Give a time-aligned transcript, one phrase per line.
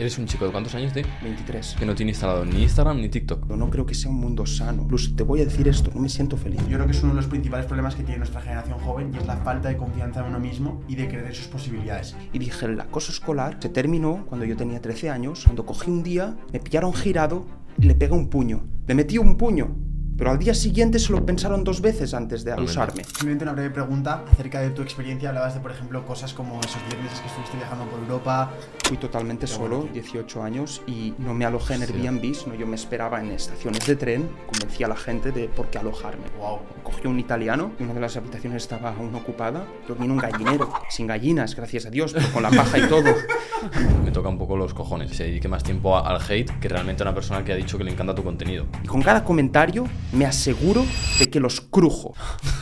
[0.00, 1.76] eres un chico de cuántos años de 23.
[1.78, 3.48] que no tiene instalado ni Instagram ni TikTok.
[3.48, 4.86] Yo no creo que sea un mundo sano.
[4.86, 6.60] Plus, te voy a decir esto, no me siento feliz.
[6.68, 9.18] Yo creo que es uno de los principales problemas que tiene nuestra generación joven y
[9.18, 12.16] es la falta de confianza en uno mismo y de creer en sus posibilidades.
[12.32, 16.02] Y dije, el acoso escolar se terminó cuando yo tenía 13 años, cuando cogí un
[16.02, 17.46] día, me pillaron girado
[17.78, 18.62] y le pegué un puño.
[18.86, 19.89] Le metí un puño.
[20.20, 23.04] Pero al día siguiente se lo pensaron dos veces antes de usarme.
[23.04, 25.30] Simplemente una breve pregunta acerca de tu experiencia.
[25.30, 28.50] Hablabas de, por ejemplo, cosas como esos 10 meses que estuviste viajando por Europa.
[28.84, 31.94] Fui totalmente solo, 18 años, y no me alojé en Sí.
[31.94, 35.70] Airbnb, sino yo me esperaba en estaciones de tren, convencí a la gente de por
[35.70, 36.24] qué alojarme.
[36.38, 36.58] Wow.
[36.82, 40.70] Cogí un italiano, y una de las habitaciones estaba aún ocupada, dormí en un gallinero,
[40.90, 43.04] sin gallinas, gracias a Dios, pero con la paja y todo.
[44.04, 45.14] Me toca un poco los cojones.
[45.16, 47.84] Se dedique más tiempo al hate que realmente a una persona que ha dicho que
[47.84, 48.66] le encanta tu contenido.
[48.82, 50.84] Y con cada comentario me aseguro
[51.18, 52.14] de que los crujo,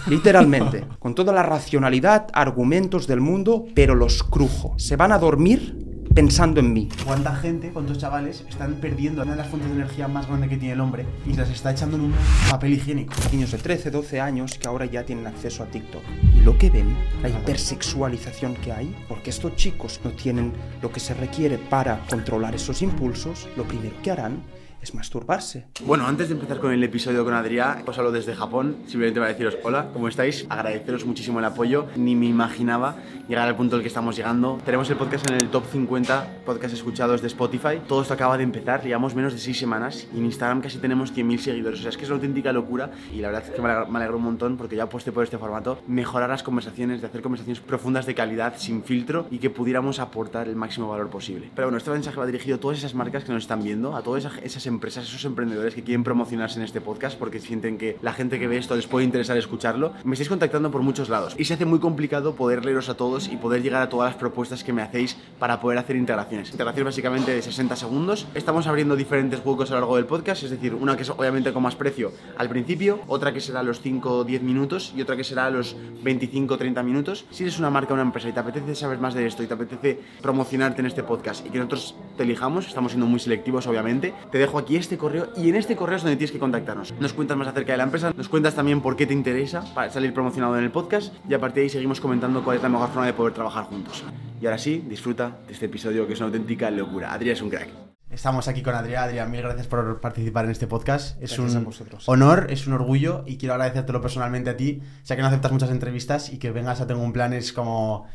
[0.07, 4.75] literalmente, con toda la racionalidad, argumentos del mundo, pero los crujo.
[4.77, 6.89] Se van a dormir pensando en mí.
[7.05, 10.57] ¿Cuánta gente, cuántos chavales están perdiendo una de las fuentes de energía más grande que
[10.57, 12.15] tiene el hombre y las está echando en un
[12.51, 13.15] papel higiénico?
[13.31, 16.03] Niños de 13, 12 años que ahora ya tienen acceso a TikTok.
[16.35, 20.53] Y lo que ven, la hipersexualización que hay, porque estos chicos no tienen
[20.83, 24.43] lo que se requiere para controlar esos impulsos, lo primero que harán
[24.83, 25.67] es masturbarse.
[25.85, 28.77] Bueno, antes de empezar con el episodio con Adrián, os hablo desde Japón.
[28.87, 30.47] Simplemente para deciros hola, ¿cómo estáis?
[30.49, 31.87] Agradeceros muchísimo el apoyo.
[31.97, 32.97] Ni me imaginaba
[33.29, 34.59] llegar al punto al que estamos llegando.
[34.65, 37.81] Tenemos el podcast en el top 50 podcast escuchados de Spotify.
[37.87, 41.15] Todo esto acaba de empezar, llevamos menos de 6 semanas y en Instagram casi tenemos
[41.15, 41.81] 100.000 seguidores.
[41.81, 44.17] O sea, es que es una auténtica locura y la verdad es que me alegro,
[44.17, 45.79] un montón porque ya aposté por este formato.
[45.87, 50.49] Mejorar las conversaciones, de hacer conversaciones profundas de calidad, sin filtro y que pudiéramos aportar
[50.49, 51.51] el máximo valor posible.
[51.55, 54.03] Pero bueno, este mensaje va dirigido a todas esas marcas que nos están viendo, a
[54.03, 58.13] todas esas empresas, esos emprendedores que quieren promocionarse en este podcast porque sienten que la
[58.13, 59.93] gente que ve esto les puede interesar escucharlo.
[60.05, 63.29] Me estáis contactando por muchos lados y se hace muy complicado poder leeros a todos
[63.29, 66.51] y poder llegar a todas las propuestas que me hacéis para poder hacer integraciones.
[66.51, 68.27] Integraciones básicamente de 60 segundos.
[68.35, 71.53] Estamos abriendo diferentes huecos a lo largo del podcast, es decir, una que es obviamente
[71.53, 75.01] con más precio al principio, otra que será a los 5 o 10 minutos y
[75.01, 77.25] otra que será a los 25 o 30 minutos.
[77.31, 79.55] Si eres una marca una empresa y te apetece saber más de esto y te
[79.55, 84.15] apetece promocionarte en este podcast y que nosotros te elijamos, estamos siendo muy selectivos obviamente,
[84.31, 86.95] te dejo aquí este correo y en este correo es donde tienes que contactarnos.
[87.01, 89.91] Nos cuentas más acerca de la empresa, nos cuentas también por qué te interesa para
[89.91, 92.69] salir promocionado en el podcast y a partir de ahí seguimos comentando cuál es la
[92.69, 94.05] mejor forma de poder trabajar juntos.
[94.41, 97.13] Y ahora sí, disfruta de este episodio que es una auténtica locura.
[97.13, 97.69] Adrián es un crack.
[98.11, 99.05] Estamos aquí con Adrián.
[99.05, 101.23] Adrián, mil gracias por participar en este podcast.
[101.23, 105.23] Es Gracias un honor, es un orgullo y quiero agradecértelo personalmente a ti, ya que
[105.23, 108.07] no aceptas muchas entrevistas y que vengas a Tengo un Plan es como,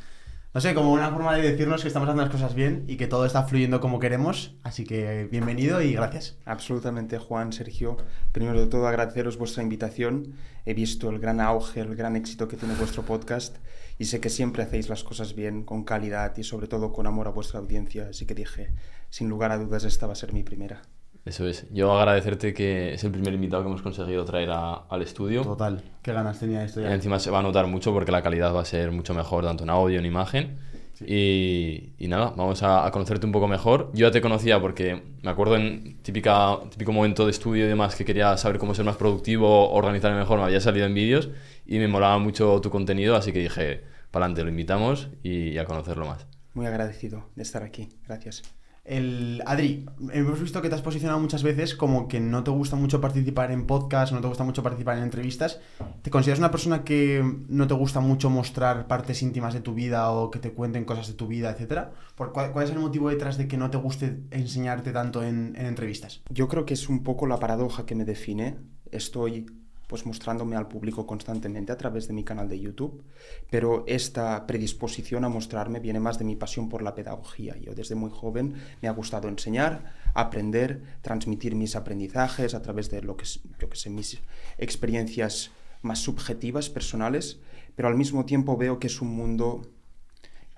[0.53, 3.07] no sé, como una forma de decirnos que estamos haciendo las cosas bien y que
[3.07, 4.55] todo está fluyendo como queremos.
[4.61, 6.37] Así que bienvenido y gracias.
[6.45, 7.97] Absolutamente, Juan, Sergio.
[8.31, 10.35] Primero de todo, agradeceros vuestra invitación.
[10.65, 13.57] He visto el gran auge, el gran éxito que tiene vuestro podcast
[13.97, 17.27] y sé que siempre hacéis las cosas bien, con calidad y sobre todo con amor
[17.27, 18.09] a vuestra audiencia.
[18.11, 18.75] Así que dije,
[19.09, 20.83] sin lugar a dudas, esta va a ser mi primera.
[21.25, 21.67] Eso es.
[21.71, 25.41] Yo agradecerte que es el primer invitado que hemos conseguido traer a- al estudio.
[25.43, 26.93] Total, qué ganas tenía esto Y ya.
[26.93, 29.63] encima se va a notar mucho porque la calidad va a ser mucho mejor, tanto
[29.63, 30.57] en audio, en imagen.
[31.05, 33.89] Y, y nada, vamos a, a conocerte un poco mejor.
[33.93, 37.95] Yo ya te conocía porque me acuerdo en típica, típico momento de estudio y demás
[37.95, 41.29] que quería saber cómo ser más productivo, organizarme mejor, me había salido en vídeos
[41.65, 45.57] y me molaba mucho tu contenido, así que dije, para adelante, lo invitamos y, y
[45.57, 46.25] a conocerlo más.
[46.53, 47.89] Muy agradecido de estar aquí.
[48.07, 48.43] Gracias.
[48.83, 52.75] El, Adri, hemos visto que te has posicionado muchas veces como que no te gusta
[52.75, 55.61] mucho participar en podcasts, no te gusta mucho participar en entrevistas.
[56.01, 60.11] ¿Te consideras una persona que no te gusta mucho mostrar partes íntimas de tu vida
[60.11, 61.93] o que te cuenten cosas de tu vida, etcétera?
[62.15, 65.55] ¿Por cuál, cuál es el motivo detrás de que no te guste enseñarte tanto en,
[65.55, 66.21] en entrevistas?
[66.29, 68.57] Yo creo que es un poco la paradoja que me define.
[68.91, 69.45] Estoy
[69.87, 73.03] pues mostrándome al público constantemente a través de mi canal de YouTube,
[73.49, 77.55] pero esta predisposición a mostrarme viene más de mi pasión por la pedagogía.
[77.57, 83.01] Yo desde muy joven me ha gustado enseñar, aprender, transmitir mis aprendizajes a través de
[83.01, 83.25] lo que,
[83.59, 84.19] yo que sé, mis
[84.57, 85.51] experiencias
[85.81, 87.39] más subjetivas, personales,
[87.75, 89.69] pero al mismo tiempo veo que es un mundo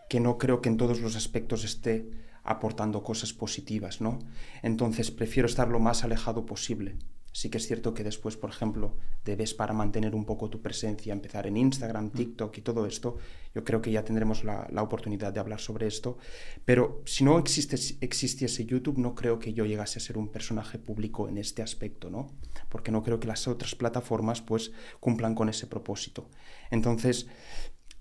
[0.10, 2.10] que no creo que en todos los aspectos esté
[2.44, 4.20] aportando cosas positivas, ¿no?
[4.62, 6.96] Entonces prefiero estar lo más alejado posible.
[7.36, 8.96] Sí que es cierto que después, por ejemplo,
[9.26, 13.18] debes para mantener un poco tu presencia, empezar en Instagram, TikTok y todo esto.
[13.54, 16.18] Yo creo que ya tendremos la, la oportunidad de hablar sobre esto.
[16.64, 20.80] Pero si no existe, existiese YouTube, no creo que yo llegase a ser un personaje
[20.80, 22.32] público en este aspecto, ¿no?
[22.70, 24.72] Porque no creo que las otras plataformas pues
[25.02, 26.30] cumplan con ese propósito.
[26.72, 27.28] Entonces,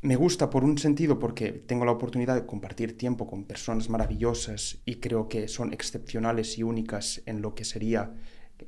[0.03, 4.79] me gusta por un sentido porque tengo la oportunidad de compartir tiempo con personas maravillosas
[4.85, 8.15] y creo que son excepcionales y únicas en lo que sería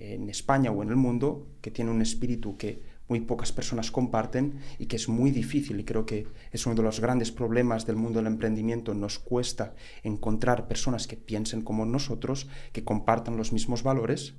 [0.00, 4.58] en España o en el mundo, que tienen un espíritu que muy pocas personas comparten
[4.78, 7.96] y que es muy difícil y creo que es uno de los grandes problemas del
[7.96, 8.94] mundo del emprendimiento.
[8.94, 14.34] Nos cuesta encontrar personas que piensen como nosotros, que compartan los mismos valores.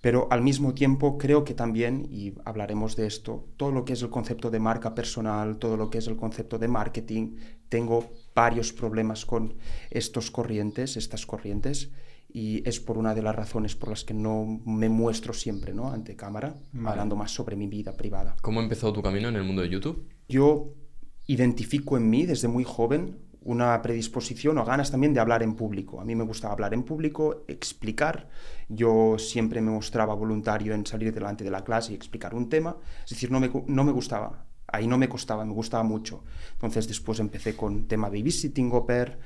[0.00, 4.02] Pero al mismo tiempo creo que también, y hablaremos de esto, todo lo que es
[4.02, 7.36] el concepto de marca personal, todo lo que es el concepto de marketing,
[7.68, 9.54] tengo varios problemas con
[9.90, 11.90] estos corrientes, estas corrientes,
[12.36, 15.90] y es por una de las razones por las que no me muestro siempre ¿no?
[15.90, 16.54] ante cámara,
[16.84, 18.36] hablando más sobre mi vida privada.
[18.42, 20.06] ¿Cómo empezó tu camino en el mundo de YouTube?
[20.28, 20.74] Yo
[21.26, 25.98] identifico en mí desde muy joven una predisposición o ganas también de hablar en público.
[25.98, 28.28] A mí me gustaba hablar en público, explicar.
[28.68, 32.76] Yo siempre me mostraba voluntario en salir delante de la clase y explicar un tema.
[33.04, 34.44] Es decir, no me, no me gustaba.
[34.66, 36.22] Ahí no me costaba, me gustaba mucho.
[36.52, 39.16] Entonces después empecé con tema babysitting au pair,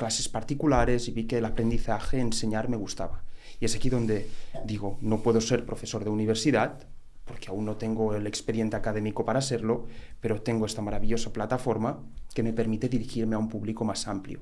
[0.00, 3.22] clases particulares y vi que el aprendizaje, enseñar me gustaba.
[3.60, 4.30] Y es aquí donde
[4.64, 6.88] digo, no puedo ser profesor de universidad,
[7.26, 9.88] porque aún no tengo el expediente académico para serlo,
[10.22, 12.02] pero tengo esta maravillosa plataforma
[12.34, 14.40] que me permite dirigirme a un público más amplio.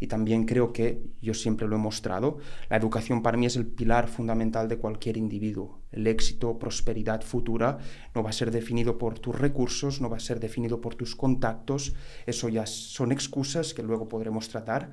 [0.00, 2.38] Y también creo que, yo siempre lo he mostrado,
[2.68, 5.80] la educación para mí es el pilar fundamental de cualquier individuo.
[5.92, 7.78] El éxito, prosperidad futura
[8.14, 11.14] no va a ser definido por tus recursos, no va a ser definido por tus
[11.14, 11.94] contactos,
[12.26, 14.92] eso ya son excusas que luego podremos tratar,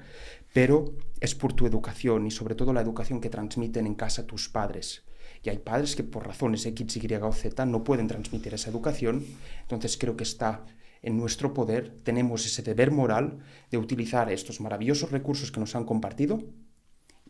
[0.53, 4.49] pero es por tu educación y sobre todo la educación que transmiten en casa tus
[4.49, 5.03] padres.
[5.43, 9.25] Y hay padres que por razones X, Y o Z no pueden transmitir esa educación,
[9.61, 10.65] entonces creo que está
[11.01, 13.39] en nuestro poder, tenemos ese deber moral
[13.71, 16.43] de utilizar estos maravillosos recursos que nos han compartido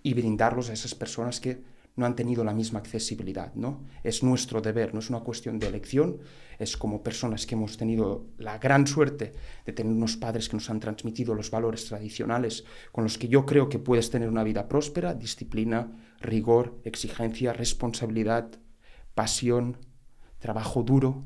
[0.04, 1.64] y brindarlos a esas personas que
[1.96, 3.84] no han tenido la misma accesibilidad, ¿no?
[4.04, 6.20] Es nuestro deber, no es una cuestión de elección,
[6.58, 9.34] es como personas que hemos tenido la gran suerte
[9.66, 13.46] de tener unos padres que nos han transmitido los valores tradicionales con los que yo
[13.46, 15.92] creo que puedes tener una vida próspera, disciplina,
[16.22, 18.52] rigor, exigencia, responsabilidad,
[19.14, 19.78] pasión,
[20.40, 21.26] trabajo duro,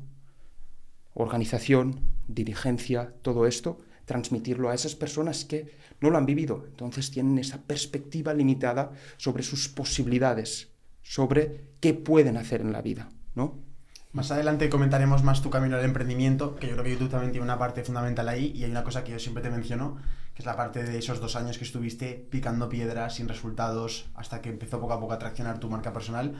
[1.14, 6.64] organización, dirigencia, todo esto, transmitirlo a esas personas que no lo han vivido.
[6.66, 10.68] Entonces tienen esa perspectiva limitada sobre sus posibilidades,
[11.02, 13.66] sobre qué pueden hacer en la vida, ¿no?
[14.12, 17.44] Más adelante comentaremos más tu camino al emprendimiento, que yo creo que YouTube también tiene
[17.44, 19.98] una parte fundamental ahí y hay una cosa que yo siempre te menciono,
[20.32, 24.40] que es la parte de esos dos años que estuviste picando piedras sin resultados hasta
[24.40, 26.34] que empezó poco a poco a traccionar tu marca personal.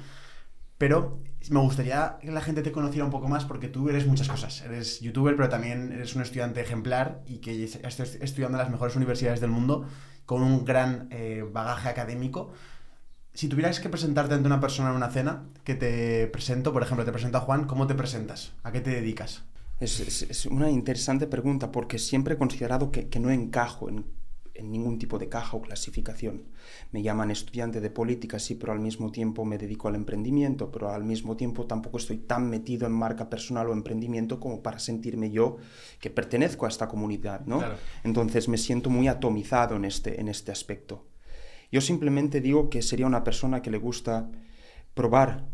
[0.79, 1.21] Pero
[1.51, 4.63] me gustaría que la gente te conociera un poco más porque tú eres muchas cosas.
[4.63, 8.97] Eres youtuber, pero también eres un estudiante ejemplar y que estás estudiando en las mejores
[8.97, 9.87] universidades del mundo
[10.27, 12.53] con un gran eh, bagaje académico.
[13.33, 17.05] Si tuvieras que presentarte ante una persona en una cena, que te presento, por ejemplo,
[17.05, 18.55] te presento a Juan, ¿cómo te presentas?
[18.63, 19.45] ¿A qué te dedicas?
[19.79, 24.07] Es, una interesante pregunta porque siempre he considerado que, que no encajo en
[24.59, 26.45] en ningún tipo de caja o clasificación.
[26.93, 30.91] Me llaman estudiante de política, sí, pero al mismo tiempo me dedico al emprendimiento, pero
[30.91, 35.31] al mismo tiempo tampoco estoy tan metido en marca personal o emprendimiento como para sentirme
[35.31, 35.57] yo
[36.01, 37.63] que pertenezco a esta comunidad, ¿no?
[38.05, 41.07] Entonces me siento muy atomizado en este, en este aspecto.
[41.71, 44.31] Yo simplemente digo que sería una persona que le gusta
[44.95, 45.47] probar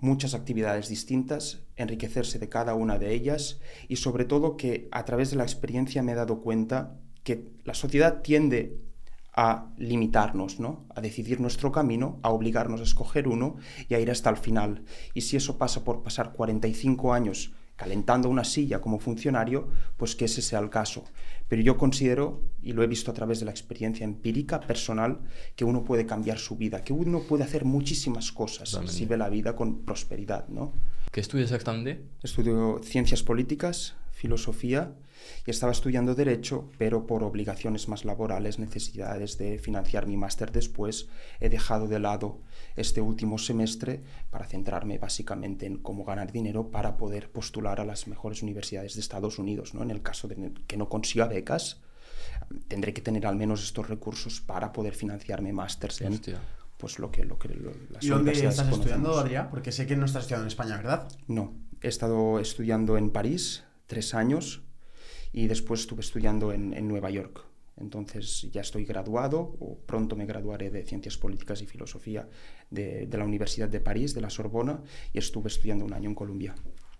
[0.00, 5.30] muchas actividades distintas, enriquecerse de cada una de ellas y sobre todo que a través
[5.30, 6.96] de la experiencia me he dado cuenta
[7.28, 8.78] que la sociedad tiende
[9.34, 10.86] a limitarnos, ¿no?
[10.94, 14.82] a decidir nuestro camino, a obligarnos a escoger uno y a ir hasta el final.
[15.12, 20.24] Y si eso pasa por pasar 45 años calentando una silla como funcionario, pues que
[20.24, 21.04] ese sea el caso.
[21.48, 25.20] Pero yo considero, y lo he visto a través de la experiencia empírica, personal,
[25.54, 29.28] que uno puede cambiar su vida, que uno puede hacer muchísimas cosas si ve la
[29.28, 30.48] vida con prosperidad.
[30.48, 30.72] ¿no?
[31.12, 32.02] ¿Qué estudias exactamente?
[32.22, 34.94] Estudio ciencias políticas, filosofía
[35.46, 41.08] y estaba estudiando Derecho, pero por obligaciones más laborales, necesidades de financiar mi máster después,
[41.40, 42.40] he dejado de lado
[42.74, 48.08] este último semestre para centrarme básicamente en cómo ganar dinero para poder postular a las
[48.08, 49.72] mejores universidades de Estados Unidos.
[49.74, 49.82] ¿no?
[49.82, 51.80] En el caso de que no consiga becas,
[52.66, 56.20] tendré que tener al menos estos recursos para poder financiarme másters en
[56.76, 57.48] pues lo que, lo que
[58.00, 59.48] ¿Y dónde estás estudiando, Adrián?
[59.50, 61.08] Porque sé que no estás estudiando en España, ¿verdad?
[61.26, 64.62] No, he estado estudiando en París tres años
[65.32, 67.44] y después estuve estudiando en, en, Nueva York.
[67.76, 72.28] Entonces ya estoy graduado o pronto me graduaré de Ciencias Políticas y Filosofía
[72.70, 76.14] de, de la Universidad de París, de la Sorbona, y estuve estudiando un año en
[76.14, 76.54] Columbia.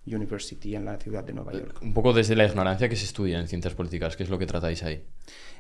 [0.07, 1.81] University en la ciudad de Nueva York.
[1.83, 4.47] Un poco desde la ignorancia que se estudia en ciencias políticas, ¿qué es lo que
[4.47, 5.05] tratáis ahí?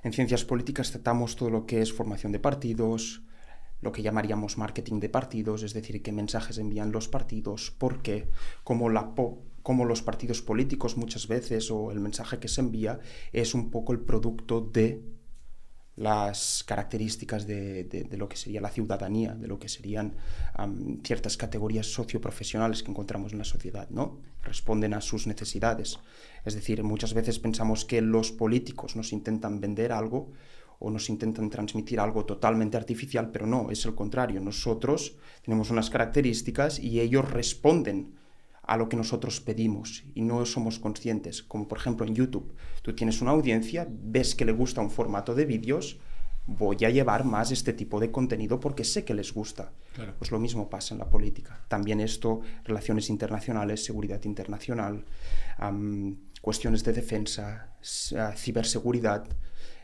[0.03, 3.23] En ciencias políticas tratamos todo lo que es formación de partidos,
[3.81, 8.29] lo que llamaríamos marketing de partidos, es decir, qué mensajes envían los partidos, por qué,
[8.65, 9.15] cómo la,
[9.69, 13.01] como los partidos políticos muchas veces o el mensaje que se envía
[13.35, 15.03] es un poco el producto de
[15.95, 20.17] las características de, de, lo que sería la ciudadanía, de lo que serían
[21.05, 24.23] ciertas categorías socioprofesionales que encontramos en la sociedad, ¿no?
[24.43, 25.99] Responden a sus necesidades.
[26.47, 30.33] Es decir, muchas veces pensamos que los políticos nos intentan vender algo
[30.79, 34.41] o nos intentan transmitir algo totalmente artificial, pero no, es el contrario.
[34.41, 38.17] Nosotros tenemos unas características y ellos responden
[38.69, 41.43] a lo que nosotros pedimos y no somos conscientes.
[41.43, 45.35] Como por ejemplo en YouTube, tú tienes una audiencia, ves que le gusta un formato
[45.35, 45.99] de vídeos,
[46.47, 49.73] voy a llevar más este tipo de contenido porque sé que les gusta.
[50.19, 51.65] Pues lo mismo pasa en la política.
[51.67, 55.05] También esto, relaciones internacionales, seguridad internacional,
[56.41, 57.75] cuestiones de defensa,
[58.37, 59.27] ciberseguridad,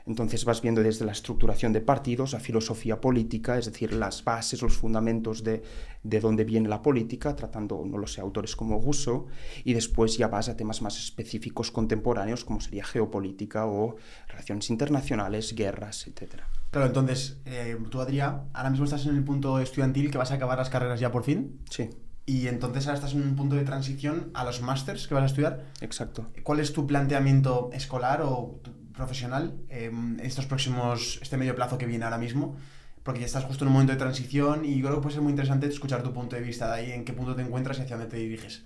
[0.06, 4.60] entonces vas viendo desde la estructuración de partidos a filosofía política, es decir, las bases,
[4.60, 5.62] los fundamentos de,
[6.02, 9.26] de dónde viene la política, tratando, no lo sé, autores como Rousseau,
[9.64, 13.96] y después ya vas a temas más específicos contemporáneos como sería geopolítica o
[14.28, 16.42] relaciones internacionales, guerras, etc.
[16.70, 20.34] Claro, entonces, eh, tú, Adrián, ahora mismo estás en el punto estudiantil que vas a
[20.34, 21.60] acabar las carreras ya por fin.
[21.70, 21.90] Sí.
[22.26, 25.26] Y entonces ahora estás en un punto de transición a los másters que vas a
[25.26, 25.66] estudiar.
[25.82, 26.26] Exacto.
[26.42, 28.60] ¿Cuál es tu planteamiento escolar o
[28.94, 32.56] profesional em, estos próximos, este medio plazo que viene ahora mismo,
[33.02, 35.30] porque ya estás justo en un momento de transición y creo que puede ser muy
[35.30, 37.96] interesante escuchar tu punto de vista de ahí, en qué punto te encuentras y hacia
[37.96, 38.64] dónde te diriges.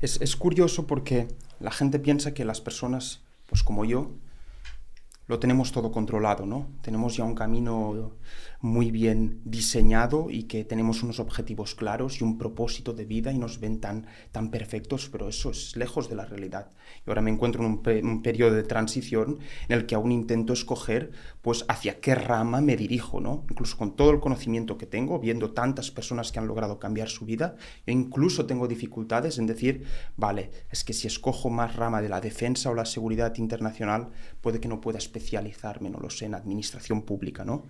[0.00, 4.12] Es, es curioso porque la gente piensa que las personas, pues como yo,
[5.26, 6.66] lo tenemos todo controlado, ¿no?
[6.82, 8.12] Tenemos ya un camino
[8.62, 13.38] muy bien diseñado y que tenemos unos objetivos claros y un propósito de vida y
[13.38, 16.70] nos ven tan, tan perfectos, pero eso es lejos de la realidad.
[17.06, 19.38] Y ahora me encuentro en un, periodo de transición
[19.68, 23.44] en el que aún intento escoger pues hacia qué rama me dirijo, ¿no?
[23.50, 27.24] Incluso con todo el conocimiento que tengo, viendo tantas personas que han logrado cambiar su
[27.24, 29.84] vida, yo incluso tengo dificultades en decir,
[30.16, 34.10] vale, es que si escojo más rama de la defensa o la seguridad internacional,
[34.42, 37.66] puede que no pueda especializarme, no lo sé, en administración pública, ¿no?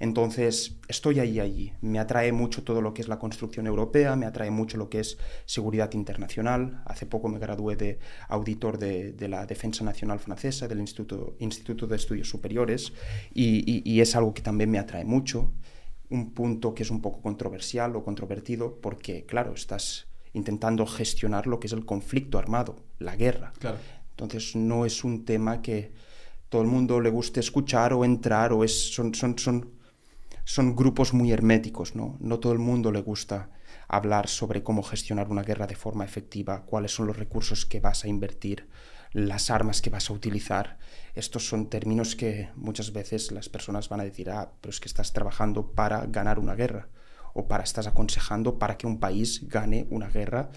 [0.00, 1.72] Entonces, estoy ahí, allí.
[1.80, 5.00] Me atrae mucho todo lo que es la construcción europea, me atrae mucho lo que
[5.00, 6.82] es seguridad internacional.
[6.86, 11.96] Hace poco me gradué de auditor de, la Defensa Nacional Francesa, del Instituto, Instituto de
[11.96, 12.92] Estudios Superiores,
[13.34, 15.52] y, es algo que también me atrae mucho.
[16.10, 21.58] Un punto que es un poco controversial o controvertido, porque, claro, estás intentando gestionar lo
[21.58, 23.52] que es el conflicto armado, la guerra.
[24.10, 25.92] Entonces, no es un tema que
[26.48, 29.77] todo el mundo le guste escuchar o entrar, o es, son, son, son
[30.48, 32.16] son grupos muy herméticos, ¿no?
[32.20, 33.50] No todo el mundo le gusta
[33.86, 38.02] hablar sobre cómo gestionar una guerra de forma efectiva, cuáles son los recursos que vas
[38.02, 38.66] a invertir,
[39.12, 40.78] las armas que vas a utilizar.
[41.14, 44.88] Estos son términos que muchas veces las personas van a decir, ah, pero es que
[44.88, 46.88] estás trabajando para ganar una guerra
[47.34, 50.48] o para estás aconsejando para que un país gane una guerra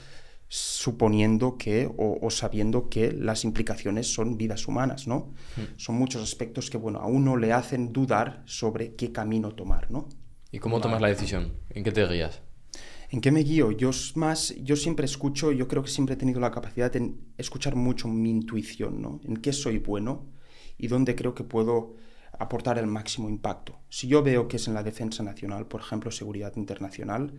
[0.53, 5.31] suponiendo que o, sabiendo que las implicaciones son vidas humanas, ¿no?
[5.55, 5.77] Mm.
[5.77, 10.09] Son muchos aspectos que, bueno, a uno le hacen dudar sobre qué camino tomar, ¿no?
[10.51, 11.53] ¿Y cómo tomas la decisión?
[11.69, 12.41] ¿En qué te guías?
[13.11, 13.71] ¿En qué me guío?
[13.71, 17.77] Yo más, yo siempre escucho, yo creo que siempre he tenido la capacidad de escuchar
[17.77, 19.21] mucho mi intuición, ¿no?
[19.23, 20.33] En qué soy bueno
[20.77, 21.95] y dónde creo que puedo
[22.37, 23.79] aportar el máximo impacto.
[23.87, 27.35] Si yo veo que es en la defensa nacional, por ejemplo, seguridad internacional,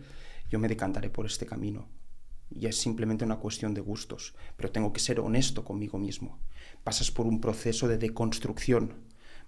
[0.49, 1.89] yo me decantaré por este camino
[2.55, 6.39] y es simplemente una cuestión de gustos, pero tengo que ser honesto conmigo mismo.
[6.83, 8.95] Pasas por un proceso de deconstrucción.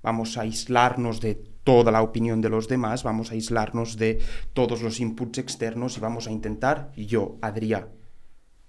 [0.02, 4.20] Vamos a aislarnos de toda la opinión de los demás, vamos a aislarnos de
[4.54, 7.90] todos los inputs externos y vamos a intentar, yo, Adrián,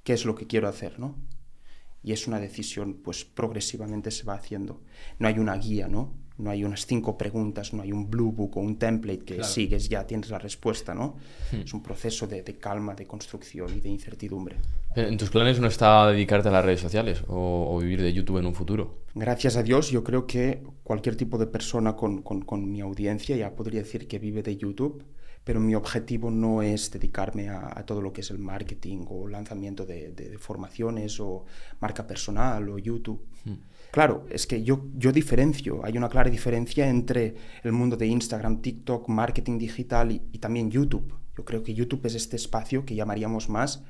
[0.03, 1.17] qué es lo que quiero hacer, ¿no?
[2.03, 4.81] Y es una decisión, pues progresivamente se va haciendo.
[5.19, 6.15] No hay una guía, ¿no?
[6.39, 9.89] No hay unas cinco preguntas, no hay un blue book o un template que sigues,
[9.89, 11.17] ya tienes la respuesta, ¿no?
[11.51, 11.61] Hmm.
[11.61, 14.57] Es un proceso de, calma, de construcción y de incertidumbre.
[14.95, 18.39] Eh, ¿En tus planes no está dedicarte a las redes sociales o, vivir de YouTube
[18.39, 19.03] en un futuro?
[19.15, 23.81] Gracias a Dios, yo creo que cualquier tipo de persona con, mi audiencia ya podría
[23.81, 25.05] decir que vive de YouTube,
[25.43, 29.87] pero mi objetivo no es dedicarme a, todo lo que es el marketing o lanzamiento
[29.87, 31.47] de, formaciones o
[31.81, 33.25] marca personal o YouTube.
[33.45, 33.55] Hmm.
[33.91, 38.61] Claro, es que yo, yo diferencio, hay una clara diferencia entre el mundo de Instagram,
[38.61, 41.15] TikTok, marketing digital y, también YouTube.
[41.37, 43.85] Yo creo que YouTube es este espacio que llamaríamos más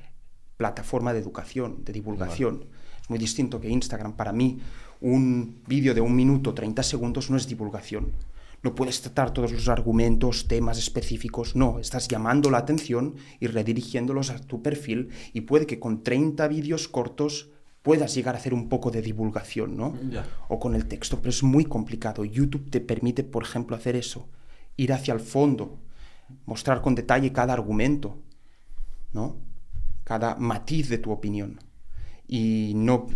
[0.56, 2.66] plataforma de educación, de divulgación.
[3.02, 4.16] Es muy distinto que Instagram.
[4.16, 4.58] Para mí,
[5.00, 8.12] un vídeo de un minuto, 30 segundos no es divulgación.
[8.62, 14.30] No puedes tratar todos los argumentos, temas específicos, no, estás llamando la atención y redirigiéndolos
[14.30, 17.50] a tu perfil y puede que con 30 vídeos cortos
[17.86, 19.94] puedas llegar a hacer un poco de divulgación, ¿no?
[20.48, 22.24] O con el texto, pero es muy complicado.
[22.24, 24.28] YouTube te permite, por ejemplo, hacer eso,
[24.76, 25.78] ir hacia el fondo,
[26.46, 28.18] mostrar con detalle cada argumento,
[29.12, 29.36] ¿no?
[30.02, 31.60] Cada matiz de tu opinión.
[32.26, 33.06] Y no,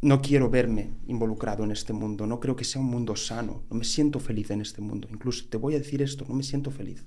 [0.00, 3.76] no quiero verme involucrado en este mundo, no creo que sea un mundo sano, no
[3.76, 5.08] me siento feliz en este mundo.
[5.10, 7.04] Incluso te voy a decir esto, no me siento feliz.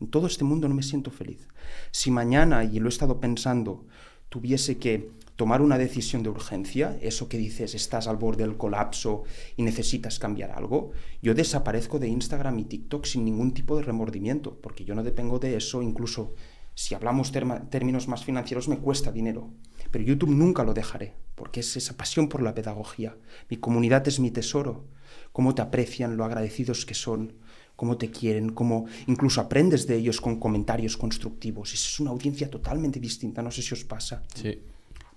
[0.00, 1.48] En todo este mundo no me siento feliz.
[1.90, 3.84] Si mañana, y lo he estado pensando,
[4.28, 5.10] tuviese que
[5.42, 9.24] tomar una decisión de urgencia, eso que dices, estás al borde del colapso
[9.56, 14.56] y necesitas cambiar algo, yo desaparezco de Instagram y TikTok sin ningún tipo de remordimiento,
[14.60, 16.36] porque yo no dependo de eso, incluso
[16.76, 19.50] si hablamos términos más financieros me cuesta dinero.
[19.90, 23.16] Pero YouTube nunca lo dejaré, porque es esa pasión por la pedagogía.
[23.50, 24.84] Mi comunidad es mi tesoro.
[25.32, 27.32] Cómo te aprecian, lo agradecidos que son,
[27.74, 31.74] cómo te quieren, cómo incluso aprendes de ellos con comentarios constructivos.
[31.74, 34.22] Es una audiencia totalmente distinta, no sé si os pasa.
[34.36, 34.56] Sí.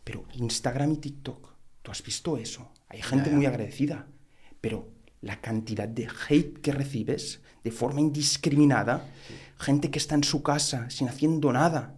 [0.05, 1.49] Pero Instagram y TikTok,
[1.81, 2.71] ¿tú has visto eso?
[2.87, 4.07] Hay gente muy agradecida,
[4.61, 4.87] pero
[5.21, 9.05] la cantidad de hate que recibes de forma indiscriminada,
[9.57, 11.97] gente que está en su casa sin haciendo nada,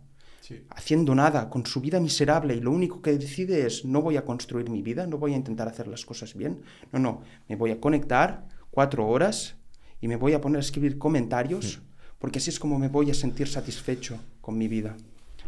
[0.69, 4.23] haciendo nada, con su vida miserable y lo único que decide es no voy a
[4.23, 6.61] construir mi vida, no voy a intentar hacer las cosas bien,
[6.93, 9.55] no, no, me voy a conectar cuatro horas
[9.99, 11.81] y me voy a poner a escribir comentarios
[12.19, 14.95] porque así es como me voy a sentir satisfecho con mi vida.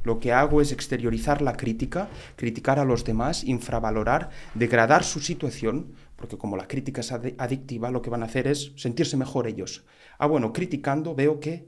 [0.03, 5.93] Lo que hago es exteriorizar la crítica, criticar a los demás, infravalorar, degradar su situación,
[6.15, 9.83] porque como la crítica es adictiva, lo que van a hacer es sentirse mejor ellos.
[10.17, 11.67] Ah, bueno, criticando veo que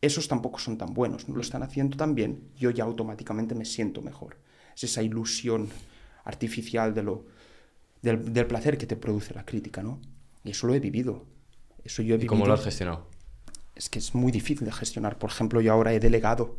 [0.00, 3.64] esos tampoco son tan buenos, no lo están haciendo tan bien, yo ya automáticamente me
[3.64, 4.36] siento mejor.
[4.74, 5.68] Es esa ilusión
[6.24, 7.26] artificial de lo,
[8.02, 10.00] del, del placer que te produce la crítica, ¿no?
[10.44, 11.24] Y eso lo he vivido.
[11.84, 13.06] Eso yo he ¿Y cómo lo has gestionado?
[13.74, 15.18] Es que es muy difícil de gestionar.
[15.18, 16.56] Por ejemplo, yo ahora he delegado.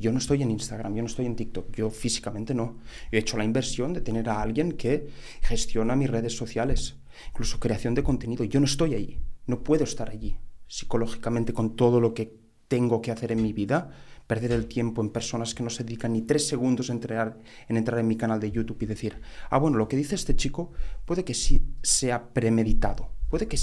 [0.00, 2.78] Yo no estoy en Instagram, yo no estoy en TikTok, yo físicamente no.
[3.12, 5.08] he hecho la inversión de tener a alguien que
[5.42, 6.96] gestiona mis redes sociales,
[7.28, 8.44] incluso creación de contenido.
[8.44, 12.38] Yo no estoy ahí, no puedo estar allí psicológicamente con todo lo que
[12.68, 13.90] tengo que hacer en mi vida,
[14.28, 17.36] perder el tiempo en personas que no se dedican ni tres segundos en entrar,
[17.68, 20.36] en entrar en mi canal de YouTube y decir, ah, bueno, lo que dice este
[20.36, 20.70] chico
[21.04, 23.58] puede que sí sea premeditado, puede que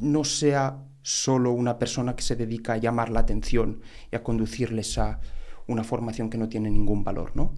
[0.00, 4.96] no sea solo una persona que se dedica a llamar la atención y a conducirles
[4.96, 5.20] a
[5.66, 7.52] una formación que no tiene ningún valor, ¿no?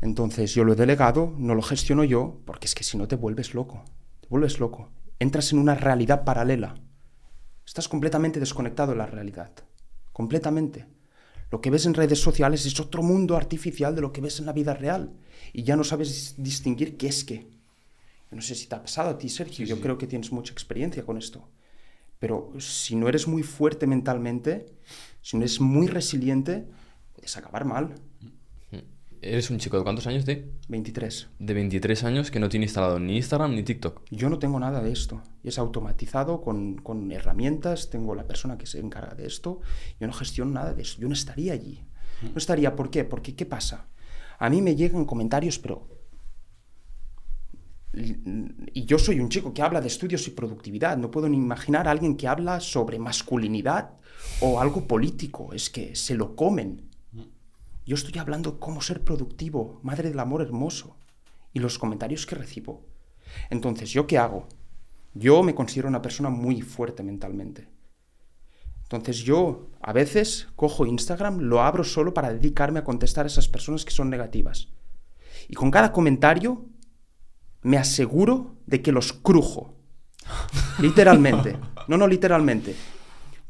[0.00, 3.16] Entonces yo lo he delegado, no lo gestiono yo, porque es que si no te
[3.16, 3.84] vuelves loco,
[4.20, 6.74] te vuelves loco, entras en una realidad paralela
[7.70, 9.52] Estás completamente desconectado de la realidad.
[10.12, 10.86] Completamente.
[11.52, 14.46] Lo que ves en redes sociales es otro mundo artificial de lo que ves en
[14.46, 15.12] la vida real.
[15.52, 17.46] Y ya no sabes distinguir qué es qué.
[18.32, 19.64] No sé si te ha pasado a ti, Sergio.
[19.64, 21.48] Yo creo que tienes mucha experiencia con esto.
[22.18, 24.66] Pero si no eres muy fuerte mentalmente,
[25.22, 26.66] si no eres muy resiliente,
[27.14, 27.94] puedes acabar mal.
[29.22, 30.24] ¿Eres un chico de cuántos años?
[30.24, 31.28] De 23.
[31.38, 34.02] De 23 años que no tiene instalado ni Instagram ni TikTok.
[34.10, 35.22] Yo no tengo nada de esto.
[35.44, 39.60] Es automatizado con, con herramientas, tengo la persona que se encarga de esto.
[40.00, 40.98] Yo no gestiono nada de eso.
[40.98, 41.84] Yo no estaría allí.
[42.22, 43.04] No estaría, ¿por qué?
[43.04, 43.88] Porque, ¿qué pasa?
[44.38, 45.86] A mí me llegan comentarios, pero...
[47.92, 50.96] Y yo soy un chico que habla de estudios y productividad.
[50.96, 53.99] No puedo ni imaginar a alguien que habla sobre masculinidad
[54.40, 55.52] o algo político.
[55.52, 56.90] Es que se lo comen
[57.90, 60.96] yo estoy hablando cómo ser productivo, madre del amor hermoso,
[61.52, 62.86] y los comentarios que recibo.
[63.50, 64.46] Entonces, ¿yo qué hago?
[65.12, 67.68] Yo me considero una persona muy fuerte mentalmente.
[68.82, 73.48] Entonces yo a veces cojo Instagram, lo abro solo para dedicarme a contestar a esas
[73.48, 74.68] personas que son negativas.
[75.48, 76.66] Y con cada comentario
[77.62, 79.74] me aseguro de que los crujo.
[80.78, 81.56] literalmente.
[81.88, 82.76] No, no, literalmente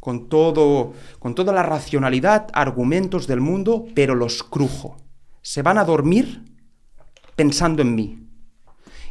[0.01, 4.97] con, todo, con toda la racionalidad, argumentos del mundo, pero los crujo.
[5.43, 6.43] Se van a dormir
[7.37, 8.27] pensando en mí.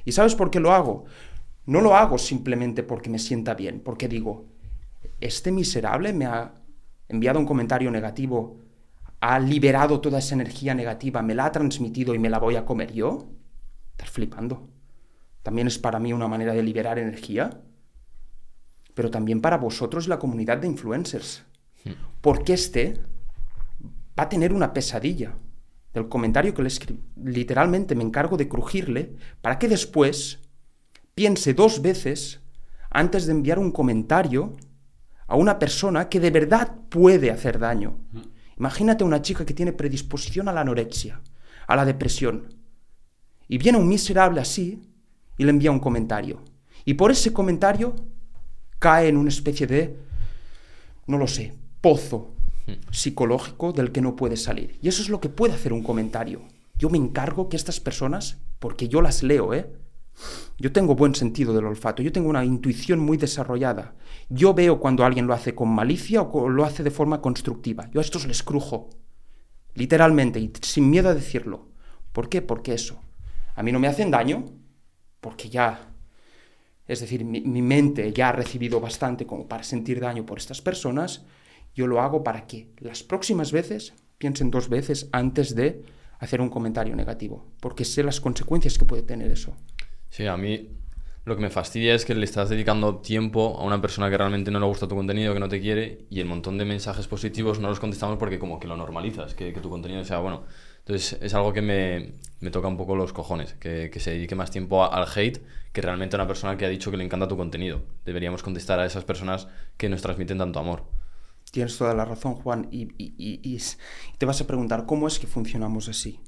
[0.04, 1.06] ¿Y sabes por qué lo hago?
[1.66, 4.48] No lo hago simplemente porque me sienta bien, porque digo,
[5.22, 6.56] este miserable me ha
[7.08, 8.58] enviado un comentario negativo,
[9.22, 12.66] ha liberado toda esa energía negativa, me la ha transmitido y me la voy a
[12.66, 13.30] comer yo.
[13.92, 14.70] Estás flipando.
[15.44, 17.62] También es para mí una manera de liberar energía
[19.00, 21.46] pero también para vosotros la comunidad de influencers.
[21.86, 21.92] Hmm.
[22.20, 23.00] Porque este
[24.20, 25.38] va a tener una pesadilla
[25.94, 27.02] del comentario que le escribí.
[27.16, 30.40] Literalmente me encargo de crujirle para que después
[31.16, 32.42] piense dos veces
[32.90, 34.58] antes de enviar un comentario
[35.28, 38.00] a una persona que de verdad puede hacer daño.
[38.12, 38.24] Hmm.
[38.58, 41.22] Imagínate una chica que tiene predisposición a la anorexia,
[41.68, 42.54] a la depresión,
[43.48, 44.82] y viene un miserable así
[45.38, 46.44] y le envía un comentario.
[46.84, 47.96] Y por ese comentario
[48.80, 49.96] cae en una especie de,
[51.08, 52.34] no lo sé, pozo
[52.92, 54.80] psicológico del que no puede salir.
[54.82, 56.42] Y eso es lo que puede hacer un comentario.
[56.78, 59.72] Yo me encargo que estas personas, porque yo las leo, ¿eh?
[60.58, 63.96] Yo tengo buen sentido del olfato, yo tengo una intuición muy desarrollada.
[64.30, 67.90] Yo veo cuando alguien lo hace con malicia o lo hace de forma constructiva.
[67.92, 68.90] Yo a estos les crujo,
[69.76, 71.70] literalmente, y sin miedo a decirlo.
[72.12, 72.42] ¿Por qué?
[72.42, 73.00] Porque eso.
[73.56, 74.46] a mí no me hacen daño,
[75.22, 75.89] porque ya,
[76.90, 81.24] es decir, mi, mente ya ha recibido bastante como para sentir daño por estas personas,
[81.76, 85.84] yo lo hago para que las próximas veces piensen dos veces antes de
[86.18, 89.56] hacer un comentario negativo, porque sé las consecuencias que puede tener eso.
[90.10, 90.72] Sí, a mí
[91.26, 94.50] lo que me fastidia es que le estás dedicando tiempo a una persona que realmente
[94.50, 97.60] no le gusta tu contenido, que no te quiere, y el montón de mensajes positivos
[97.60, 100.44] no los contestamos porque como que lo normalizas, que tu contenido sea bueno.
[100.90, 104.36] Entonces es algo que me, me toca un poco los cojones, que, que se dedique
[104.36, 105.40] más tiempo al hate
[105.72, 107.84] que realmente a una persona que ha dicho que le encanta tu contenido.
[108.06, 109.48] Deberíamos contestar a esas personas
[109.78, 110.84] que nos transmiten tanto amor.
[111.52, 113.60] Tienes toda la razón, Juan, y, y- y-
[114.18, 116.20] te vas a preguntar cómo es que funcionamos así.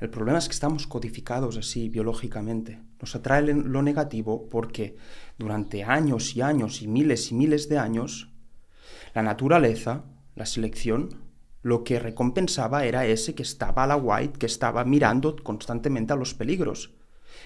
[0.00, 2.80] El problema es que estamos codificados así biológicamente.
[3.00, 4.96] Nos atrae lo negativo porque
[5.36, 8.30] durante años y años y miles y miles de años,
[9.14, 10.04] la naturaleza,
[10.36, 11.27] la selección,
[11.62, 16.16] lo que recompensaba era ese que estaba a la white, que estaba mirando constantemente a
[16.16, 16.94] los peligros.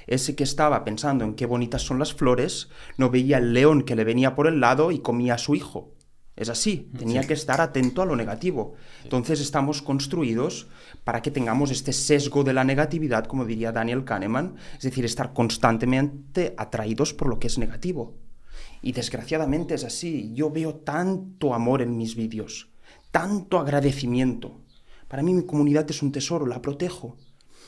[0.06, 3.96] Ese que estaba pensando en qué bonitas son las flores, no veía el león que
[3.96, 5.92] le venía por el lado y comía a su hijo.
[6.34, 8.74] Es así, tenía que estar atento a lo negativo.
[9.04, 10.66] Entonces estamos construidos
[11.04, 15.34] para que tengamos este sesgo de la negatividad, como diría Daniel Kahneman, es decir, estar
[15.34, 18.14] constantemente atraídos por lo que es negativo.
[18.80, 20.32] Y desgraciadamente es así.
[20.34, 22.71] Yo veo tanto amor en mis vídeos,
[23.12, 24.60] tanto agradecimiento.
[25.06, 27.16] Para mí mi comunidad es un tesoro, la protejo.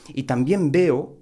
[0.09, 1.19] Y también veo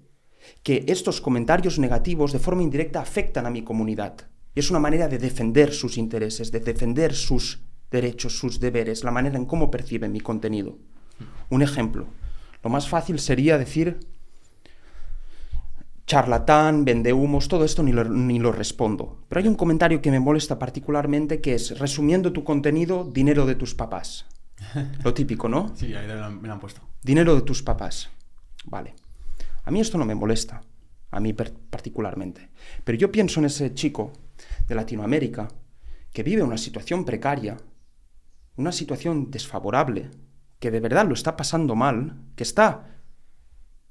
[0.64, 4.16] que estos comentarios negativos de forma indirecta afectan a mi comunidad.
[4.56, 9.12] Y es una manera de defender sus intereses, de defender sus derechos, sus deberes, la
[9.12, 10.78] manera en cómo perciben mi contenido.
[11.50, 12.08] Un ejemplo.
[12.64, 14.00] Lo más fácil sería decir
[16.06, 19.24] charlatán, vendehumos, todo esto ni lo, ni lo respondo.
[19.30, 23.56] Pero hay un comentario que me molesta particularmente que es, resumiendo tu contenido, dinero de
[23.56, 24.26] tus papás.
[25.04, 25.76] Lo típico, ¿no?
[25.76, 26.82] Sí, ahí me lo han, me lo han puesto.
[27.02, 28.10] Dinero de tus papás.
[28.66, 28.96] Vale.
[29.66, 30.62] A mí esto no me molesta,
[31.12, 32.50] a mí particularmente.
[32.84, 34.13] Pero yo pienso en ese chico
[34.68, 35.48] de Latinoamérica
[36.12, 37.58] que vive una situación precaria,
[38.56, 40.12] una situación desfavorable,
[40.60, 42.93] que de verdad lo está pasando mal, que está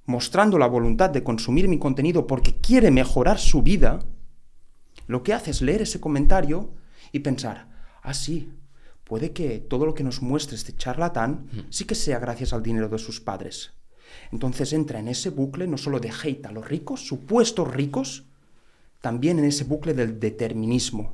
[0.04, 4.00] mostrando la voluntad de consumir mi contenido porque quiere mejorar su vida,
[5.06, 6.70] lo que hace es leer ese comentario
[7.12, 7.68] y pensar,
[8.02, 8.52] ah, sí,
[9.04, 12.88] puede que todo lo que nos muestre este charlatán sí que sea gracias al dinero
[12.88, 13.72] de sus padres.
[14.30, 18.24] Entonces entra en ese bucle no solo de hate a los ricos, supuestos ricos,
[19.00, 21.12] también en ese bucle del determinismo.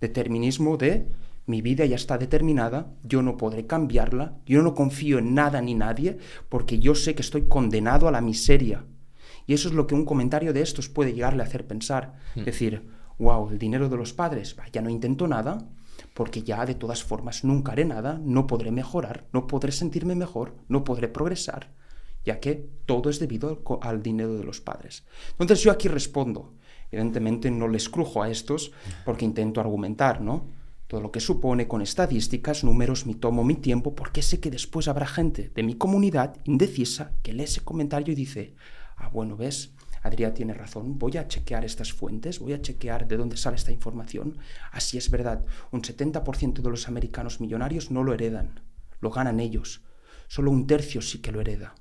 [0.00, 1.08] Determinismo de
[1.46, 5.74] mi vida ya está determinada, yo no podré cambiarla, yo no confío en nada ni
[5.74, 8.84] nadie, porque yo sé que estoy condenado a la miseria.
[9.46, 12.14] Y eso es lo que un comentario de estos puede llegarle a hacer pensar.
[12.34, 15.68] Decir, wow, el dinero de los padres, ya no intento nada,
[16.14, 20.56] porque ya de todas formas nunca haré nada, no podré mejorar, no podré sentirme mejor,
[20.68, 21.72] no podré progresar,
[22.24, 25.04] ya que todo es debido al dinero de los padres.
[25.32, 26.54] Entonces yo aquí respondo,
[26.90, 28.72] evidentemente no les crujo a estos
[29.04, 30.46] porque intento argumentar, ¿no?
[30.86, 34.86] Todo lo que supone con estadísticas, números, me tomo mi tiempo porque sé que después
[34.86, 38.54] habrá gente de mi comunidad indecisa que lee ese comentario y dice,
[38.96, 43.16] ah, bueno, ves, Adrián tiene razón, voy a chequear estas fuentes, voy a chequear de
[43.16, 44.36] dónde sale esta información.
[44.70, 48.60] Así es verdad, un 70% de los americanos millonarios no lo heredan,
[49.00, 49.82] lo ganan ellos.
[50.28, 51.74] Solo un tercio sí que lo hereda.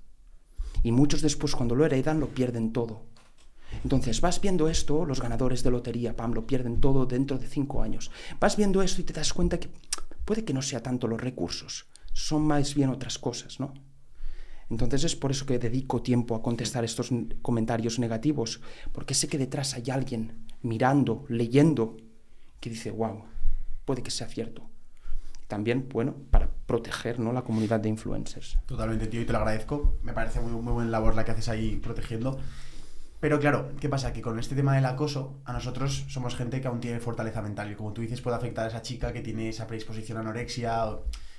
[0.83, 3.05] Y muchos después cuando lo heredan lo pierden todo.
[3.83, 7.81] Entonces vas viendo esto, los ganadores de lotería, Pam, lo pierden todo dentro de cinco
[7.81, 8.11] años.
[8.39, 9.69] Vas viendo esto y te das cuenta que
[10.25, 13.73] puede que no sea tanto los recursos, son más bien otras cosas, ¿no?
[14.69, 17.09] Entonces es por eso que dedico tiempo a contestar estos
[17.41, 21.97] comentarios negativos, porque sé que detrás hay alguien mirando, leyendo,
[22.59, 23.25] que dice, wow,
[23.85, 24.69] puede que sea cierto.
[25.47, 27.33] También, bueno, para proteger ¿no?
[27.33, 28.57] la comunidad de influencers.
[28.65, 29.99] Totalmente, tío, y te lo agradezco.
[30.01, 32.39] Me parece muy, muy buena labor la que haces ahí protegiendo.
[33.23, 34.11] Pero claro, ¿qué pasa?
[34.11, 37.71] Que con este tema del acoso, a nosotros somos gente que aún tiene fortaleza mental.
[37.71, 40.97] Y como tú dices, puede afectar a esa chica que tiene esa predisposición a anorexia.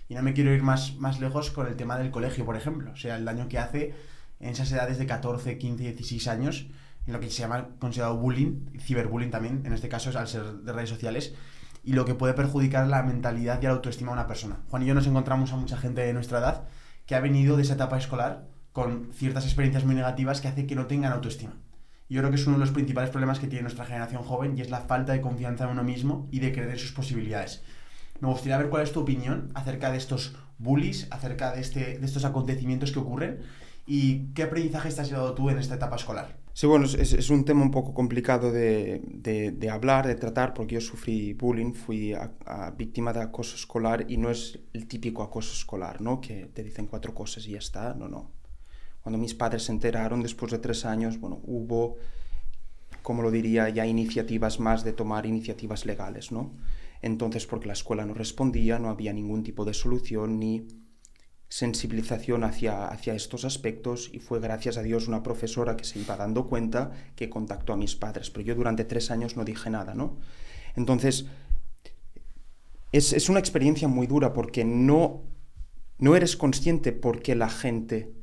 [0.09, 2.92] Y no me quiero ir más, más lejos con el tema del colegio, por ejemplo.
[2.92, 3.94] O sea, el daño que hace
[4.40, 6.68] en esas edades de 14, 15, 16 años,
[7.07, 10.73] en lo que se llama considerado bullying, ciberbullying también, en este caso, al ser de
[10.73, 11.35] redes sociales,
[11.83, 14.61] y lo que puede perjudicar la mentalidad y la autoestima de una persona.
[14.70, 16.66] Juan y yo nos encontramos a mucha gente de nuestra edad
[17.05, 20.77] que ha venido de esa etapa escolar con ciertas experiencias muy negativas que hace que
[20.77, 21.53] no tengan autoestima.
[22.14, 24.61] Yo creo que es uno de los principales problemas que tiene nuestra generación joven y
[24.61, 27.64] es la falta de confianza en uno mismo y de creer en sus posibilidades.
[28.20, 32.07] Me gustaría ver cuál es tu opinión acerca de estos bullies, acerca de, este, de
[32.07, 33.40] estos acontecimientos que ocurren
[33.85, 36.37] y qué aprendizaje te has llevado tú en esta etapa escolar.
[36.53, 40.55] Sí, bueno, es, es un tema un poco complicado de, de- de hablar, de tratar,
[40.55, 44.87] porque yo sufrí bullying, fui a- a víctima de acoso escolar y no es el
[44.87, 46.20] típico acoso escolar, ¿no?
[46.20, 48.31] Que te dicen cuatro cosas y ya está, no, no.
[49.05, 51.99] Cuando mis padres se enteraron después de tres años, bueno, hubo,
[53.03, 56.55] como lo diría, ya iniciativas más de tomar iniciativas legales, ¿no?
[57.03, 60.67] Entonces, porque la escuela no respondía, no había ningún tipo de solución ni
[61.51, 66.17] sensibilización hacia, hacia estos aspectos y fue gracias a Dios una profesora que se iba
[66.17, 69.93] dando cuenta que contactó a mis padres, pero yo durante tres años no dije nada,
[69.95, 70.17] ¿no?
[70.77, 71.27] Entonces,
[72.90, 75.25] es, es una experiencia muy dura porque no,
[75.99, 78.13] no eres consciente porque la gente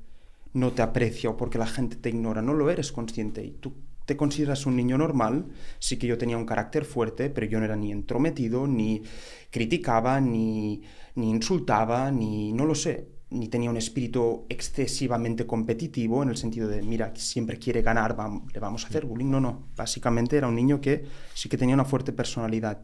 [0.53, 3.73] no te aprecia o porque la gente te ignora, no lo eres consciente y tú
[4.05, 5.45] te consideras un niño normal,
[5.79, 9.03] sí que yo tenía un carácter fuerte, pero yo no era ni entrometido, ni
[9.49, 10.81] criticaba, ni,
[11.15, 16.67] ni insultaba, ni no lo sé, ni tenía un espíritu excesivamente competitivo en el sentido
[16.67, 18.15] de, mira, siempre quiere ganar,
[18.53, 19.29] le vamos a hacer bullying.
[19.29, 22.83] No, no, básicamente era un niño que sí que tenía una fuerte personalidad.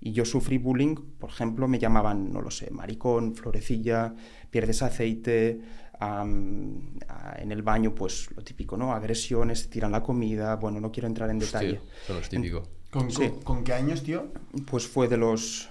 [0.00, 4.14] Y yo sufrí bullying, por ejemplo, me llamaban, no lo sé, maricón, florecilla,
[4.50, 5.60] pierdes aceite,
[6.00, 8.92] en el baño, pues lo típico, ¿no?
[8.92, 11.80] Agresiones, tiran la comida, bueno, no quiero entrar en detalle.
[12.04, 12.68] eso es típico.
[12.90, 13.10] ¿Con,
[13.44, 14.32] con, qué años, tío?
[14.66, 15.68] Pues fue de los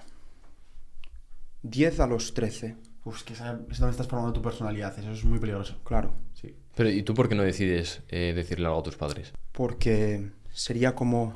[1.63, 2.75] 10 a los 13.
[3.05, 5.79] Uf, es que es donde estás formando tu personalidad, eso es muy peligroso.
[5.83, 6.13] Claro.
[6.33, 6.55] Sí.
[6.75, 9.33] Pero ¿y tú por qué no decides eh, decirle algo a tus padres?
[9.51, 11.35] Porque sería como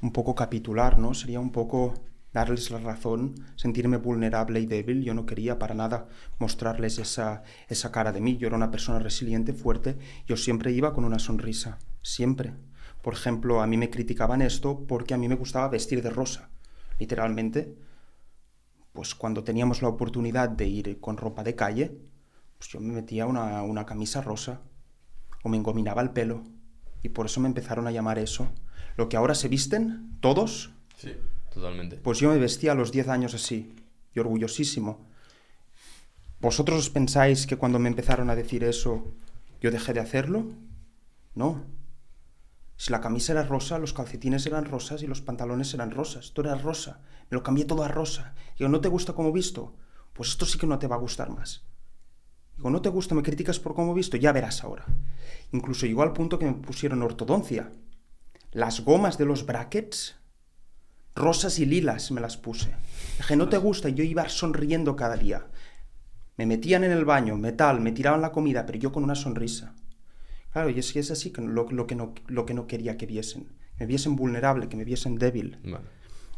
[0.00, 1.14] un poco capitular, ¿no?
[1.14, 1.94] Sería un poco
[2.32, 5.02] darles la razón, sentirme vulnerable y débil.
[5.02, 8.36] Yo no quería para nada mostrarles esa, esa cara de mí.
[8.36, 9.98] Yo era una persona resiliente, fuerte.
[10.26, 12.54] Yo siempre iba con una sonrisa, siempre.
[13.02, 16.50] Por ejemplo, a mí me criticaban esto porque a mí me gustaba vestir de rosa,
[16.98, 17.74] literalmente.
[18.92, 21.98] Pues cuando teníamos la oportunidad de ir con ropa de calle,
[22.58, 24.60] pues yo me metía una, una camisa rosa
[25.44, 26.42] o me engominaba el pelo.
[27.02, 28.48] Y por eso me empezaron a llamar eso.
[28.96, 31.12] Lo que ahora se visten, todos, sí
[32.02, 33.74] Pues yo me vestía a los 10 años así,
[34.14, 35.06] y orgullosísimo.
[36.40, 39.12] ¿Vosotros pensáis que cuando me empezaron a decir eso,
[39.60, 40.46] yo dejé de hacerlo?
[41.34, 41.64] No.
[42.76, 46.32] Si la camisa era rosa, los calcetines eran rosas y los pantalones eran rosas.
[46.32, 47.00] Todo era rosa.
[47.28, 48.34] Me lo cambié todo a rosa.
[48.56, 49.74] Digo, ¿no te gusta como visto?
[50.12, 51.64] Pues esto sí que no te va a gustar más.
[52.56, 53.16] Digo, ¿no te gusta?
[53.16, 54.16] ¿Me criticas por cómo visto?
[54.16, 54.84] Ya verás ahora.
[55.50, 57.72] Incluso llegó al punto que me pusieron ortodoncia.
[58.52, 60.17] Las gomas de los brackets
[61.18, 62.70] Rosas y lilas me las puse.
[63.16, 65.48] Dije, no te gusta, y yo iba sonriendo cada día.
[66.36, 69.74] Me metían en el baño, metal, me tiraban la comida, pero yo con una sonrisa.
[70.52, 73.48] Claro, y es que es así lo, que, no, lo que no quería que viesen.
[73.76, 75.58] Que me viesen vulnerable, que me viesen débil.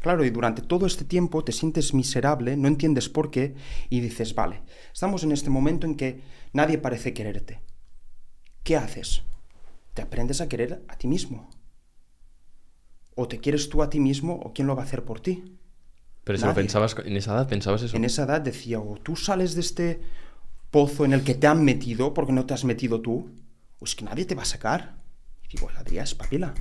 [0.00, 3.54] Claro, y durante todo este tiempo te sientes miserable, no entiendes por qué,
[3.90, 4.62] y dices, vale,
[4.94, 6.22] estamos en este momento en que
[6.54, 7.60] nadie parece quererte.
[8.62, 9.24] ¿Qué haces?
[9.92, 11.50] Te aprendes a querer a ti mismo.
[13.20, 15.58] O te quieres tú a ti mismo o quién lo va a hacer por ti.
[16.24, 17.94] Pero si lo pensabas, en esa edad pensabas eso.
[17.94, 20.00] En esa edad decía, o tú sales de este
[20.70, 23.28] pozo en el que te han metido porque no te has metido tú,
[23.78, 25.02] o es que nadie te va a sacar.
[25.44, 26.54] Y digo, Adrián, espabila.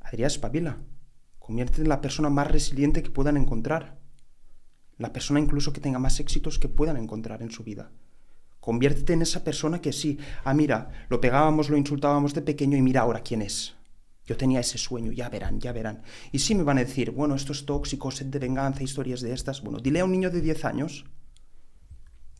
[0.00, 0.78] Adrián, espabila.
[1.38, 4.00] Conviértete en la persona más resiliente que puedan encontrar.
[4.98, 7.92] La persona incluso que tenga más éxitos que puedan encontrar en su vida.
[8.58, 12.82] Conviértete en esa persona que sí, ah, mira, lo pegábamos, lo insultábamos de pequeño y
[12.82, 13.76] mira ahora quién es.
[14.24, 16.02] Yo tenía ese sueño, ya verán, ya verán.
[16.30, 19.32] Y sí me van a decir, bueno, esto es tóxico, sed de venganza, historias de
[19.32, 19.62] estas.
[19.62, 21.04] Bueno, dile a un niño de 10 años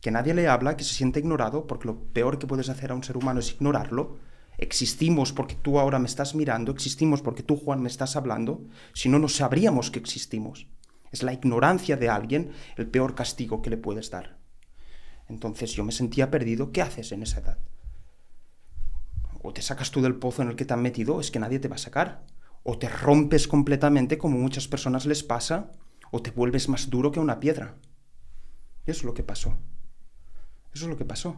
[0.01, 2.95] que nadie le habla, que se siente ignorado, porque lo peor que puedes hacer a
[2.95, 4.17] un ser humano es ignorarlo.
[4.57, 8.65] Existimos porque tú ahora me estás mirando, existimos porque tú, Juan, me estás hablando.
[8.93, 10.67] Si no, no sabríamos que existimos.
[11.11, 14.39] Es la ignorancia de alguien el peor castigo que le puedes dar.
[15.29, 16.71] Entonces yo me sentía perdido.
[16.71, 17.57] ¿Qué haces en esa edad?
[19.43, 21.59] O te sacas tú del pozo en el que te han metido, es que nadie
[21.59, 22.25] te va a sacar.
[22.63, 25.71] O te rompes completamente, como muchas personas les pasa,
[26.11, 27.75] o te vuelves más duro que una piedra.
[28.85, 29.57] Eso es lo que pasó.
[30.73, 31.37] Eso es lo que pasó.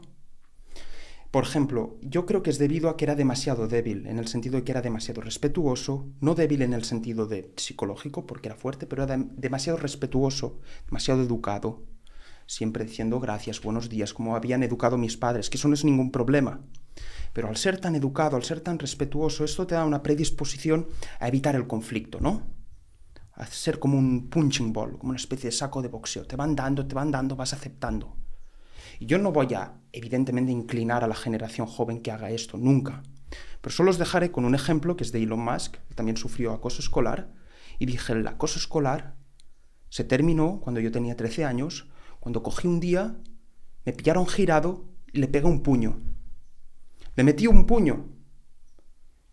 [1.31, 4.55] Por ejemplo, yo creo que es debido a que era demasiado débil, en el sentido
[4.55, 8.85] de que era demasiado respetuoso, no débil en el sentido de psicológico, porque era fuerte,
[8.85, 11.83] pero era demasiado respetuoso, demasiado educado,
[12.45, 16.11] siempre diciendo gracias, buenos días, como habían educado mis padres, que eso no es ningún
[16.11, 16.61] problema.
[17.35, 20.87] Pero al ser tan educado, al ser tan respetuoso, esto te da una predisposición
[21.19, 22.43] a evitar el conflicto, ¿no?
[23.33, 26.25] A ser como un punching ball, como una especie de saco de boxeo.
[26.25, 28.15] Te van dando, te van dando, vas aceptando.
[29.01, 33.03] Y yo no voy a, evidentemente, inclinar a la generación joven que haga esto, nunca.
[33.59, 36.53] Pero solo os dejaré con un ejemplo que es de Elon Musk, que también sufrió
[36.53, 37.33] acoso escolar.
[37.79, 39.17] Y dije, el acoso escolar
[39.89, 41.89] se terminó cuando yo tenía 13 años,
[42.21, 43.17] cuando cogí un día,
[43.83, 46.14] me pillaron girado y le pegué un puño.
[47.15, 48.07] Le metí un puño.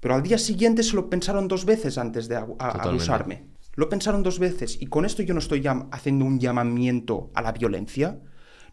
[0.01, 3.51] Pero al día siguiente se lo pensaron dos veces antes de abusarme.
[3.75, 4.81] Lo pensaron dos veces.
[4.81, 8.21] Y con esto yo no estoy haciendo un llamamiento a la violencia.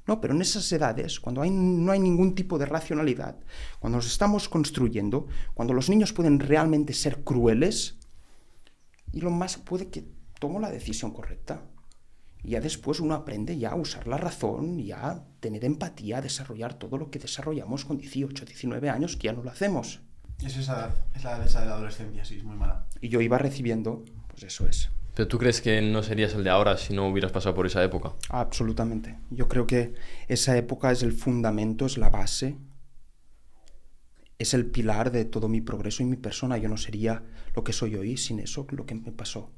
[0.07, 3.37] No, pero en esas edades, cuando hay, no hay ningún tipo de racionalidad,
[3.79, 7.99] cuando nos estamos construyendo, cuando los niños pueden realmente ser crueles,
[9.11, 10.05] y lo más puede que
[10.39, 11.61] tomo la decisión correcta.
[12.43, 16.21] Y ya después uno aprende ya a usar la razón y a tener empatía, a
[16.21, 20.01] desarrollar todo lo que desarrollamos con 18, 19 años, que ya no lo hacemos.
[20.43, 22.87] Es esa edad, es la edad esa de la adolescencia, sí, es muy mala.
[23.01, 24.89] Y yo iba recibiendo, pues eso es.
[25.15, 27.83] ¿Pero tú crees que no serías el de ahora si no hubieras pasado por esa
[27.83, 28.13] época?
[28.29, 29.17] Absolutamente.
[29.29, 29.93] Yo creo que
[30.29, 32.55] esa época es el fundamento, es la base,
[34.37, 36.57] es el pilar de todo mi progreso y mi persona.
[36.57, 37.21] Yo no sería
[37.53, 39.51] lo que soy hoy sin eso, lo que me pasó.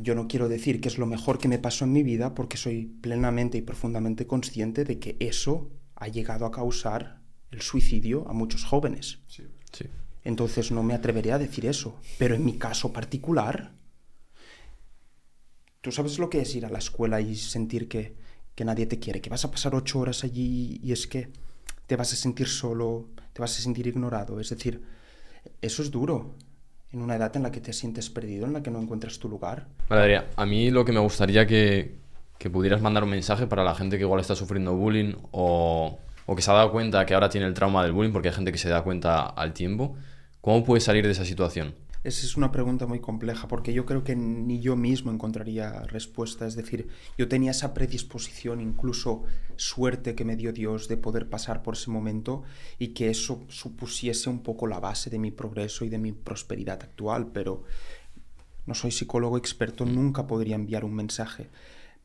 [0.00, 2.56] Yo no quiero decir que es lo mejor que me pasó en mi vida porque
[2.56, 8.32] soy plenamente y profundamente consciente de que eso ha llegado a causar el suicidio a
[8.32, 9.18] muchos jóvenes.
[9.26, 9.44] Sí.
[9.72, 9.86] Sí.
[10.24, 12.00] Entonces no me atrevería a decir eso.
[12.18, 13.72] Pero en mi caso particular,
[15.80, 18.14] tú sabes lo que es ir a la escuela y sentir que,
[18.54, 21.32] que nadie te quiere, que vas a pasar ocho horas allí y es que
[21.86, 24.38] te vas a sentir solo, te vas a sentir ignorado.
[24.38, 24.82] Es decir,
[25.60, 26.36] eso es duro
[26.92, 29.28] en una edad en la que te sientes perdido, en la que no encuentras tu
[29.28, 29.66] lugar.
[29.88, 31.96] Vale, a mí lo que me gustaría que,
[32.52, 35.98] pudieras mandar un mensaje para la gente que igual está sufriendo bullying o
[36.36, 38.52] que se ha dado cuenta que ahora tiene el trauma del bullying, porque hay gente
[38.52, 39.96] que se da cuenta al tiempo.
[40.40, 41.74] ¿Cómo puedes salir de esa situación?
[42.04, 46.46] Esa es una pregunta muy compleja porque yo creo que ni yo mismo encontraría respuesta.
[46.46, 49.24] Es decir, yo tenía esa predisposición, incluso
[49.56, 52.44] suerte que me dio Dios de poder pasar por ese momento
[52.78, 56.80] y que eso supusiese un poco la base de mi progreso y de mi prosperidad
[56.82, 57.64] actual, pero
[58.64, 61.48] no soy psicólogo experto, nunca podría enviar un mensaje.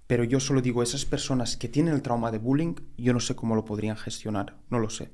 [0.07, 3.35] Pero yo solo digo, esas personas que tienen el trauma de bullying, yo no sé
[3.35, 5.11] cómo lo podrían gestionar, no lo sé.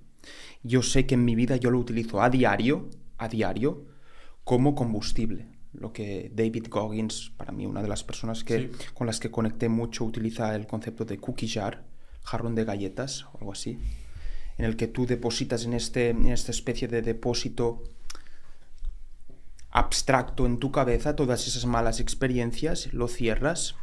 [0.63, 3.85] Yo sé que en mi vida yo lo utilizo a diario, a diario,
[4.49, 5.45] como combustible.
[5.73, 8.71] Lo que David Goggins, para mí una de las personas que, Sí.
[8.95, 11.85] con las que conecté mucho, utiliza el concepto de cookie jar,
[12.23, 13.77] jarrón de galletas o algo así,
[14.57, 17.83] en el que tú depositas en, este, en esta especie de depósito
[19.69, 23.75] abstracto en tu cabeza todas esas malas experiencias, lo cierras,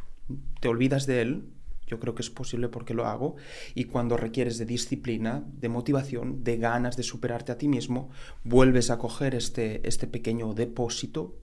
[0.59, 1.49] te olvidas de él,
[1.87, 3.35] yo creo que es posible porque lo hago,
[3.73, 8.09] y cuando requieres de disciplina, de motivación, de ganas de superarte a ti mismo,
[8.43, 11.39] vuelves a coger este, este pequeño depósito,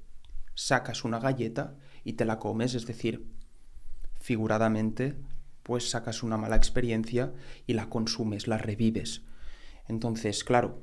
[0.54, 3.26] sacas una galleta y te la comes, es decir,
[4.20, 5.16] figuradamente,
[5.62, 7.32] pues sacas una mala experiencia
[7.66, 9.22] y la consumes, la revives.
[9.88, 10.82] Entonces, claro,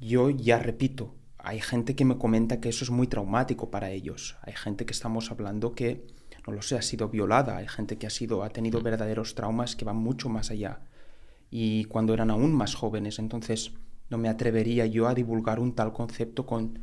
[0.00, 4.36] yo ya repito, hay gente que me comenta que eso es muy traumático para ellos.
[4.42, 6.06] Hay gente que estamos hablando que,
[6.46, 7.56] no lo sé, ha sido violada.
[7.56, 10.80] Hay gente que ha, sido, ha tenido verdaderos traumas que van mucho más allá.
[11.50, 13.18] Y cuando eran aún más jóvenes.
[13.18, 13.72] Entonces,
[14.08, 16.80] no me atrevería yo a divulgar un tal concepto con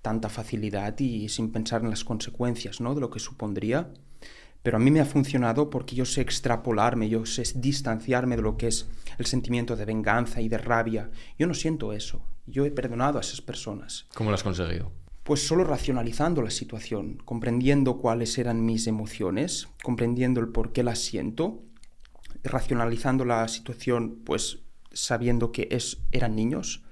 [0.00, 2.94] tanta facilidad y sin pensar en las consecuencias ¿no?
[2.94, 3.90] de lo que supondría.
[4.62, 8.56] Pero a mí me ha funcionado porque yo sé extrapolarme, yo sé distanciarme de lo
[8.56, 11.10] que es el sentimiento de venganza y de rabia.
[11.36, 12.24] Yo no siento eso.
[12.46, 14.06] Yo he perdonado a esas personas.
[14.14, 14.92] ¿Cómo lo has conseguido?
[15.24, 20.98] Pues solo racionalizando la situación, comprendiendo cuáles eran mis emociones, comprendiendo el por qué las
[20.98, 21.62] siento,
[22.42, 26.82] racionalizando la situación, pues sabiendo que es, eran niños,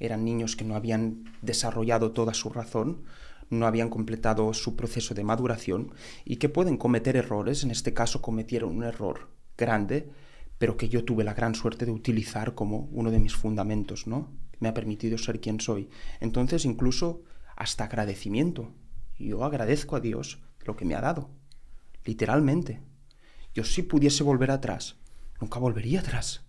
[0.00, 3.04] eran niños que no habían desarrollado toda su razón,
[3.50, 5.92] no habían completado su proceso de maduración
[6.24, 10.10] y que pueden cometer errores, en este caso cometieron un error grande,
[10.58, 14.32] pero que yo tuve la gran suerte de utilizar como uno de mis fundamentos, ¿no?
[14.58, 15.88] Me ha permitido ser quien soy.
[16.18, 17.22] Entonces, incluso
[17.56, 18.72] hasta agradecimiento.
[19.18, 21.30] Yo agradezco a Dios lo que me ha dado.
[22.04, 22.80] Literalmente.
[23.54, 24.96] Yo si pudiese volver atrás,
[25.40, 26.44] nunca volvería atrás.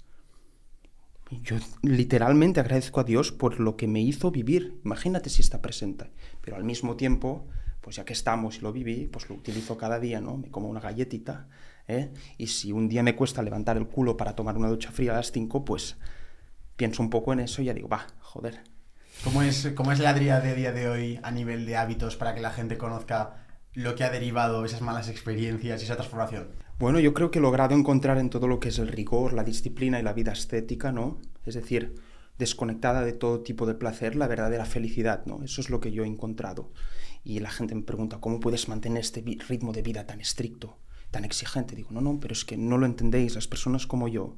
[1.31, 4.79] Yo literalmente agradezco a Dios por lo que me hizo vivir.
[4.85, 6.11] Imagínate si está presente.
[6.41, 7.47] Pero al mismo tiempo,
[7.81, 10.37] pues ya que estamos y lo viví, pues lo utilizo cada día, ¿no?
[10.37, 11.47] Me como una galletita,
[11.87, 12.11] ¿eh?
[12.37, 15.15] Y si un día me cuesta levantar el culo para tomar una ducha fría a
[15.15, 15.97] las 5, pues
[16.75, 18.61] pienso un poco en eso y ya digo, va, joder.
[19.23, 22.33] ¿Cómo es, ¿Cómo es la Adrià de día de hoy a nivel de hábitos para
[22.35, 26.49] que la gente conozca lo que ha derivado esas malas experiencias y esa transformación?
[26.79, 29.43] Bueno, yo creo que he logrado encontrar en todo lo que es el rigor, la
[29.43, 31.19] disciplina y la vida estética, ¿no?
[31.45, 31.95] Es decir,
[32.37, 35.43] desconectada de todo tipo de placer, la verdadera felicidad, ¿no?
[35.43, 36.71] Eso es lo que yo he encontrado.
[37.23, 40.77] Y la gente me pregunta, ¿cómo puedes mantener este ritmo de vida tan estricto,
[41.11, 41.75] tan exigente?
[41.75, 44.37] Digo, no, no, pero es que no lo entendéis, las personas como yo,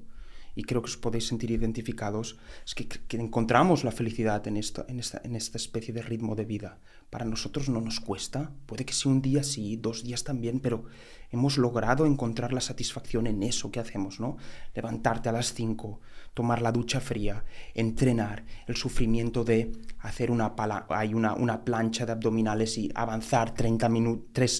[0.60, 4.84] y creo que os podéis sentir identificados, es que, que encontramos la felicidad en, esto,
[4.90, 6.80] en, esta, en esta especie de ritmo de vida.
[7.10, 10.84] Para nosotros no nos cuesta, puede que sea un día sí, dos días también, pero
[11.32, 14.36] hemos logrado encontrar la satisfacción en eso que hacemos, ¿no?
[14.76, 16.02] Levantarte a las 5,
[16.34, 20.54] tomar la ducha fría, entrenar, el sufrimiento de hacer una,
[20.90, 23.90] hay una, una plancha de abdominales y avanzar 30,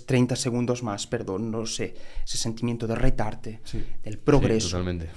[0.06, 1.94] 30 segundos más, perdón, no sé,
[2.24, 3.62] ese sentimiento de retarte,
[4.02, 4.68] del progreso.
[4.68, 5.10] Sí, totalmente.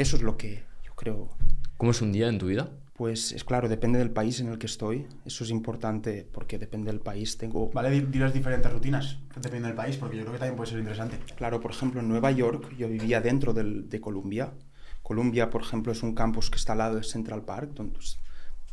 [0.00, 1.28] Eso es lo que yo creo.
[1.76, 2.70] ¿Cómo es un día en tu vida?
[2.94, 5.06] Pues es claro, depende del país en el que estoy.
[5.26, 7.36] Eso es importante porque depende del país.
[7.36, 7.70] Tengo...
[7.70, 10.78] Vale, di, las diferentes rutinas, depende del país, porque yo creo que también puede ser
[10.78, 11.18] interesante.
[11.36, 14.54] Claro, por ejemplo, en Nueva York yo vivía dentro del, de Columbia.
[15.02, 17.98] Columbia, por ejemplo, es un campus que está al lado de Central Park, donde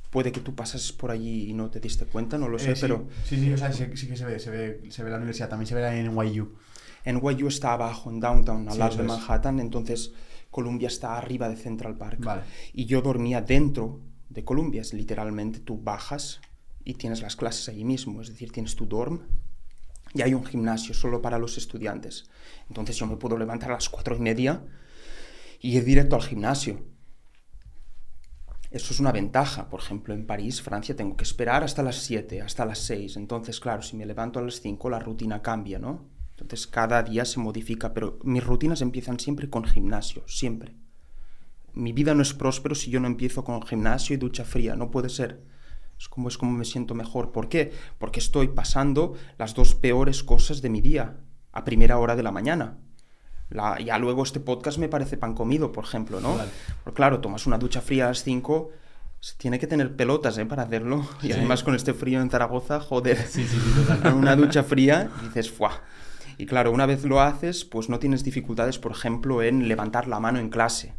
[0.10, 2.76] puede que tú pases por allí y no te diste cuenta, no lo sé, eh,
[2.80, 3.10] pero...
[3.26, 5.50] Sí, sí, o sea, sí, sí, que se ve, se ve, se ve la universidad,
[5.50, 6.56] también se ve en NYU.
[7.06, 10.14] NYU está abajo, en Downtown, al lado de Manhattan, entonces
[10.58, 12.20] Columbia está arriba de Central Park.
[12.24, 12.42] Vale.
[12.74, 14.82] Y yo dormía dentro de Columbia.
[14.82, 16.42] Es literalmente tú bajas
[16.84, 19.20] y tienes las clases allí mismo, es decir, tienes tu dorm
[20.16, 22.32] y hay un gimnasio solo para los estudiantes.
[22.70, 24.66] Entonces yo me puedo levantar a las cuatro y media
[25.60, 26.84] y ir directo al gimnasio.
[28.72, 29.70] Eso es una ventaja.
[29.70, 33.16] Por ejemplo, en París, Francia, tengo que esperar hasta las 7, hasta las 6.
[33.18, 36.17] Entonces, claro, si me levanto a las 5, la rutina cambia, ¿no?
[36.40, 40.76] Entonces, cada día se modifica, pero mis rutinas empiezan siempre con gimnasio, siempre
[41.78, 44.92] mi vida no es próspero si yo no empiezo con gimnasio y ducha fría, no
[44.92, 45.42] puede ser.
[45.98, 47.32] Es como, es como me siento mejor.
[47.32, 47.72] ¿Por qué?
[47.98, 51.18] Porque estoy pasando las dos peores cosas de mi día
[51.52, 52.78] a primera hora de la mañana.
[53.50, 56.38] La, ya luego este podcast me parece pan comido, por ejemplo, ¿no?
[56.84, 58.72] Porque claro, tomas una ducha fría a las 5,
[59.38, 60.46] tiene que tener pelotas ¿eh?
[60.46, 61.08] para hacerlo.
[61.24, 65.52] Y además con este frío en Zaragoza, joder, sí, sí, sí, una ducha fría dices,
[65.52, 65.82] ¡fuah!
[66.38, 70.20] Y claro, una vez lo haces, pues no tienes dificultades, por ejemplo, en levantar la
[70.20, 70.94] mano en clase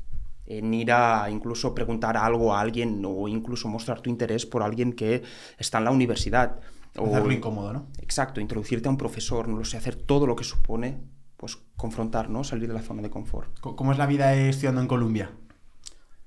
[0.48, 4.94] en ir a incluso preguntar algo a alguien o incluso mostrar tu interés por alguien
[4.94, 5.22] que
[5.58, 6.58] está en la universidad.
[6.96, 7.86] O, Hacerlo incómodo, ¿no?
[7.98, 11.00] Exacto, introducirte a un profesor, no lo sé, hacer todo lo que supone
[11.36, 12.42] pues confrontar, ¿no?
[12.42, 13.60] Salir de la zona de confort.
[13.60, 15.30] ¿Cómo es la vida estudiando en Colombia?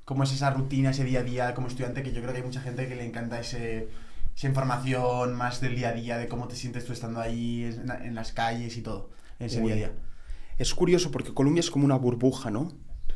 [0.05, 2.01] ¿Cómo es esa rutina, ese día a día como estudiante?
[2.03, 3.89] Que yo creo que hay mucha gente que le encanta ese,
[4.35, 8.15] esa información más del día a día, de cómo te sientes tú estando ahí en,
[8.15, 9.91] las calles y todo, ese día a día.
[10.57, 12.71] Es curioso porque Colombia es como una burbuja, ¿no?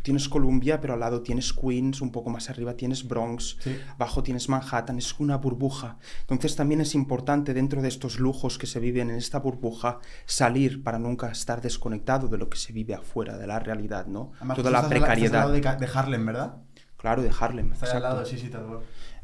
[0.05, 3.57] tienes Columbia, pero al lado tienes Queens, un poco más arriba tienes Bronx,
[3.95, 5.97] abajo tienes Manhattan, es una burbuja.
[6.21, 9.97] Entonces también es importante dentro de estos lujos que se viven en esta burbuja
[10.27, 14.31] salir para nunca estar desconectado de lo que se vive afuera, de la realidad, ¿no?
[14.55, 15.41] Toda la precariedad.
[15.41, 16.57] Al lado de, Harlem, ¿verdad?
[17.05, 17.71] Claro, de Harlem.
[17.71, 18.49] Está al lado, sí, sí,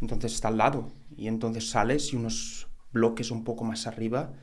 [0.02, 4.34] Entonces está al lado y entonces sales y unos bloques un poco más arriba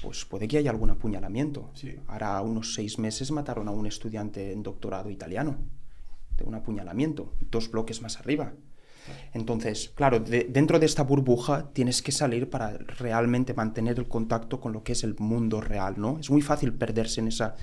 [0.00, 1.70] pues puede que haya algún apuñalamiento.
[2.06, 5.58] Ahora unos seis meses mataron a un estudiante en doctorado italiano
[6.38, 8.54] de un apuñalamiento, dos bloques más arriba.
[9.34, 14.72] Entonces, claro, dentro de esta burbuja tienes que salir para realmente mantener el contacto con
[14.72, 16.18] lo que es el mundo real, ¿no?
[16.18, 17.56] Es muy fácil perderse en esa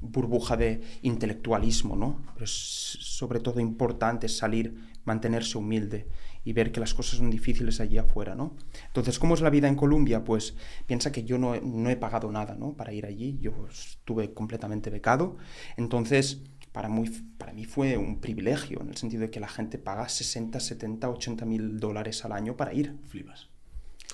[0.00, 2.22] burbuja de intelectualismo, ¿no?
[2.34, 4.74] Pero es sobre todo importante salir,
[5.04, 6.08] mantenerse humilde
[6.44, 8.56] y ver que las cosas son difíciles allí afuera, ¿no?
[8.86, 10.24] Entonces, ¿cómo es la vida en Colombia?
[10.24, 10.54] Pues
[10.86, 12.74] piensa que yo no, he pagado nada, ¿no?
[12.74, 15.36] Para ir allí, yo estuve completamente becado,
[15.76, 16.42] entonces
[16.72, 20.08] para, muy, para mí fue un privilegio, en el sentido de que la gente paga
[20.08, 22.96] 60, 70, 80 mil dólares al año para ir.
[23.08, 23.48] Flipas.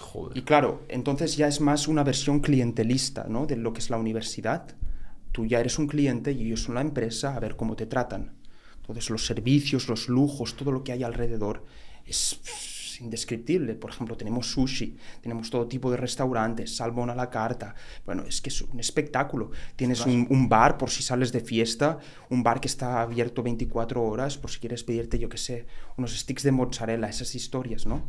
[0.01, 0.37] Joder.
[0.37, 3.47] Y claro, entonces ya es más una versión clientelista, ¿no?
[3.47, 4.75] De lo que es la universidad.
[5.37, 8.33] Tú ya eres un cliente y ellos son la empresa a ver cómo te tratan.
[8.79, 11.63] Entonces los servicios, los lujos, todo lo que hay alrededor
[12.07, 12.41] es
[13.03, 13.75] indescriptible.
[13.75, 17.75] Por ejemplo, tenemos sushi, tenemos todo tipo de restaurantes, salmón a la carta.
[18.07, 19.51] Bueno, es que es un espectáculo.
[19.77, 21.99] Tienes un, bar por si sales de fiesta,
[22.31, 25.67] un bar que está abierto 24 horas por si quieres pedirte, yo qué sé,
[25.99, 28.09] unos sticks de mozzarella, esas historias, ¿no?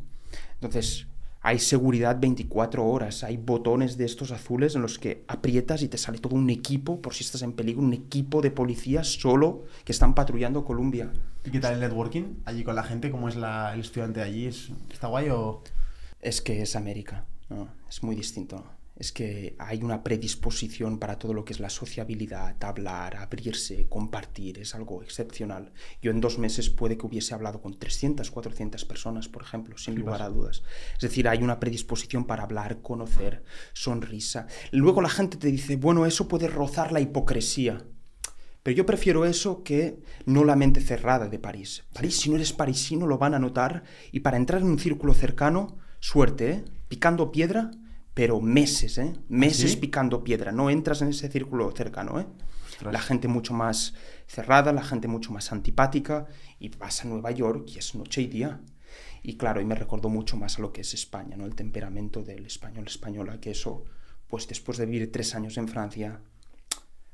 [0.53, 1.07] Entonces,
[1.41, 5.97] hay seguridad 24 horas, hay botones de estos azules en los que aprietas y te
[5.97, 9.91] sale todo un equipo, por si estás en peligro, un equipo de policías solo que
[9.91, 11.11] están patrullando Colombia.
[11.45, 13.11] ¿Y qué tal el networking allí con la gente?
[13.11, 14.47] ¿Cómo es el estudiante allí?
[14.47, 15.61] ¿Está guay o...?
[16.19, 17.25] Es que es América,
[17.87, 22.55] es muy distinto es que hay una predisposición para todo lo que es la sociabilidad,
[22.63, 25.71] hablar, abrirse, compartir, es algo excepcional.
[26.01, 29.95] Yo en dos meses puede que hubiese hablado con 300, 400 personas, por ejemplo, sin
[29.95, 30.63] lugar a dudas.
[30.95, 33.43] Es decir, hay una predisposición para hablar, conocer,
[33.73, 34.47] sonrisa.
[34.71, 37.85] Luego la gente te dice, bueno, eso puede rozar la hipocresía.
[38.63, 41.85] Pero yo prefiero eso que no la mente cerrada de París.
[41.93, 43.83] París, si no eres parisino, lo van a notar.
[44.11, 46.65] Y para entrar en un círculo cercano, suerte, ¿eh?
[46.89, 47.71] Picando piedra,
[48.17, 49.13] pero meses, ¿eh?
[49.29, 50.51] Meses picando piedra.
[50.51, 52.25] No entras en ese círculo cercano, ¿eh?
[52.81, 53.93] La gente mucho más
[54.25, 56.25] cerrada, la gente mucho más antipática,
[56.57, 58.59] y vas a Nueva York y es noche y día.
[59.21, 61.45] Y claro, y me recordó mucho más a lo que es España, ¿no?
[61.45, 63.85] El temperamento del español española, que eso,
[64.27, 66.19] pues después de vivir tres años en Francia,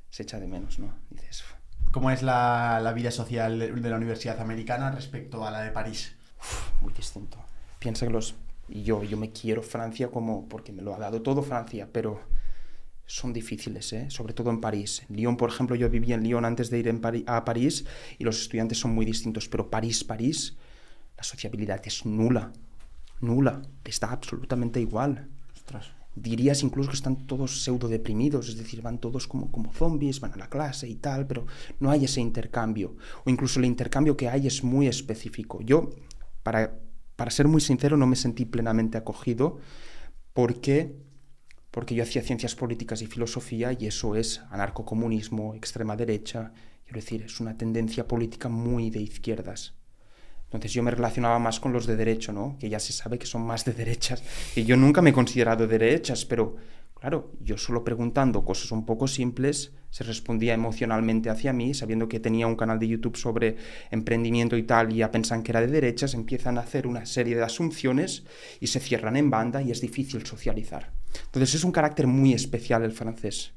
[0.09, 0.95] se echa de menos, ¿no?
[1.09, 1.43] Dices,
[1.91, 5.71] ¿Cómo es la, la vida social de, de la universidad americana respecto a la de
[5.71, 6.15] París?
[6.39, 7.43] "Uf, muy distinto.
[7.79, 8.35] Piensa que los...
[8.69, 10.47] y Yo, yo me quiero Francia como...
[10.47, 12.19] porque me lo ha dado todo Francia, pero
[13.05, 14.09] son difíciles, ¿eh?
[14.09, 15.03] sobre todo en París.
[15.09, 17.85] En Lyon, por ejemplo, yo vivía en Lyon antes de ir en Pari- a París
[18.17, 20.55] y los estudiantes son muy distintos, pero París, París,
[21.17, 22.53] la sociabilidad es nula,
[23.19, 25.27] nula, está absolutamente igual.
[25.53, 25.91] Ostras.
[26.15, 30.33] Dirías incluso que están todos pseudo deprimidos, es decir, van todos como, como zombies, van
[30.33, 31.45] a la clase y tal, pero
[31.79, 32.95] no hay ese intercambio.
[33.25, 35.59] O incluso el intercambio que hay es muy específico.
[35.61, 35.89] Yo,
[36.43, 36.79] para,
[37.15, 39.59] para ser muy sincero, no me sentí plenamente acogido
[40.33, 40.95] porque,
[41.71, 46.51] porque yo hacía ciencias políticas y filosofía y eso es anarcocomunismo, extrema derecha,
[46.85, 49.75] quiero decir, es una tendencia política muy de izquierdas.
[50.45, 52.57] Entonces yo me relacionaba más con los de derecho, ¿no?
[52.59, 54.23] Que ya se sabe que son más de derechas.
[54.55, 56.55] Y yo nunca me he considerado de derechas, pero
[57.03, 62.21] claro, yo solo preguntando cosas un poco simples, se respondía emocionalmente hacia mí, sabiendo que
[62.21, 63.57] tenía un canal de YouTube sobre
[63.91, 67.35] emprendimiento y tal, y ya pensan que era de derechas, empiezan a hacer una serie
[67.35, 68.23] de asunciones
[68.61, 70.93] y se cierran en banda y es difícil socializar.
[71.25, 73.51] Entonces es un carácter muy especial el francés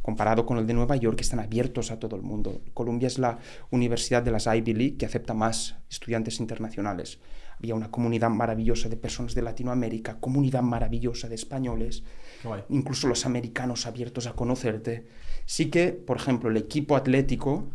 [0.00, 2.60] comparado con el de Nueva York, que están abiertos a todo el mundo.
[2.72, 3.38] Columbia es la
[3.70, 7.18] universidad de las Ivy League que acepta más estudiantes internacionales.
[7.62, 12.02] Había una comunidad maravillosa de personas de Latinoamérica, comunidad maravillosa de españoles,
[12.42, 12.64] guay.
[12.70, 15.06] incluso los americanos abiertos a conocerte.
[15.46, 17.68] Sí que, por ejemplo, el equipo atlético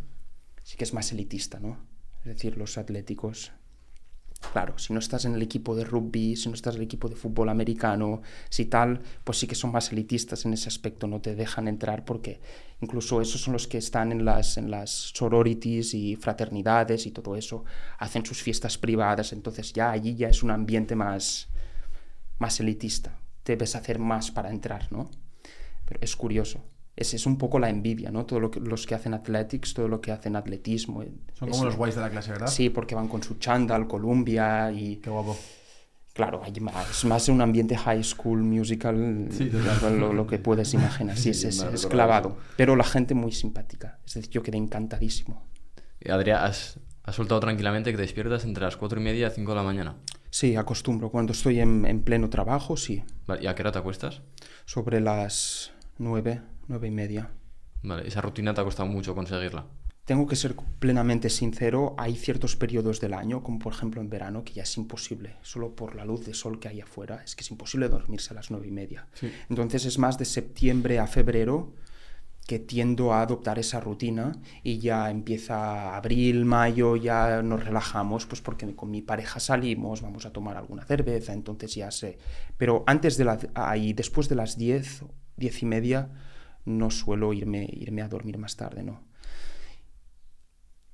[0.62, 1.78] sí que es más elitista, ¿no?
[2.20, 3.52] Es decir, los atléticos
[4.40, 7.08] Claro, si no estás en el equipo de rugby, si no estás en el equipo
[7.08, 11.20] de fútbol americano, si tal, pues sí que son más elitistas en ese aspecto, no
[11.20, 12.40] te dejan entrar porque
[12.80, 17.36] incluso esos son los que están en las, en las sororities y fraternidades y todo
[17.36, 17.64] eso,
[17.98, 21.48] hacen sus fiestas privadas, entonces ya allí ya es un ambiente más,
[22.38, 25.10] más elitista, debes hacer más para entrar, ¿no?
[25.84, 26.62] Pero es curioso.
[27.00, 28.26] Es, es un poco la envidia, ¿no?
[28.26, 31.04] Todo lo que, los que hacen athletics, todo lo que hacen atletismo.
[31.34, 32.48] Son es- como los guays de la clase, ¿verdad?
[32.48, 34.96] Sí, porque van con su chándal, Columbia y...
[34.96, 35.36] Qué guapo.
[36.12, 39.48] Claro, hay más, es más un ambiente high school musical, Sí,
[40.00, 41.16] lo, lo que puedes imaginar.
[41.16, 42.36] Sí, es, Sí, es, clavado.
[42.56, 44.00] Pero la gente muy simpática.
[44.04, 45.46] Es decir, yo quedé encantadísimo.
[46.00, 49.30] Y Adrián, ¿has, has soltado tranquilamente que te despiertas entre las 4 y media y
[49.30, 49.94] 5 de la mañana?
[50.30, 51.10] Sí, acostumbro.
[51.10, 53.04] Cuando estoy en, en pleno trabajo, sí.
[53.28, 54.20] Vale, ¿Y a qué hora te acuestas?
[54.66, 57.30] Sobre las nueve, nueve y media.
[57.82, 59.66] Vale, esa rutina te ha costado mucho conseguirla.
[60.04, 64.42] Tengo que ser plenamente sincero, hay ciertos periodos del año, como por ejemplo en verano,
[64.42, 67.42] que ya es imposible, solo por la luz de sol que hay afuera, es que
[67.42, 69.06] es imposible dormirse a las nueve y media.
[69.12, 69.30] Sí.
[69.50, 71.74] Entonces es más de septiembre a febrero
[72.46, 78.40] que tiendo a adoptar esa rutina y ya empieza abril, mayo, ya nos relajamos, pues
[78.40, 82.16] porque con mi pareja salimos, vamos a tomar alguna cerveza, entonces ya sé.
[82.56, 85.04] Pero antes de las, ahí, después de las diez,
[85.36, 86.08] diez y media,
[86.68, 89.02] no suelo irme, irme a dormir más tarde, ¿no?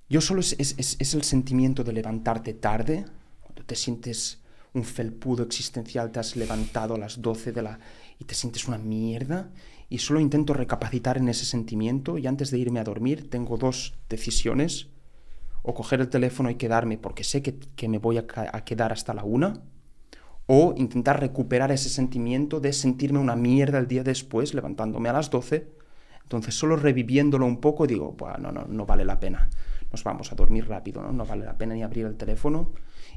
[0.08, 3.04] Yo solo es, es- es- el sentimiento de levantarte tarde,
[3.40, 4.40] cuando te sientes
[4.74, 7.78] un felpudo existencial, te has levantado a las 12 de la...
[8.18, 9.50] y te sientes una mierda,
[9.88, 13.94] y solo intento recapacitar en ese sentimiento y antes de irme a dormir tengo dos
[14.08, 14.88] decisiones,
[15.62, 18.92] o coger el teléfono y quedarme porque sé que, que me voy a, a quedar
[18.92, 19.62] hasta la una,
[20.46, 25.30] o intentar recuperar ese sentimiento de sentirme una mierda el día después, levantándome a las
[25.30, 25.68] 12.
[26.22, 29.48] Entonces, solo reviviéndolo un poco, digo, "Buah, no, no, no vale la pena.
[29.90, 31.12] Nos vamos a dormir rápido, ¿no?
[31.12, 32.72] No vale la pena ni abrir el teléfono.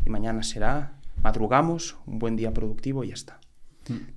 [0.05, 3.39] Y mañana será, madrugamos, un buen día productivo y ya está.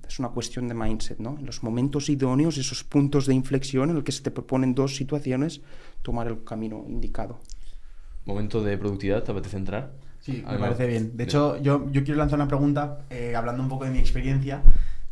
[0.07, 1.37] Es una cuestión de mindset, ¿no?
[1.39, 4.95] En los momentos idóneos, esos puntos de inflexión en el que se te proponen dos
[4.97, 5.61] situaciones,
[6.01, 7.39] tomar el camino indicado.
[8.25, 9.93] Momento de productividad, ¿te apetece entrar?
[10.21, 11.17] Sí, me parece bien.
[11.17, 14.63] De hecho, yo, yo quiero lanzar una pregunta eh, hablando un poco de mi experiencia.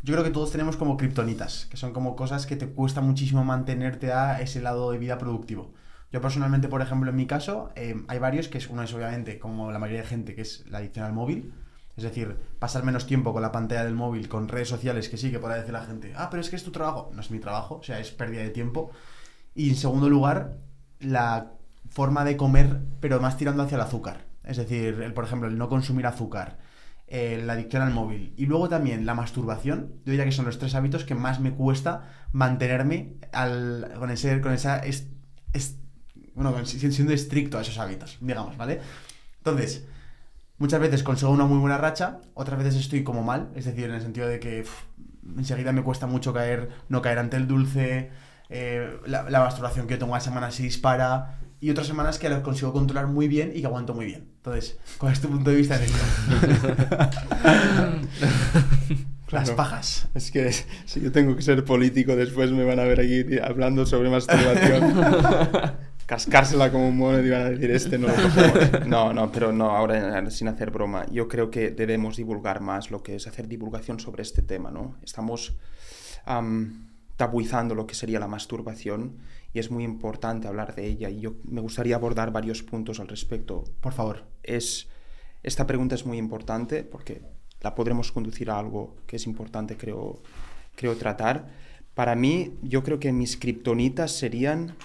[0.03, 3.43] Yo creo que todos tenemos como kriptonitas, que son como cosas que te cuesta muchísimo
[3.43, 5.73] mantenerte a ese lado de vida productivo.
[6.11, 9.39] Yo personalmente, por ejemplo, en mi caso, eh, hay varios, que es uno es obviamente,
[9.39, 11.53] como la mayoría de gente, que es la adicción al móvil.
[11.97, 15.31] Es decir, pasar menos tiempo con la pantalla del móvil, con redes sociales, que sí,
[15.31, 17.11] que podrá decir la gente, ah, pero es que es tu trabajo.
[17.13, 18.91] No es mi trabajo, o sea, es pérdida de tiempo.
[19.55, 20.57] Y en segundo lugar,
[20.99, 21.51] la
[21.89, 24.28] forma de comer, pero más tirando hacia el azúcar.
[24.49, 26.57] Es decir, el, por ejemplo, el no consumir azúcar,
[27.11, 29.93] la adicción al móvil y luego también la masturbación.
[30.05, 34.41] Yo diría que son los tres hábitos que más me cuesta mantenerme al, con, ese,
[34.41, 34.79] con esa.
[34.79, 35.07] es-
[35.53, 35.77] es-
[36.35, 38.79] bueno, siendo estricto a esos hábitos, digamos, ¿vale?
[39.39, 39.85] Entonces,
[40.57, 43.95] muchas veces consigo una muy buena racha, otras veces estoy como mal, es decir, en
[43.95, 44.65] el sentido de que
[45.37, 48.11] enseguida me cuesta mucho caer, no caer ante el dulce,
[48.49, 52.41] eh, la, masturbación que yo tengo una semana se dispara, y otras semanas que lo
[52.43, 54.28] consigo controlar muy bien y que aguanto muy bien.
[54.39, 55.99] Entonces, ¿cuál es tu punto de vista en esto?
[59.31, 60.07] Las pajas.
[60.15, 60.49] Es que
[60.85, 64.95] si yo tengo que ser político, después me van a ver aquí hablando sobre masturbación.
[66.05, 68.69] Cascársela como un mono y van a decir, este no lo cogemos".
[68.87, 71.05] No, no, pero no, ahora sin hacer broma.
[71.11, 74.95] Yo creo que debemos divulgar más lo que es hacer divulgación sobre este tema, ¿no?
[75.03, 75.57] Estamos
[76.25, 76.87] am,
[77.17, 79.17] tabuizando lo que sería la masturbación
[79.53, 83.07] y es muy importante hablar de ella y yo me gustaría abordar varios puntos al
[83.07, 84.25] respecto Por favor.
[84.43, 84.87] es
[85.43, 87.21] esta pregunta es muy importante porque
[87.61, 90.21] la podremos conducir a algo que es importante creo
[90.75, 91.47] creo tratar
[91.93, 94.75] para mí yo creo que mis kriptonitas serían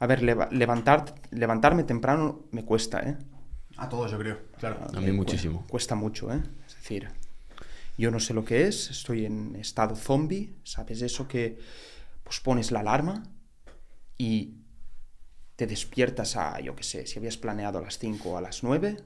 [0.00, 3.16] a ver leva- levantar levantarme temprano me cuesta eh
[3.76, 4.38] A todos, yo creo.
[4.58, 4.76] Claro.
[4.92, 5.60] A mí muchísimo.
[5.60, 6.42] cu- Cuesta mucho, ¿eh?
[6.66, 7.08] Es decir,
[7.96, 11.00] yo no sé lo que es, estoy en estado zombie, ¿sabes?
[11.02, 11.58] Eso que
[12.24, 13.22] pues pones la alarma
[14.18, 14.54] y
[15.56, 18.62] te despiertas a, yo qué sé, si habías planeado a las 5 o a las
[18.62, 18.96] 9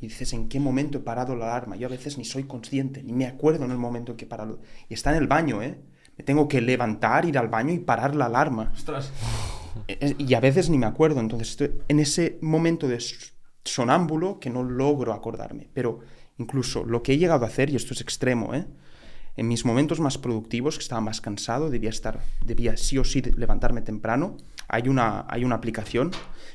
[0.00, 1.76] y dices, ¿en qué momento he parado la alarma?
[1.76, 4.28] Yo a veces ni soy consciente, ni me acuerdo en el momento en que he
[4.28, 4.60] parado.
[4.88, 5.78] Y está en el baño, ¿eh?
[6.16, 8.72] Me tengo que levantar, ir al baño y parar la alarma.
[8.74, 9.12] Ostras.
[9.88, 12.98] Eh, Y a veces ni me acuerdo, entonces estoy en ese momento de
[13.64, 15.68] sonámbulo que no logro acordarme.
[15.72, 16.00] Pero
[16.38, 18.66] incluso lo que he llegado a hacer, y esto es extremo, ¿eh?
[19.36, 23.22] en mis momentos más productivos, que estaba más cansado, debía estar, debía sí o sí
[23.22, 24.36] levantarme temprano,
[24.70, 26.10] hay una, hay una aplicación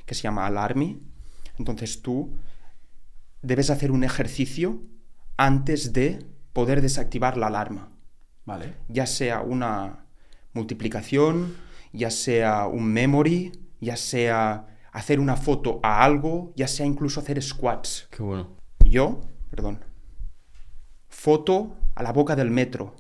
[0.06, 1.02] que se llama Alarmy.
[1.58, 2.38] Entonces tú
[3.42, 4.82] debes hacer un ejercicio
[5.38, 7.92] antes de poder desactivar la alarma
[8.46, 8.76] Vale.
[8.88, 10.06] ya sea una
[10.54, 11.56] multiplicación,
[11.92, 13.52] ya sea un memory,
[13.82, 18.08] ya sea hacer una foto a algo, ya sea incluso hacer squats.
[18.10, 18.56] Qué bueno.
[18.80, 19.84] Yo, perdón,
[21.10, 22.96] foto a la boca del metro.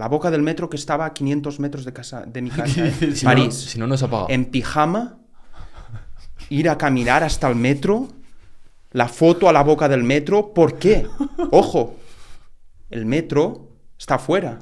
[0.00, 3.12] La boca del metro que estaba a 500 metros de, casa, de mi casa, ¿eh?
[3.14, 4.28] Si no, si no, no se apaga.
[4.30, 5.18] En pijama,
[6.48, 8.08] ir a caminar hasta el metro,
[8.92, 10.54] la foto a la boca del metro.
[10.54, 11.06] ¿Por qué?
[11.50, 11.96] Ojo,
[12.88, 14.58] el metro está afuera.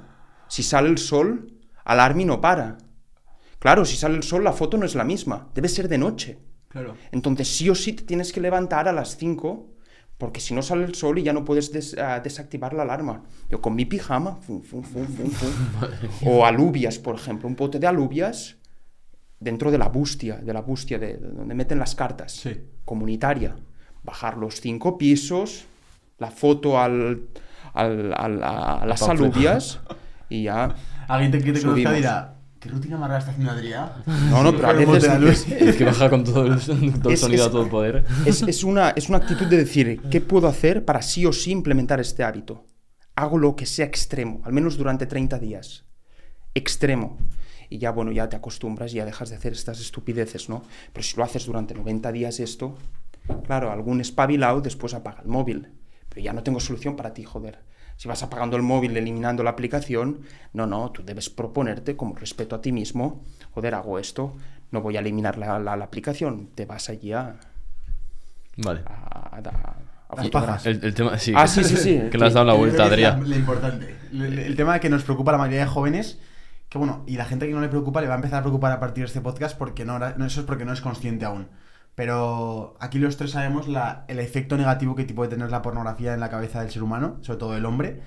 [0.49, 1.53] Si sale el sol,
[1.85, 2.79] Alarmi no para.
[3.61, 5.51] Claro, si sale el sol, la foto no es la misma.
[5.55, 6.41] Debe ser de noche.
[6.67, 6.97] Claro.
[7.13, 9.71] Entonces, sí o sí te tienes que levantar a las 5,
[10.19, 13.23] porque si no sale el sol y ya no puedes des- ah, desactivar la alarma.
[13.49, 15.51] Yo con mi pijama, fum, fum, fum, fum, fum.
[16.29, 18.57] o alubias, por ejemplo, un pote de alubias
[19.41, 22.61] dentro de la bustia, de la bustia de, de donde meten las cartas, Sí.
[22.85, 23.55] comunitaria.
[24.03, 25.65] Bajar los cinco pisos,
[26.19, 27.29] la foto al,
[27.75, 29.81] al- al- a, a las alubias
[30.29, 30.75] y ya.
[31.09, 33.91] Alguien te, que te conozca dirá, ¿qué rutina más rara está haciendo Adrián?
[34.31, 37.43] No, no, pero a veces Es que baja con todo el, todo el Es- sonido
[37.45, 38.05] es- a todo el poder.
[38.27, 41.51] Es, es una, es una actitud de decir, ¿qué puedo hacer para sí o sí
[41.51, 42.65] implementar este hábito?
[43.15, 45.85] Hago lo que sea extremo, al menos durante 30 días.
[46.55, 47.19] Extremo.
[47.71, 50.63] Y ya, bueno, ya te acostumbras, ya dejas de hacer estas estupideces, ¿no?
[50.93, 52.77] Pero si lo haces durante 90 días esto,
[53.45, 55.69] claro, algún espabilado después apaga el móvil.
[56.09, 57.59] Pero ya no tengo solución para ti, joder.
[57.99, 60.21] Si vas apagando el móvil, eliminando la aplicación,
[60.55, 63.23] no, no, tú debes proponerte como respeto a ti mismo,
[63.53, 64.35] joder, hago esto,
[64.71, 67.37] no voy a eliminar la, la- la aplicación, te vas allí a,
[68.57, 68.81] Vale.
[68.87, 69.77] a, a-
[70.11, 70.67] a Las fotogra- pajas.
[70.67, 71.33] El, el tema, sí.
[71.37, 72.01] Ah, sí, sí, sí.
[72.11, 73.29] Que le has dado la vuelta, Adrián.
[73.29, 73.95] Lo importante.
[74.11, 76.19] El, el tema que nos preocupa a la mayoría de jóvenes,
[76.71, 78.73] que bueno, y la gente que no le preocupa le va a empezar a preocupar
[78.73, 81.49] a partir de este podcast porque no, no eso es porque no es consciente aún.
[81.99, 86.21] Pero aquí los tres sabemos la- el efecto negativo que puede tener la pornografía en
[86.21, 88.03] la cabeza del ser humano, sobre todo del hombre.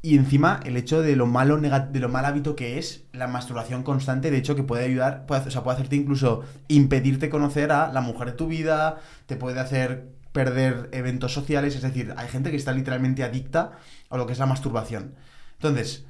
[0.00, 3.82] Y encima el hecho de lo malo de lo mal hábito que es la masturbación
[3.82, 7.90] constante, de hecho que puede ayudar, puede, o sea, puede hacerte incluso impedirte conocer a
[7.92, 12.52] la mujer de tu vida, te puede hacer perder eventos sociales, es decir, hay gente
[12.52, 13.72] que está literalmente adicta
[14.08, 15.16] a lo que es la masturbación.
[15.54, 16.06] Entonces,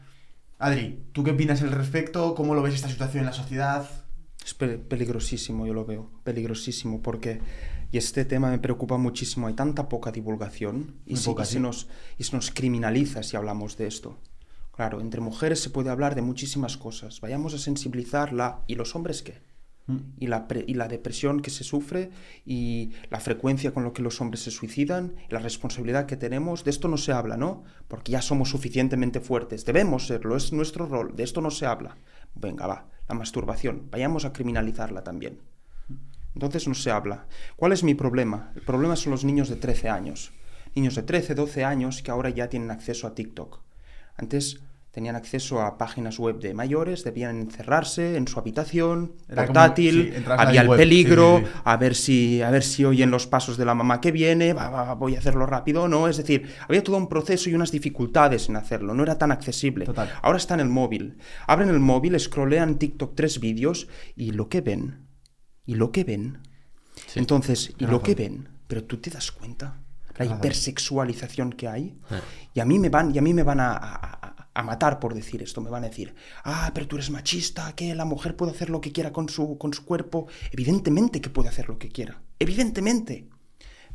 [0.59, 2.35] Adri, ¿tú qué opinas al respecto?
[2.35, 3.89] ¿Cómo lo ves esta situación en la sociedad?
[4.45, 6.11] Es pe- peligrosísimo, yo lo veo.
[6.25, 7.41] Peligrosísimo porque...
[7.93, 9.47] Y este tema me preocupa muchísimo.
[9.47, 11.61] Hay tanta poca divulgación y, si- poca, y se sí.
[11.61, 11.89] nos,
[12.19, 14.19] y se nos criminaliza si hablamos de esto.
[14.73, 17.21] Claro, entre mujeres se puede hablar de muchísimas cosas.
[17.21, 18.65] Vayamos a sensibilizarla.
[18.67, 19.43] ¿Y los hombres qué?
[19.87, 19.97] Mm.
[20.19, 22.09] y la, pre- y la depresión que se sufre
[22.47, 26.65] y la frecuencia con lo que los hombres se suicidan, y la responsabilidad que tenemos,
[26.65, 27.65] de esto no se habla, ¿no?
[27.87, 31.99] Porque ya somos suficientemente fuertes, debemos serlo, es nuestro rol, de esto no se habla.
[32.35, 35.41] Venga, va, la masturbación, vayamos a criminalizarla también.
[36.35, 37.27] Entonces no se habla.
[37.57, 38.53] ¿Cuál es mi problema?
[38.57, 40.33] El problema son los niños de 13 años.
[40.75, 43.61] Niños de 13, 12 años que ahora ya tienen acceso a TikTok.
[44.17, 44.61] Antes
[44.95, 50.15] tenían acceso a páginas web de mayores, debían encerrarse en su habitación, Era como- portátil,
[50.17, 51.61] sí, había el web, peligro, sí, sí, sí.
[51.65, 54.71] a ver si a ver si oyen los pasos de la mamá que viene, va,
[54.71, 58.49] va, voy a hacerlo rápido, no, es decir, había todo un proceso y unas dificultades
[58.49, 59.85] en hacerlo, no era tan accesible.
[59.85, 60.09] Total.
[60.23, 61.19] Ahora está en el móvil.
[61.49, 65.09] Abren el móvil, scrollean TikTok tres vídeos y lo que ven,
[65.67, 66.39] y lo que ven.
[67.17, 69.81] Entonces, y lo que ven, pero tú te das cuenta.
[70.17, 71.99] la hipersexualización que hay.
[72.55, 74.24] Y a mí me van, y a mí me van a, a,
[74.55, 75.61] a, matar por decir esto.
[75.61, 78.81] Me van a decir, ah, pero tú eres machista, que la mujer puede hacer lo
[78.81, 80.27] que quiera con su, con su cuerpo.
[80.51, 82.23] Evidentemente que puede hacer lo que quiera.
[82.39, 83.29] Evidentemente.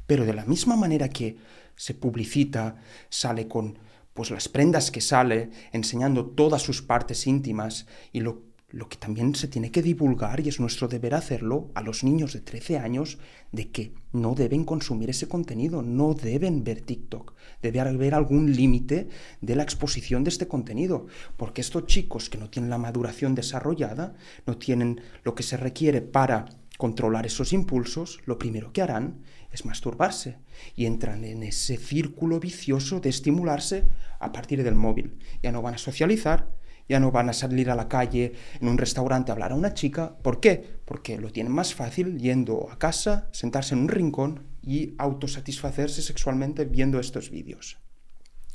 [0.06, 1.38] Pero de la misma manera que
[1.76, 2.78] se publicita,
[3.10, 3.80] sale con
[4.14, 9.34] pues las prendas que sale, enseñando todas sus partes íntimas y lo lo que también
[9.34, 13.18] se tiene que divulgar, y es nuestro deber hacerlo, a los niños de 13 años,
[13.52, 19.10] de que no deben consumir ese contenido, no deben ver TikTok, debe haber algún límite
[19.42, 24.14] de la exposición de este contenido, porque estos chicos que no tienen la maduración desarrollada,
[24.46, 26.46] no tienen lo que se requiere para
[26.78, 30.38] controlar esos impulsos, lo primero que harán es masturbarse
[30.76, 33.86] y entran en ese círculo vicioso de estimularse
[34.20, 35.18] a partir del móvil.
[35.42, 36.48] Ya no van a socializar,
[36.90, 39.76] ya no van a salir a la calle en un restaurante a hablar a una
[39.76, 40.18] chica.
[40.24, 40.80] ¿Por qué?
[40.86, 46.66] Porque lo tienen más fácil yendo a casa, sentarse en un rincón y autosatisfacerse sexualmente
[46.66, 47.78] viendo estos vídeos.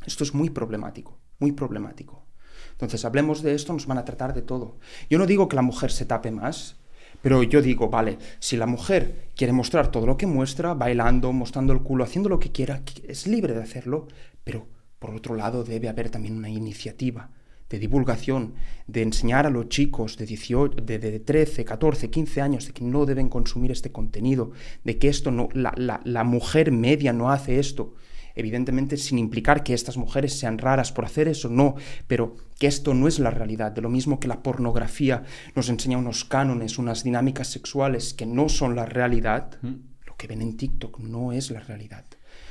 [0.04, 2.26] Esto es muy problemático, muy problemático.
[2.72, 4.78] Entonces, hablemos de esto, nos van a tratar de todo.
[5.08, 6.80] Yo no digo que la mujer se tape más,
[7.22, 11.72] pero yo digo, vale, si la mujer quiere mostrar todo lo que muestra, bailando, mostrando
[11.72, 14.08] el culo, haciendo lo que quiera, es libre de hacerlo,
[14.42, 14.66] pero
[14.98, 17.30] por otro lado debe haber también una iniciativa
[17.70, 18.54] de divulgación,
[18.86, 22.84] de enseñar a los chicos de, 18, de, de 13, 14, 15 años de que
[22.84, 24.52] no deben consumir este contenido,
[24.84, 27.94] de que esto no, la, la, la mujer media no hace esto,
[28.34, 32.94] evidentemente sin implicar que estas mujeres sean raras por hacer eso, no, pero que esto
[32.94, 35.22] no es la realidad, de lo mismo que la pornografía
[35.54, 39.74] nos enseña unos cánones, unas dinámicas sexuales que no son la realidad, mm.
[40.06, 42.04] lo que ven en TikTok no es la realidad.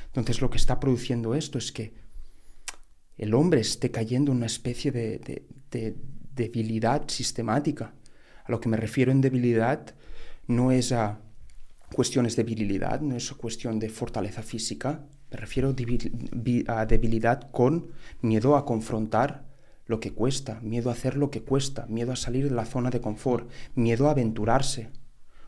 [0.07, 2.02] Entonces lo que está produciendo esto es que
[3.17, 5.95] el hombre esté cayendo en una especie de, de, de,
[6.35, 7.93] debilidad sistemática.
[8.43, 9.95] A lo que me refiero en debilidad
[10.47, 11.19] no es a
[11.93, 15.75] cuestiones de virilidad, no es cuestión de fortaleza física, me refiero
[16.67, 17.91] a debilidad con
[18.21, 19.45] miedo a confrontar
[19.85, 22.89] lo que cuesta, miedo a hacer lo que cuesta, miedo a salir de la zona
[22.89, 24.89] de confort, miedo a aventurarse.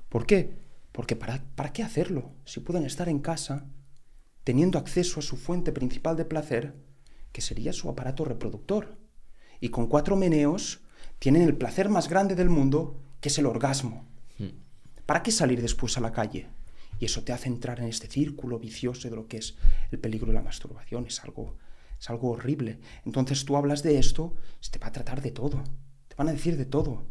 [0.09, 0.57] ¿Por qué?
[0.91, 2.32] Porque ¿para, ¿para qué hacerlo?
[2.45, 3.66] Si pueden estar en casa,
[4.43, 6.76] teniendo acceso a su fuente principal de placer,
[7.36, 8.98] que sería su aparato reproductor.
[9.60, 10.80] Y con cuatro meneos
[11.20, 14.08] tienen el placer más grande del mundo, que es el orgasmo.
[14.40, 14.52] Hmm.
[15.06, 16.48] ¿Para qué salir después a la calle?
[16.98, 19.56] Y eso te hace entrar en este círculo vicioso de lo que es
[19.92, 21.08] el peligro de la masturbación.
[21.08, 21.58] Es algo,
[22.00, 22.80] es algo horrible.
[23.04, 25.62] Entonces tú hablas de esto, se te va a tratar de todo.
[26.08, 27.04] Te van a decir de todo.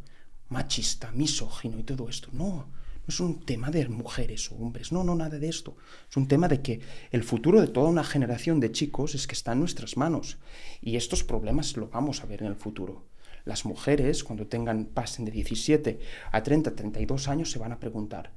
[0.49, 2.31] Machista, misógino y todo esto.
[2.33, 2.71] No,
[3.07, 5.77] no es un tema de mujeres o hombres, no, no, nada de esto.
[6.09, 6.81] Es un tema de que
[7.11, 10.39] el futuro de toda una generación de chicos es que está en nuestras manos.
[10.81, 13.07] Y estos problemas lo vamos a ver en el futuro.
[13.45, 15.99] Las mujeres, cuando tengan, pasen de 17
[16.33, 18.33] a 30, 32 años, se van a preguntar,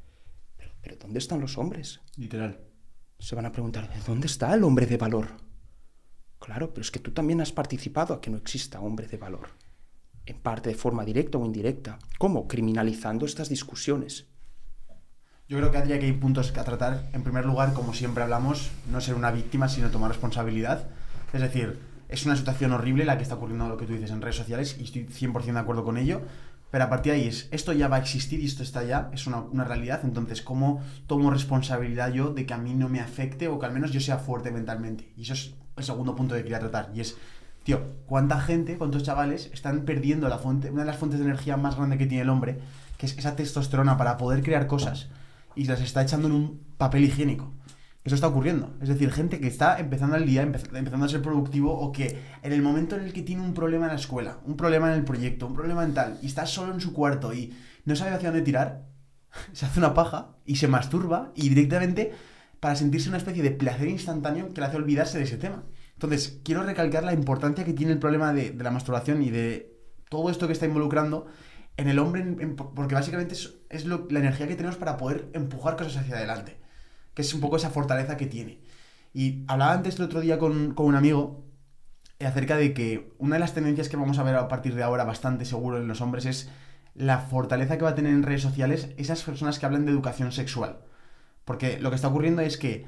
[0.58, 2.02] ¿pero, pero dónde están los hombres?
[2.18, 2.60] Literal.
[3.20, 5.30] Se van a preguntar, ¿dónde está el hombre de valor?
[6.40, 9.52] Claro, pero es que tú también has participado a que no exista hombre de valor.
[10.26, 12.00] En parte de forma directa o indirecta.
[12.20, 12.50] ¿Cómo?
[12.50, 14.28] Criminalizando estas discusiones.
[15.50, 17.08] Yo creo que que hay puntos que tratar.
[17.14, 20.88] En primer lugar, como siempre hablamos, no ser una víctima, sino tomar responsabilidad.
[21.32, 21.80] Es decir,
[22.10, 24.76] es una situación horrible la que está ocurriendo lo que tú dices en redes sociales
[24.78, 26.22] y estoy 100% de acuerdo con ello.
[26.70, 29.10] Pero a partir de ahí es, esto ya va a existir y esto está ya,
[29.14, 30.02] es una, una, realidad.
[30.04, 33.72] Entonces, ¿cómo tomo responsabilidad yo de que a mí no me afecte o que al
[33.72, 35.14] menos yo sea fuerte mentalmente?
[35.16, 36.92] Y eso es el segundo punto que quería tratar.
[36.94, 37.16] Y es,
[37.64, 41.56] tío, ¿cuánta gente, cuántos chavales están perdiendo la fuente, una de las fuentes de energía
[41.56, 42.60] más grande que tiene el hombre,
[42.98, 45.08] que es esa testosterona para poder crear cosas?
[45.58, 47.54] Y las está echando en un papel higiénico.
[48.04, 48.74] Eso está ocurriendo.
[48.82, 52.54] Es decir, gente que está empezando el día, empezando a ser productivo o que en
[52.54, 55.04] el momento en el que tiene un problema en la escuela, un problema en el
[55.04, 57.54] proyecto, un problema en tal, y está solo en su cuarto y
[57.84, 58.86] no sabe hacia dónde tirar,
[59.52, 62.14] se hace una paja y se masturba y directamente
[62.62, 65.66] para sentirse una especie de placer instantáneo que le hace olvidarse de ese tema.
[65.92, 69.76] Entonces, quiero recalcar la importancia que tiene el problema de, de la masturbación y de
[70.10, 71.28] todo esto que está involucrando
[71.78, 72.24] en el hombre,
[72.76, 76.58] porque básicamente es, la energía que tenemos para poder empujar cosas hacia adelante,
[77.14, 78.60] que es un poco esa fortaleza que tiene.
[79.14, 81.46] Y hablaba antes el otro día con, un amigo
[82.20, 85.04] acerca de que una de las tendencias que vamos a ver a partir de ahora
[85.04, 86.50] bastante seguro en los hombres es
[86.96, 90.32] la fortaleza que va a tener en redes sociales esas personas que hablan de educación
[90.32, 90.80] sexual.
[91.46, 92.88] Porque lo que está ocurriendo es que,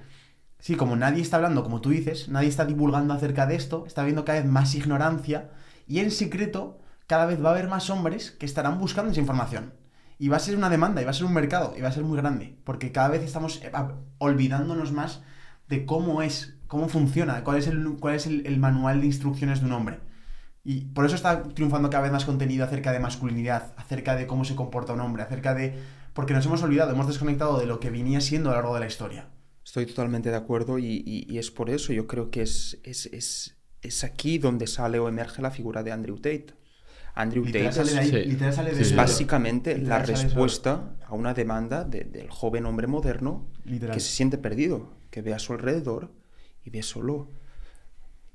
[0.57, 4.01] sí, como nadie está hablando, como tú dices, nadie está divulgando acerca de esto, está
[4.01, 5.51] habiendo cada vez más ignorancia
[5.87, 6.79] y en secreto
[7.10, 9.74] cada vez va a haber más hombres que estarán buscando esa información.
[10.20, 11.91] Y va a ser una demanda, y va a ser un mercado, y va a
[11.91, 12.55] ser muy grande.
[12.66, 13.72] Porque cada vez estamos eh,
[14.20, 15.24] olvidándonos más
[15.68, 19.66] de cómo es, cómo funciona, cuál es, el, cuál es el, manual de instrucciones de
[19.66, 20.01] un hombre.
[20.64, 24.45] Y por eso está triunfando cada vez más contenido acerca de masculinidad, acerca de cómo
[24.45, 25.82] se comporta un hombre, acerca de...
[26.14, 28.82] Porque nos hemos olvidado, hemos desconectado de lo que venía siendo a lo largo de
[28.82, 29.30] la historia.
[29.66, 33.57] Estoy totalmente de acuerdo y, y- es por eso, yo creo que es, es, es,
[33.82, 36.59] es aquí donde sale o emerge la figura de Andrew Tate.
[37.22, 38.95] Andrew Tate es, Sí.
[38.95, 43.93] básicamente la respuesta a una demanda de- del joven hombre moderno Literal.
[43.93, 46.11] que se siente perdido, que ve a su alrededor
[46.63, 47.30] y ve solo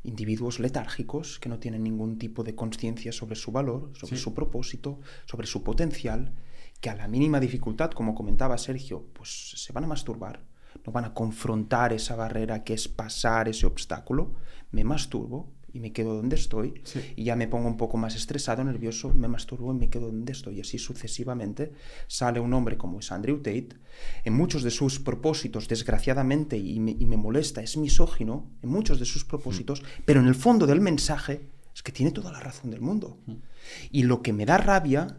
[0.03, 4.23] individuos letárgicos que no tienen ningún tipo de conciencia sobre su valor, sobre Sí.
[4.23, 6.35] su propósito, sobre su potencial,
[6.81, 10.45] que a la mínima dificultad, como comentaba Sergio, pues se van a masturbar,
[10.85, 14.35] no van a confrontar esa barrera que es pasar ese obstáculo,
[14.73, 17.01] me masturbo y me quedo donde estoy Sí.
[17.17, 20.33] y ya me pongo un poco más estresado, nervioso, me masturbo y me quedo donde
[20.33, 20.59] estoy.
[20.59, 21.73] Y así sucesivamente
[22.07, 23.69] sale un hombre como es Andrew Tate.
[24.25, 28.99] En muchos de sus propósitos, desgraciadamente, y me, y me molesta, es misógino, en muchos
[28.99, 31.41] de sus propósitos, pero en el fondo del mensaje
[31.75, 33.19] es que tiene toda la razón del mundo.
[33.91, 35.19] Y lo que me da rabia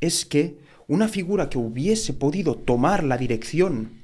[0.00, 4.00] es que una figura que hubiese podido tomar la dirección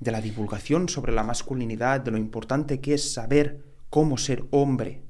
[0.00, 5.02] de la divulgación sobre la masculinidad, de lo importante que es saber cómo ser hombre,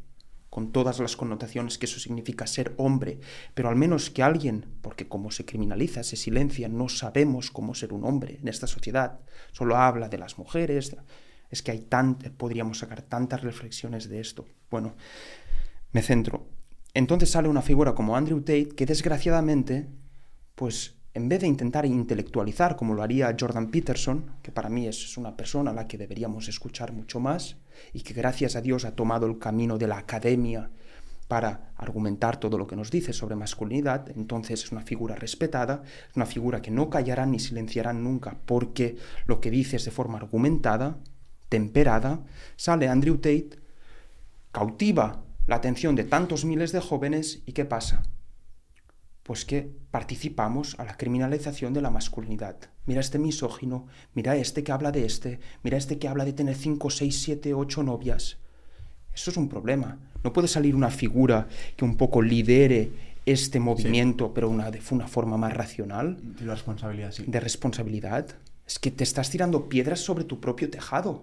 [0.50, 3.20] con todas las connotaciones que eso significa ser hombre,
[3.54, 7.92] pero al menos que alguien, porque como se criminaliza, se silencia, no sabemos cómo ser
[7.92, 9.20] un hombre en esta sociedad,
[9.52, 10.96] solo habla de las mujeres,
[11.50, 14.46] es que hay tant, podríamos sacar tantas reflexiones de esto.
[14.70, 14.96] Bueno,
[15.92, 16.46] me centro.
[16.94, 19.88] Entonces sale una figura como Andrew Tate que desgraciadamente,
[20.56, 25.16] pues en vez de intentar intelectualizar como lo haría Jordan Peterson, que para mí es
[25.16, 27.56] una persona a la que deberíamos escuchar mucho más
[27.92, 30.70] y que gracias a Dios ha tomado el camino de la academia
[31.26, 36.16] para argumentar todo lo que nos dice sobre masculinidad, entonces es una figura respetada, es
[36.16, 38.96] una figura que no callarán ni silenciarán nunca porque
[39.26, 40.98] lo que dice es de forma argumentada,
[41.48, 42.20] temperada,
[42.56, 43.50] sale Andrew Tate,
[44.52, 48.02] cautiva la atención de tantos miles de jóvenes y ¿qué pasa?
[49.22, 52.56] Pues que participamos a la criminalización de la masculinidad.
[52.86, 56.56] Mira este misógino, mira este que habla de este, mira este que habla de tener
[56.56, 58.38] 5, 6, 7, 8 novias.
[59.14, 59.98] Eso es un problema.
[60.24, 62.90] No puede salir una figura que un poco lidere
[63.26, 67.24] este movimiento, pero una, de una forma más racional, la responsabilidad, sí.
[67.26, 68.26] de responsabilidad.
[68.66, 71.22] Es que te estás tirando piedras sobre tu propio tejado.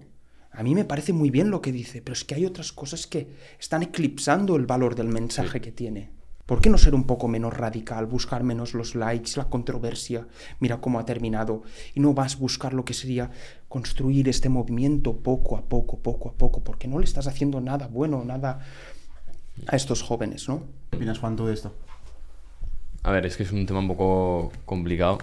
[0.52, 3.08] A mí me parece muy bien lo que dice, pero es que hay otras cosas
[3.08, 3.28] que
[3.60, 5.60] están eclipsando el valor del mensaje Sí.
[5.60, 6.10] que tiene.
[6.48, 10.26] ¿Por qué no ser un poco menos radical, buscar menos los likes, la controversia?
[10.62, 11.62] Mira cómo ha terminado.
[11.94, 13.30] Y no vas a buscar lo que sería
[13.68, 17.88] construir este movimiento poco a poco, poco a poco, porque no le estás haciendo nada
[17.88, 18.66] bueno, nada
[19.68, 20.64] a estos jóvenes, ¿no?
[20.90, 21.74] ¿Qué opinas, Juan, tú de esto?
[23.04, 25.18] A ver, es que es un tema un poco complicado.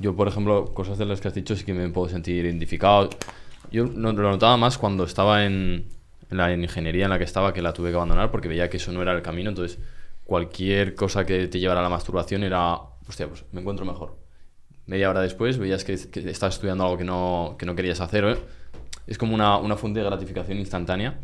[0.00, 3.08] Yo, por ejemplo, cosas de las que has dicho sí que me puedo sentir identificado.
[3.72, 5.86] Yo no- lo notaba más cuando estaba en,
[6.30, 8.76] en la ingeniería en la que estaba, que la tuve que abandonar porque veía que
[8.76, 9.48] eso no era el camino.
[9.48, 9.78] Entonces,
[10.26, 12.74] cualquier cosa que te llevara a la masturbación era,
[13.08, 14.18] hostia, pues me encuentro mejor.
[14.86, 18.24] Media hora después veías que, que estabas estudiando algo que no, que no querías hacer.
[18.24, 18.36] ¿eh?
[19.06, 21.20] Es como una, una fuente de gratificación instantánea.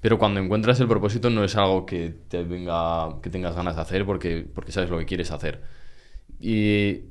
[0.00, 3.82] Pero cuando encuentras el propósito no es algo que te venga, que tengas ganas de
[3.82, 5.62] hacer porque, porque sabes lo que quieres hacer.
[6.38, 7.04] Y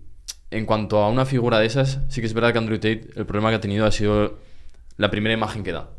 [0.52, 3.26] en cuanto a una figura de esas, sí que es verdad que Andrew Tate, el
[3.26, 4.38] problema que ha tenido ha sido
[4.98, 5.90] la primera imagen que da.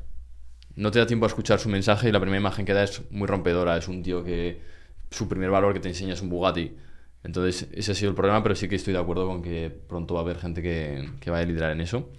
[0.77, 3.03] No te da tiempo a escuchar su mensaje y la primera imagen que da es
[3.11, 3.77] muy rompedora.
[3.77, 4.76] Es un tío que
[5.11, 6.76] su primer valor que te enseña es un Bugatti.
[7.24, 10.14] Entonces, ese ha sido el problema, pero sí que estoy de acuerdo con que pronto
[10.14, 12.11] va a haber gente que, que vaya a liderar en eso.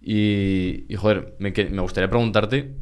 [0.00, 2.74] Y, y, joder, me, me gustaría preguntarte,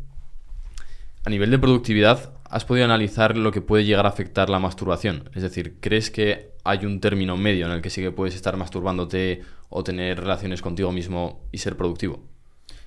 [1.24, 5.28] a nivel de productividad, ¿has podido analizar lo que puede llegar a afectar la masturbación?
[5.34, 8.56] Es decir, ¿crees que hay un término medio en el que sí que puedes estar
[8.56, 12.22] masturbándote o tener relaciones contigo mismo y ser productivo?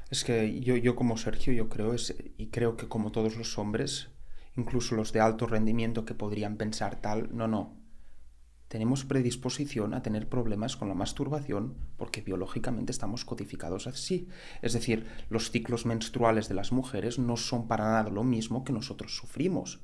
[0.10, 3.58] Es que yo, yo como Sergio, yo creo, es, y creo que como todos los
[3.58, 4.08] hombres,
[4.56, 7.80] incluso los de alto rendimiento que podrían pensar tal, no, no.
[8.68, 14.30] Tenemos predisposición a tener problemas con la masturbación porque biológicamente estamos codificados así.
[14.62, 18.72] Es decir, los ciclos menstruales de las mujeres no son para nada lo mismo que
[18.72, 19.80] nosotros sufrimos.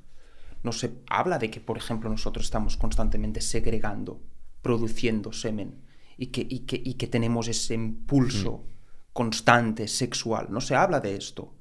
[0.62, 4.22] No se habla de que, por ejemplo, nosotros estamos constantemente segregando,
[4.62, 5.82] produciendo semen
[6.16, 8.66] y que, y que, y que tenemos ese impulso
[9.12, 10.46] constante sexual.
[10.50, 11.54] No se habla de esto.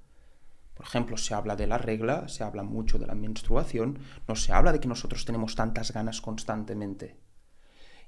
[0.85, 4.53] Por ejemplo, se habla de la regla, se habla mucho de la menstruación, no se
[4.53, 7.17] habla de que nosotros tenemos tantas ganas constantemente.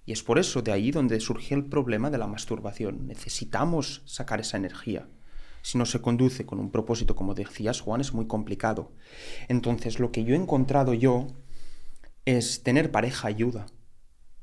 [0.06, 3.08] Y es por eso de ahí donde surge el problema de la masturbación.
[3.08, 5.10] Necesitamos sacar esa energía.
[5.64, 8.92] Si no se conduce con un propósito, como decías, Juan, es muy complicado.
[9.48, 11.26] Entonces, lo que yo he encontrado yo
[12.26, 13.66] es tener pareja ayuda.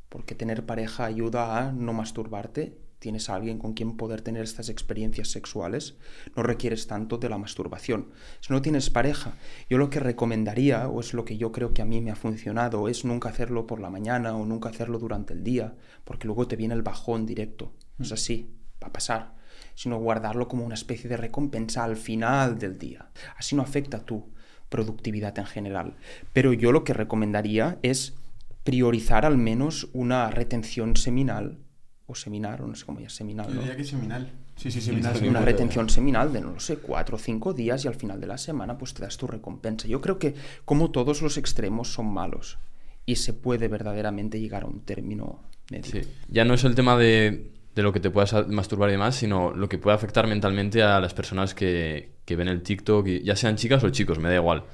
[0.09, 2.84] Porque tener pareja ayuda a no masturbarte.
[3.05, 5.95] Tienes a alguien con quien poder tener estas experiencias sexuales.
[6.35, 8.09] No requieres tanto de la masturbación.
[8.41, 9.35] Si no tienes pareja,
[9.69, 12.17] yo lo que recomendaría, o es lo que yo creo que a mí me ha
[12.17, 15.75] funcionado, es nunca hacerlo por la mañana o nunca hacerlo durante el día,
[16.05, 17.75] porque luego te viene el bajón directo.
[18.01, 19.35] Es así, va a pasar.
[19.75, 23.11] sino guardarlo como una especie de recompensa al final del día.
[23.37, 24.33] Así no afecta a tu
[24.71, 25.97] productividad en general.
[26.33, 28.15] Pero yo lo que recomendaría es
[28.63, 31.64] priorizar al menos una retención seminal
[32.07, 33.61] o seminar, o no sé cómo ya, seminal, Yo ¿no?
[33.63, 34.31] diría que seminal.
[34.57, 35.17] Sí, sí, seminal.
[35.17, 38.21] sí, una retención seminal de, no lo sé, cuatro o cinco días y al final
[38.21, 39.89] de la semana pues te das tu recompensa.
[39.89, 40.35] Yo creo que
[40.65, 42.59] como todos los extremos son malos
[43.07, 45.41] y se puede verdaderamente llegar a un término
[45.71, 45.91] medio.
[45.91, 46.03] Sí.
[46.29, 49.53] Ya no es el tema de, de lo que te puedas masturbar y demás, sino
[49.53, 53.35] lo que puede afectar mentalmente a las personas que, que ven el TikTok, y- ya
[53.35, 54.65] sean chicas o chicos, me da igual.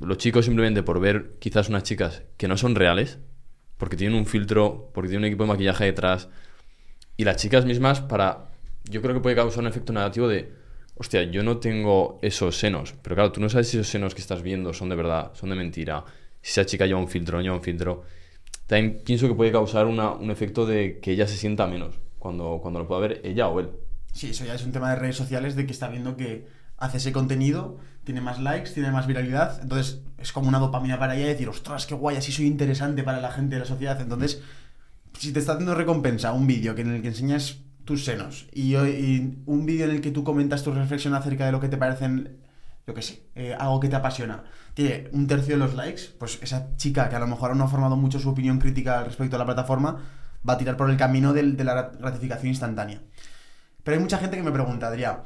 [0.00, 3.18] Los chicos simplemente por ver quizás unas chicas que no son reales,
[3.76, 6.28] porque tienen un filtro, porque tienen un equipo de maquillaje detrás,
[7.16, 8.50] y las chicas mismas para...
[8.84, 10.52] Yo creo que puede causar un efecto negativo de,
[10.96, 14.20] hostia, yo no tengo esos senos, pero claro, tú no sabes si esos senos que
[14.20, 16.04] estás viendo son de verdad, son de mentira,
[16.42, 18.04] si esa chica lleva un filtro no lleva un filtro.
[18.66, 22.58] También pienso que puede causar una- un efecto de que ella se sienta menos cuando,
[22.62, 23.70] cuando lo pueda ver ella o él.
[24.12, 26.46] Sí, eso ya es un tema de redes sociales de que está viendo que
[26.76, 31.16] hace ese contenido, tiene más likes, tiene más viralidad, entonces es como una dopamina para
[31.16, 34.00] ella y decir, ostras, qué guay, así soy interesante para la gente de la sociedad.
[34.00, 34.42] Entonces,
[35.18, 39.66] si te está haciendo recompensa un vídeo en el que enseñas tus senos y, un
[39.66, 42.38] vídeo en el que tú comentas tu reflexión acerca de lo que te parecen,
[42.86, 44.44] yo qué sé, eh, algo que te apasiona,
[44.74, 47.64] tiene un tercio de los likes, pues esa chica que a lo mejor aún no
[47.64, 50.00] ha formado mucho su opinión crítica respecto a la plataforma,
[50.46, 53.00] va a tirar por el camino de la gratificación instantánea.
[53.82, 55.18] Pero hay mucha gente que me pregunta, Adrián,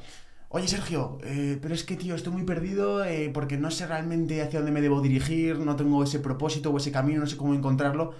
[0.48, 4.42] oye Sergio, eh, pero es que tío, estoy muy perdido eh, porque no sé realmente
[4.42, 7.54] hacia dónde me debo dirigir, no tengo ese propósito o ese camino, no sé cómo
[7.54, 8.14] encontrarlo.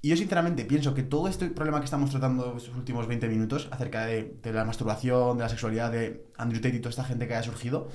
[0.00, 3.68] Y yo sinceramente pienso que todo este problema que estamos tratando estos últimos 20 minutos
[3.72, 7.34] acerca de, la masturbación, de la sexualidad, de Andrew Tate y toda esta gente que
[7.34, 7.88] haya surgido,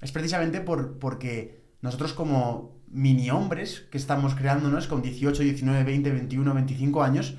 [0.00, 6.10] es precisamente por, porque nosotros como mini hombres que estamos creándonos con 18, 19, 20,
[6.12, 7.34] 21, 25 años,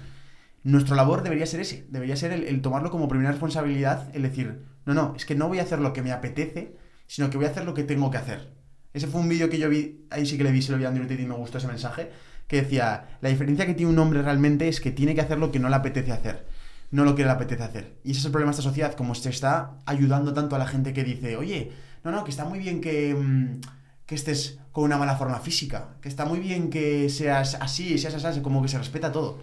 [0.63, 4.93] nuestra labor debería ser ese, debería ser el tomarlo como primera responsabilidad, el decir, no,
[4.93, 6.75] no, es que no voy a hacer lo que me apetece,
[7.07, 8.51] sino que voy a hacer lo que tengo que hacer.
[8.93, 10.85] Ese fue un vídeo que yo vi, ahí sí que le vi, se lo vi
[10.85, 12.11] a Andrew Tate y me gustó ese mensaje,
[12.47, 15.51] que decía, la diferencia que tiene un hombre realmente es que tiene que hacer lo
[15.51, 16.45] que no le apetece hacer,
[16.91, 17.97] no lo que le apetece hacer.
[18.03, 20.67] Y ese es el problema de esta sociedad, como se está ayudando tanto a la
[20.67, 21.71] gente que dice, oye,
[22.03, 23.61] no, no, que está muy bien que, mm,
[24.05, 28.23] que estés con una mala forma física, que está muy bien que seas así, seas
[28.23, 29.39] así, como que se respeta todo.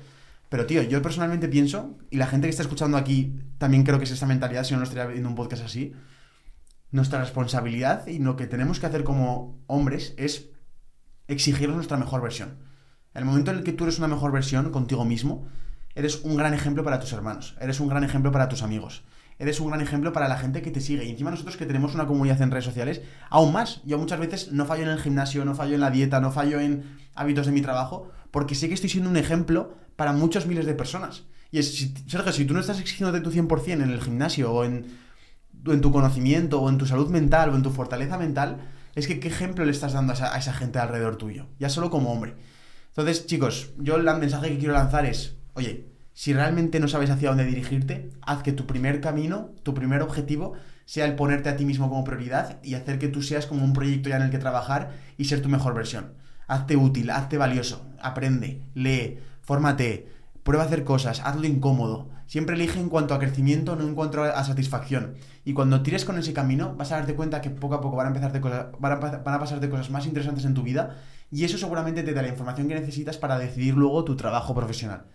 [0.50, 4.04] Pero tío, yo personalmente pienso, y la gente que está escuchando aquí también creo que
[4.04, 5.94] es esa mentalidad, si no, no estaría viendo un podcast así,
[6.90, 10.50] nuestra responsabilidad y lo que tenemos que hacer como hombres es
[11.28, 12.58] exigirnos nuestra mejor versión.
[13.14, 15.46] En el momento en el que tú eres una mejor versión contigo mismo,
[15.94, 19.04] eres un gran ejemplo para tus hermanos, eres un gran ejemplo para tus amigos,
[19.38, 21.04] eres un gran ejemplo para la gente que te sigue.
[21.04, 23.82] Y encima nosotros que tenemos una comunidad en redes sociales, aún más.
[23.84, 26.58] Yo muchas veces no fallo en el gimnasio, no fallo en la dieta, no fallo
[26.58, 30.64] en hábitos de mi trabajo, porque sé que estoy siendo un ejemplo para muchos miles
[30.64, 31.24] de personas.
[31.50, 34.64] Y es, si, Sergio, si tú no estás exigiéndote tu 100% en el gimnasio o
[34.64, 34.86] en,
[35.82, 38.62] tu conocimiento o en tu salud mental o en tu fortaleza mental,
[38.94, 41.68] es que qué ejemplo le estás dando a esa, a esa gente alrededor tuyo, ya
[41.68, 42.34] solo como hombre.
[42.88, 45.84] Entonces, chicos, yo el mensaje que quiero lanzar es, oye,
[46.14, 50.54] si realmente no sabes hacia dónde dirigirte, haz que tu primer camino, tu primer objetivo,
[50.86, 53.74] sea el ponerte a ti mismo como prioridad y hacer que tú seas como un
[53.74, 56.14] proyecto ya en el que trabajar y ser tu mejor versión.
[56.46, 59.18] Hazte útil, hazte valioso, aprende, lee,
[59.50, 60.06] fórmate,
[60.44, 62.08] prueba a hacer cosas, hazlo incómodo.
[62.28, 65.14] Siempre elige en cuanto a crecimiento, no en cuanto a, satisfacción.
[65.44, 68.06] Y cuando tires con ese camino, vas a darte cuenta que poco a poco van
[68.06, 70.98] a, empezarte cosas, van, a, pasarte cosas más interesantes en tu vida
[71.32, 75.06] y eso seguramente te da la información que necesitas para decidir luego tu trabajo profesional.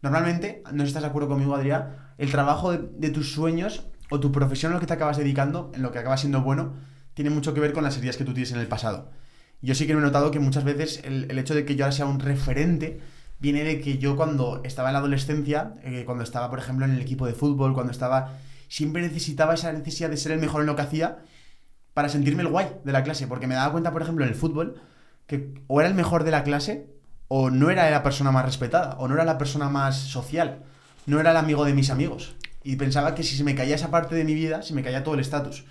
[0.00, 4.32] Normalmente, no estás de acuerdo conmigo, Adrián, el trabajo de, de, tus sueños o tu
[4.32, 6.76] profesión, en lo que te acabas dedicando, en lo que acabas siendo bueno,
[7.12, 9.10] tiene mucho que ver con las heridas que tú tienes en el pasado.
[9.60, 11.84] Yo sí que me he notado que muchas veces el, el hecho de que yo
[11.84, 13.02] ahora sea un referente
[13.42, 16.92] viene de que yo cuando estaba en la adolescencia, eh, cuando estaba, por ejemplo, en
[16.92, 18.38] el equipo de fútbol, cuando estaba,
[18.68, 21.18] siempre necesitaba esa necesidad de ser el mejor en lo que hacía
[21.92, 24.36] para sentirme el guay de la clase, porque me daba cuenta, por ejemplo, en el
[24.36, 24.80] fútbol,
[25.26, 26.86] que o era el mejor de la clase
[27.26, 30.62] o no era la persona más respetada, o no era la persona más social,
[31.06, 32.36] no era el amigo de mis amigos.
[32.62, 35.02] Y pensaba que si se me caía esa parte de mi vida, se me caía
[35.02, 35.64] todo el estatus.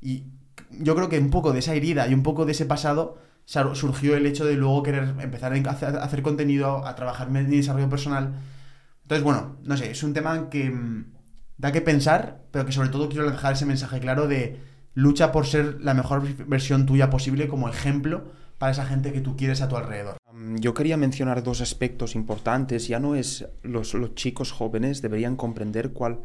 [0.00, 0.24] Y
[0.70, 4.16] yo creo que un poco de esa herida y un poco de ese pasado surgió
[4.16, 5.70] el hecho de luego querer empezar a
[6.02, 8.34] hacer contenido, a trabajar en mi desarrollo personal.
[9.02, 11.12] Entonces, bueno, no sé, es un tema que mm,
[11.58, 14.60] da que pensar, pero que sobre todo quiero dejar ese mensaje claro de
[14.94, 18.24] lucha por ser la mejor versión tuya posible como ejemplo
[18.58, 20.16] para esa gente que tú quieres a tu alrededor.
[20.58, 22.88] Yo quería mencionar dos aspectos importantes.
[22.88, 26.20] Ya no es los, los chicos jóvenes deberían comprender cuál,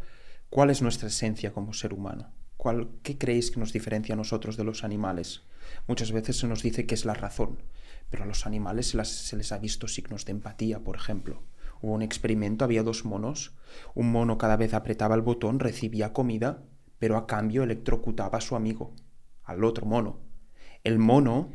[0.49, 2.31] cuál es nuestra esencia como ser humano.
[2.59, 5.43] ¿Cuál, ¿Qué creéis que nos diferencia a nosotros de los animales?
[5.87, 7.63] Muchas veces se nos dice que es la razón,
[8.09, 11.41] pero a los animales se, se les ha visto signos de empatía, por ejemplo,
[11.81, 13.53] Hubo un experimento, había dos monos.
[13.95, 16.61] Un mono cada vez apretaba el botón, recibía comida,
[16.97, 18.93] pero a cambio electrocutaba a su amigo,
[19.45, 20.19] al otro mono.
[20.83, 21.51] El mono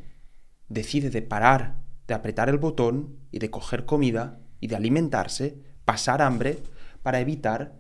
[0.71, 6.23] decide de parar de apretar el botón y de coger comida y de alimentarse, pasar
[6.23, 6.59] hambre,
[7.03, 7.75] para evitar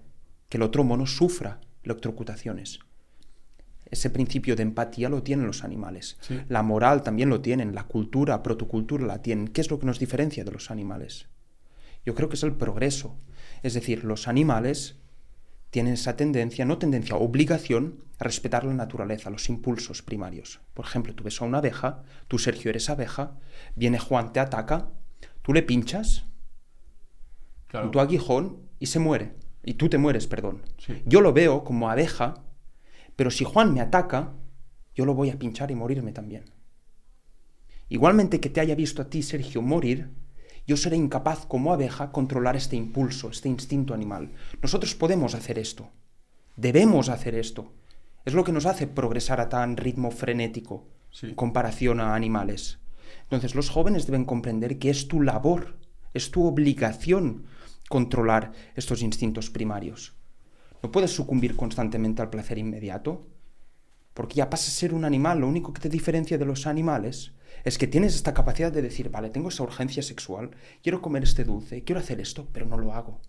[0.49, 2.81] que el otro mono sufra electrocutaciones.
[3.91, 6.16] Ese principio de empatía lo tienen los animales.
[6.49, 9.49] La moral también lo tienen, la cultura, protocultura la tienen.
[9.49, 11.28] ¿Qué es lo que nos diferencia de los animales?
[12.05, 13.16] Yo creo que es el progreso.
[13.62, 14.97] Es decir, los animales
[15.70, 20.61] tienen esa tendencia, no tendencia, obligación a respetar la naturaleza, los impulsos primarios.
[20.72, 23.39] Por ejemplo, tú ves a una abeja, tú Sergio eres abeja,
[23.74, 24.91] viene Juan, te ataca,
[25.43, 26.26] tú le pinchas,
[27.72, 29.35] con tu aguijón, y se muere.
[29.64, 30.62] Y tú te mueres, perdón.
[31.07, 32.44] Yo lo veo como abeja,
[33.17, 34.33] pero si Juan me ataca,
[34.95, 36.45] yo lo voy a pinchar y morirme también.
[37.89, 40.11] Igualmente que te haya visto a ti, Sergio, morir,
[40.67, 44.33] yo seré incapaz como abeja controlar este impulso, este instinto animal.
[44.62, 45.91] Nosotros podemos hacer esto.
[46.57, 47.73] Debemos hacer esto.
[48.25, 50.89] Es lo que nos hace progresar a tan ritmo frenético
[51.23, 52.79] en comparación a animales.
[53.25, 55.77] Entonces los jóvenes deben comprender que es tu labor,
[56.15, 57.45] es tu obligación
[57.89, 60.15] controlar estos instintos primarios.
[60.85, 63.26] No puedes sucumbir constantemente al placer inmediato,
[64.12, 65.39] porque ya pasas a ser un animal.
[65.41, 67.32] Lo único que te diferencia de los animales
[67.64, 70.51] es que tienes esta capacidad de decir, vale, tengo esa urgencia sexual,
[70.82, 73.22] quiero comer este dulce, quiero hacer esto, pero no lo hago.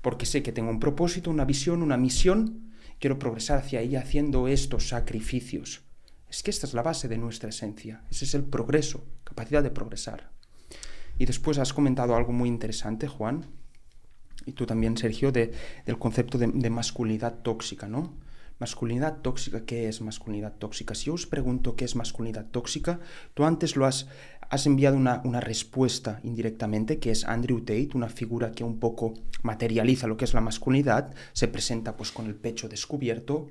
[0.00, 2.70] Porque sé que tengo un propósito, una visión, una misión,
[3.00, 5.82] quiero progresar hacia ella haciendo estos sacrificios.
[6.30, 9.72] Es que esta es la base de nuestra esencia, ese es el progreso, capacidad de
[9.72, 10.30] progresar.
[11.18, 13.55] Y después has comentado algo muy interesante, Juan,
[14.46, 15.52] y tú también, Sergio, de,
[15.84, 18.14] del concepto de, de masculinidad tóxica, ¿no?
[18.58, 20.94] Masculinidad tóxica, ¿qué es masculinidad tóxica?
[20.94, 23.00] Si yo os pregunto qué es masculinidad tóxica,
[23.34, 24.08] tú antes lo has,
[24.48, 29.12] has enviado una, una, respuesta indirectamente, que es Andrew Tate, una figura que un poco
[29.42, 33.50] materializa lo que es la masculinidad, se presenta pues con el pecho descubierto,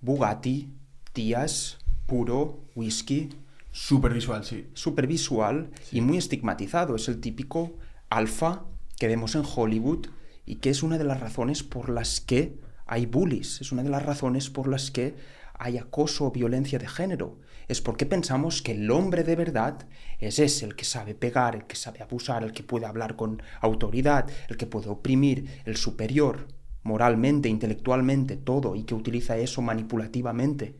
[0.00, 0.72] Bugatti,
[1.12, 3.30] tías, puro, whisky.
[3.72, 4.68] Súper visual, sí.
[4.74, 5.98] Súper visual sí.
[5.98, 6.94] y muy estigmatizado.
[6.94, 7.72] Es el típico
[8.08, 8.64] alfa
[8.98, 10.06] que vemos en Hollywood
[10.44, 13.90] y que es una de las razones por las que hay bullies, es una de
[13.90, 15.14] las razones por las que
[15.54, 17.38] hay acoso o violencia de género.
[17.68, 19.86] Es porque pensamos que el hombre de verdad
[20.18, 23.42] es ese, el que sabe pegar, el que sabe abusar, el que puede hablar con
[23.60, 26.48] autoridad, el que puede oprimir, el superior,
[26.82, 30.76] moralmente, intelectualmente, todo, y que utiliza eso manipulativamente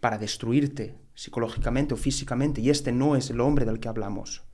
[0.00, 2.60] para destruirte psicológicamente o físicamente.
[2.60, 4.45] Y este no es el hombre del que hablamos.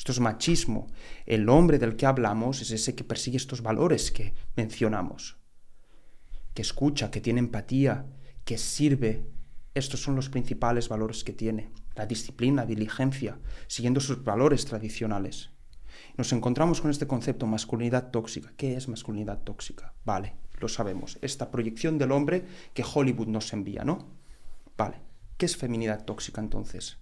[0.00, 0.86] Esto es machismo.
[1.26, 5.36] El hombre del que hablamos es ese que persigue estos valores que mencionamos
[6.54, 8.06] que escucha, que tiene empatía,
[8.46, 9.26] que sirve.
[9.74, 11.70] Estos son los principales valores que tiene.
[11.96, 15.50] La disciplina, diligencia, siguiendo sus valores tradicionales.
[16.16, 18.54] Nos encontramos con este concepto masculinidad tóxica.
[18.56, 19.92] ¿Qué es masculinidad tóxica?
[20.06, 21.18] Vale, lo sabemos.
[21.20, 24.08] Esta proyección del hombre que Hollywood nos envía, ¿no?
[24.78, 24.96] Vale.
[25.36, 26.96] ¿Qué es feminidad tóxica entonces?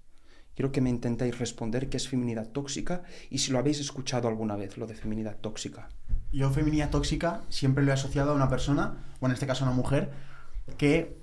[0.59, 4.57] Quiero que me intentéis responder qué es feminidad tóxica y si lo habéis escuchado alguna
[4.57, 5.89] vez, lo de feminidad tóxica.
[6.33, 9.69] Yo feminidad tóxica siempre lo he asociado a una persona, o en este caso a
[9.69, 10.11] una mujer,
[10.77, 11.17] que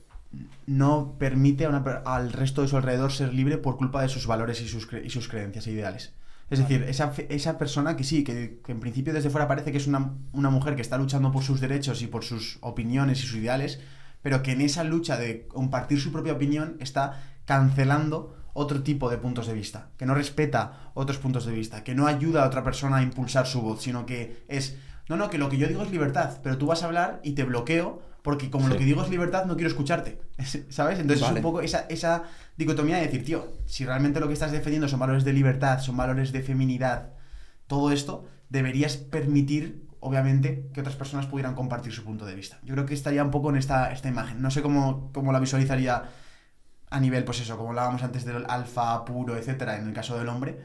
[0.68, 4.26] no permite a una, al resto de su alrededor ser libre por culpa de sus
[4.26, 6.14] valores y sus, cre y sus creencias e ideales.
[6.50, 9.80] Es decir, esa, esa persona que sí, que, que, en principio desde fuera parece que
[9.80, 13.28] es una, una mujer que está luchando por sus derechos y por sus opiniones y
[13.28, 13.82] sus ideales,
[14.22, 19.18] pero que en esa lucha de compartir su propia opinión está cancelando otro tipo de
[19.18, 22.64] puntos de vista, que no respeta otros puntos de vista, que no ayuda a otra
[22.64, 24.78] persona a impulsar su voz, sino que es,
[25.10, 27.34] no, no, que lo que yo digo es libertad, pero tú vas a hablar y
[27.34, 28.72] te bloqueo porque como sí.
[28.72, 30.22] lo que digo es libertad, no quiero escucharte,
[30.70, 30.99] ¿sabes?
[30.99, 31.34] Entonces vale.
[31.34, 32.24] es un poco esa, esa
[32.56, 35.97] dicotomía de decir, tío, si realmente lo que estás defendiendo son valores de libertad, son
[35.97, 37.10] valores de feminidad,
[37.68, 42.60] todo esto, deberías permitir obviamente, que otras personas pudieran compartir su punto de vista.
[42.62, 44.39] Yo creo que estaría un poco en esta, esta imagen.
[44.39, 46.03] No sé cómo, cómo la visualizaría
[46.90, 50.30] a nivel, pues eso, como hablábamos antes del alfa puro, etcétera, en el caso del
[50.30, 50.60] hombre.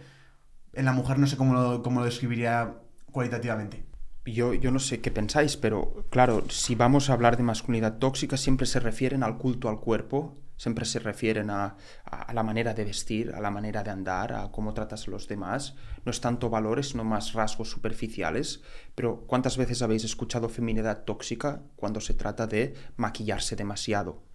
[0.73, 2.75] En la mujer no sé cómo lo, cómo lo describiría
[3.11, 3.85] cualitativamente.
[4.27, 8.37] Yo, yo no sé qué pensáis, pero claro, si vamos a hablar de masculinidad tóxica,
[8.37, 12.84] siempre se refieren al culto al cuerpo, siempre se refieren a, a, la manera de
[12.84, 15.75] vestir, a la manera de andar, a cómo tratas a los demás.
[16.05, 18.61] No es tanto valores, no más rasgos superficiales.
[18.95, 24.29] Pero ¿cuántas veces habéis escuchado feminidad tóxica cuando se trata de maquillarse demasiado?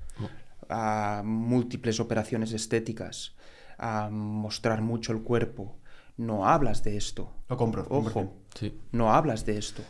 [0.70, 3.36] A múltiples operaciones estéticas,
[3.78, 5.78] a mostrar mucho el cuerpo.
[6.18, 7.34] No hablas de esto.
[7.50, 7.86] Lo compro.
[7.90, 8.80] Ojo, sí.
[8.92, 9.84] no hablas de esto.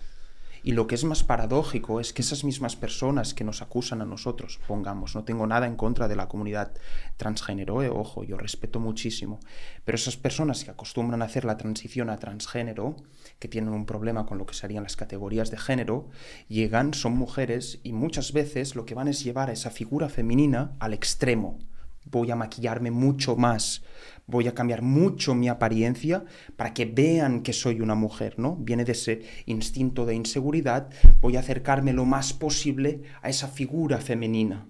[0.66, 4.06] Y lo que es más paradójico es que esas mismas personas que nos acusan a
[4.06, 6.72] nosotros, pongamos, no tengo nada en contra de la comunidad
[7.18, 9.40] transgénero, eh, ojo, yo respeto muchísimo,
[9.84, 12.96] pero esas personas que acostumbran a hacer la transición a transgénero,
[13.38, 16.10] que tienen un problema con lo que serían las categorías de género,
[16.48, 20.76] llegan, son mujeres y muchas veces lo que van es llevar a esa figura femenina
[20.80, 21.60] al extremo.
[22.06, 23.84] Voy a maquillarme mucho más,
[24.28, 26.26] voy a cambiar mucho mi apariencia
[26.56, 28.56] para que vean que soy una mujer, ¿no?
[28.56, 30.90] Viene de ese instinto de inseguridad,
[31.22, 34.68] voy a acercarme lo más posible a esa figura femenina.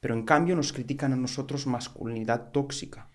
[0.00, 3.08] Pero en cambio nos critican a nosotros masculinidad tóxica.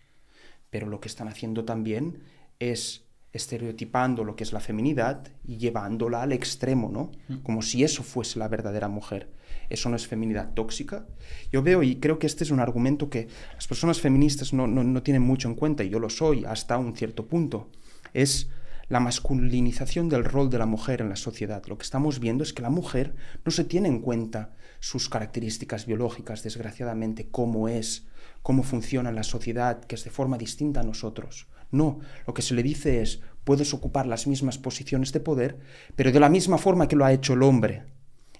[0.69, 2.23] Pero lo que están haciendo también
[2.59, 7.11] es estereotipando lo que es la feminidad y llevándola al extremo, ¿no?
[7.27, 7.43] Mm.
[7.43, 9.29] Como si eso fuese la verdadera mujer.
[9.69, 11.05] Eso no es feminidad tóxica.
[11.51, 15.03] Yo veo y creo que este es un argumento que las personas feministas no, no
[15.03, 17.69] tienen mucho en cuenta, y yo lo soy hasta un cierto punto.
[18.13, 18.49] Es
[18.87, 21.63] la masculinización del rol de la mujer en la sociedad.
[21.65, 25.85] Lo que estamos viendo es que la mujer no se tiene en cuenta sus características
[25.85, 28.05] biológicas, desgraciadamente, cómo es,
[28.43, 31.47] cómo funciona la sociedad, que es de forma distinta a nosotros.
[31.71, 35.57] No, lo que se le dice es, puedes ocupar las mismas posiciones de poder,
[35.95, 37.83] pero de la misma forma que lo ha hecho el hombre.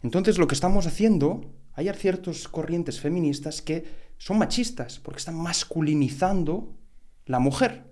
[0.05, 1.41] Entonces lo que estamos haciendo,
[1.73, 3.83] hay ciertas corrientes feministas que
[4.19, 6.75] son machistas, porque están masculinizando
[7.25, 7.85] la mujer.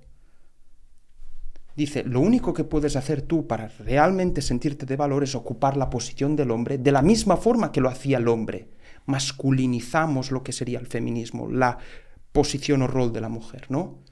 [1.76, 5.90] Dice, lo único que puedes hacer tú para realmente sentirte de valor es ocupar la
[5.90, 8.69] posición del hombre de la misma forma que lo hacía el hombre.
[9.07, 11.80] Masculinizamos lo que sería el feminismo, la
[12.31, 14.03] posición o rol de la mujer, ¿no?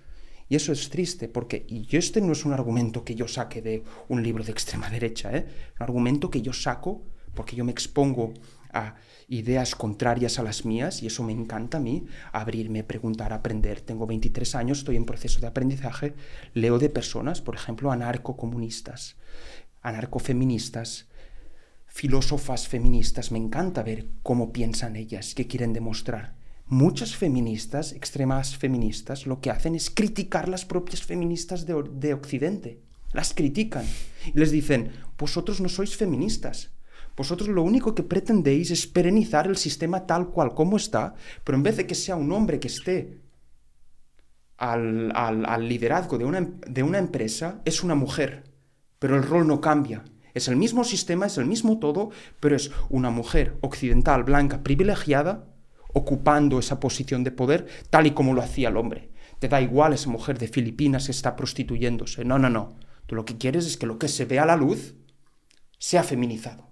[0.49, 3.83] Y eso es triste, porque y este no es un argumento que yo saque de
[4.09, 5.45] un libro de extrema derecha, ¿eh?
[5.79, 7.03] un argumento que yo saco
[7.33, 8.33] porque yo me expongo
[8.73, 8.95] a
[9.27, 13.81] ideas contrarias a las mías y eso me encanta a mí, abrirme, preguntar, aprender.
[13.81, 16.13] Tengo 23 años, estoy en proceso de aprendizaje,
[16.53, 19.17] leo de personas, por ejemplo, anarcocomunistas,
[19.81, 21.07] anarcofeministas,
[21.87, 26.41] filósofas feministas, me encanta ver cómo piensan ellas, qué quieren demostrar
[26.71, 32.79] muchas feministas, extremas feministas, lo que hacen es criticar las propias feministas de, Occidente.
[33.11, 33.85] Las critican
[34.33, 36.70] y les dicen, vosotros no sois feministas.
[37.15, 41.13] Vosotros lo único que pretendéis es perenizar el sistema tal cual como está,
[41.43, 43.21] pero en vez de que sea un hombre que esté
[44.57, 48.43] al, al liderazgo de una, de una empresa, es una mujer.
[48.99, 50.03] Pero el rol no cambia.
[50.33, 55.47] Es el mismo sistema, es el mismo todo, pero es una mujer occidental, blanca, privilegiada,
[55.93, 59.11] ocupando esa posición de poder tal y como lo hacía el hombre.
[59.39, 62.23] Te da igual esa mujer de Filipinas que está prostituyéndose.
[62.23, 62.75] No, no, no.
[63.07, 64.95] Tú lo que quieres es que lo que se ve a la luz
[65.79, 66.70] sea feminizado.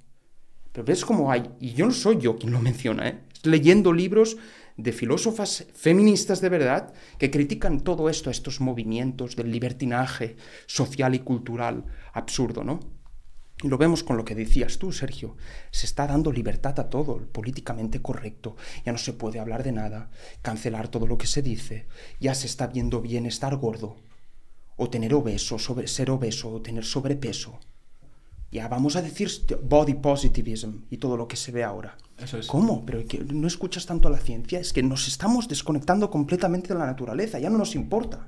[0.71, 3.19] Pero ves cómo hay, y yo no soy yo quien lo menciona, ¿eh?
[3.43, 4.37] leyendo libros
[4.77, 10.37] de filósofas feministas de verdad que critican todo esto, estos movimientos del libertinaje
[10.67, 12.79] social y cultural absurdo, ¿no?
[13.61, 15.35] Y lo vemos con lo que decías tú, Sergio.
[15.71, 18.55] Se está dando libertad a todo, políticamente correcto.
[18.85, 21.87] Ya no se puede hablar de nada, cancelar todo lo que se dice.
[22.21, 23.97] Ya se está viendo bien estar gordo,
[24.77, 27.59] o tener obeso, sobre, ser obeso, o tener sobrepeso.
[28.51, 29.29] Ya vamos a decir
[29.63, 31.97] body positivism y todo lo que se ve ahora.
[32.17, 32.47] Eso es.
[32.47, 32.83] ¿Cómo?
[32.85, 34.59] Pero que no escuchas tanto a la ciencia.
[34.59, 37.39] Es que nos estamos desconectando completamente de la naturaleza.
[37.39, 38.27] Ya no nos importa.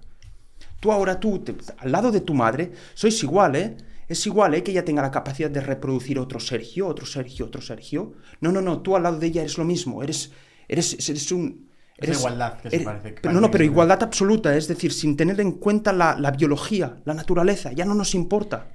[0.79, 1.43] Tú ahora, tú,
[1.77, 3.77] al lado de tu madre, sois igual, ¿eh?
[4.07, 4.63] Es igual, ¿eh?
[4.63, 8.13] Que ella tenga la capacidad de reproducir otro Sergio, otro Sergio, otro Sergio.
[8.41, 10.31] No, no, no, tú al lado de ella eres lo mismo, eres,
[10.67, 11.69] eres, eres un...
[11.97, 13.15] Eres, igualdad, que se parece.
[13.23, 17.13] no, no, pero igualdad absoluta, es decir, sin tener en cuenta la, la biología, la
[17.13, 18.71] naturaleza, ya no nos importa.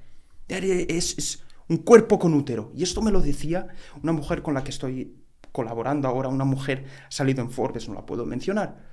[0.47, 2.71] Es, es un cuerpo con útero.
[2.75, 3.67] Y esto me lo decía
[4.01, 5.15] una mujer con la que estoy
[5.51, 8.87] colaborando ahora, una mujer ha salido en Forbes, no la puedo mencionar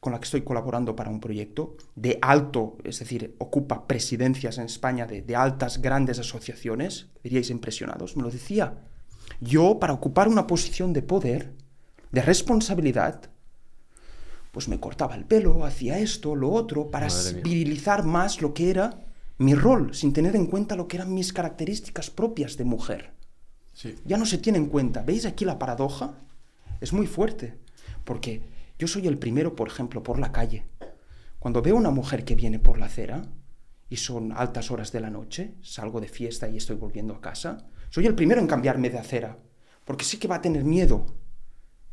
[0.00, 4.66] con la que estoy colaborando para un proyecto de alto, es decir, ocupa presidencias en
[4.66, 8.78] España de, altas, grandes asociaciones, diríais impresionados, me lo decía.
[9.40, 11.52] Yo, para ocupar una posición de poder,
[12.12, 13.30] de responsabilidad,
[14.52, 17.08] pues me cortaba el pelo, hacía esto, lo otro, para
[17.42, 19.07] virilizar más lo que era
[19.38, 23.14] mi rol, sin tener en cuenta lo que eran mis características propias de mujer.
[24.04, 25.02] Ya no se tiene en cuenta.
[25.02, 26.18] ¿Veis aquí la paradoja?
[26.80, 27.58] Es muy fuerte,
[28.04, 28.42] porque
[28.78, 30.64] yo soy el primero, por ejemplo, por la calle.
[31.38, 33.22] Cuando veo una mujer que viene por la acera
[33.88, 37.68] y son altas horas de la noche, salgo de fiesta y estoy volviendo a casa,
[37.90, 39.38] soy el primero en cambiarme de acera,
[39.84, 41.06] porque sé que va a tener miedo.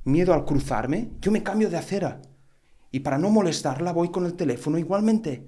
[0.04, 2.22] Miedo al cruzarme, yo me cambio de acera.
[2.92, 5.48] Y para no molestarla voy con el teléfono igualmente,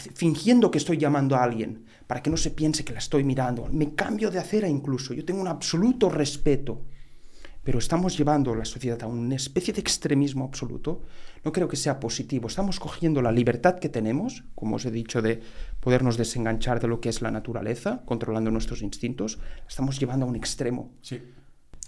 [0.00, 3.68] fingiendo que estoy llamando a alguien, para que no se piense que la estoy mirando.
[3.70, 6.82] Me cambio de acera incluso, yo tengo un absoluto respeto
[7.64, 11.02] pero estamos llevando la sociedad a una especie de extremismo absoluto,
[11.44, 12.48] no creo que sea positivo.
[12.48, 15.42] Estamos cogiendo la libertad que tenemos, como os he dicho, de
[15.78, 20.30] podernos desenganchar de lo que es la naturaleza, controlando nuestros instintos, la estamos llevando a
[20.30, 20.94] un extremo.
[21.02, 21.20] Sí.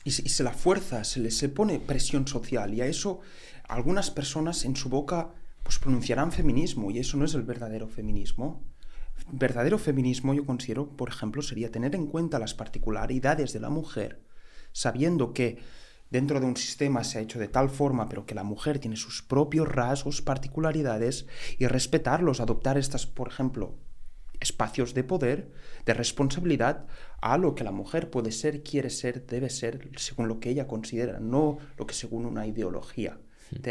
[0.05, 3.21] Y, se- y se la fuerza, se le se pone presión social, y a eso
[3.67, 5.31] algunas personas en su boca
[5.63, 8.65] pues pronunciarán feminismo, y eso no es el verdadero feminismo.
[9.33, 14.23] Verdadero feminismo yo considero, por ejemplo, sería tener en cuenta las particularidades de la mujer,
[14.73, 15.59] sabiendo que
[16.11, 18.97] dentro de un sistema se ha hecho de tal forma, pero que la mujer tiene
[18.97, 21.27] sus propios rasgos, particularidades,
[21.59, 23.79] y respetarlos, adoptar estas, por ejemplo,
[24.41, 25.53] espacios de poder,
[25.85, 26.87] de responsabilidad,
[27.21, 30.67] a lo que la mujer puede ser, quiere ser, debe ser, según lo que ella
[30.67, 33.21] considera, no lo que según una ideología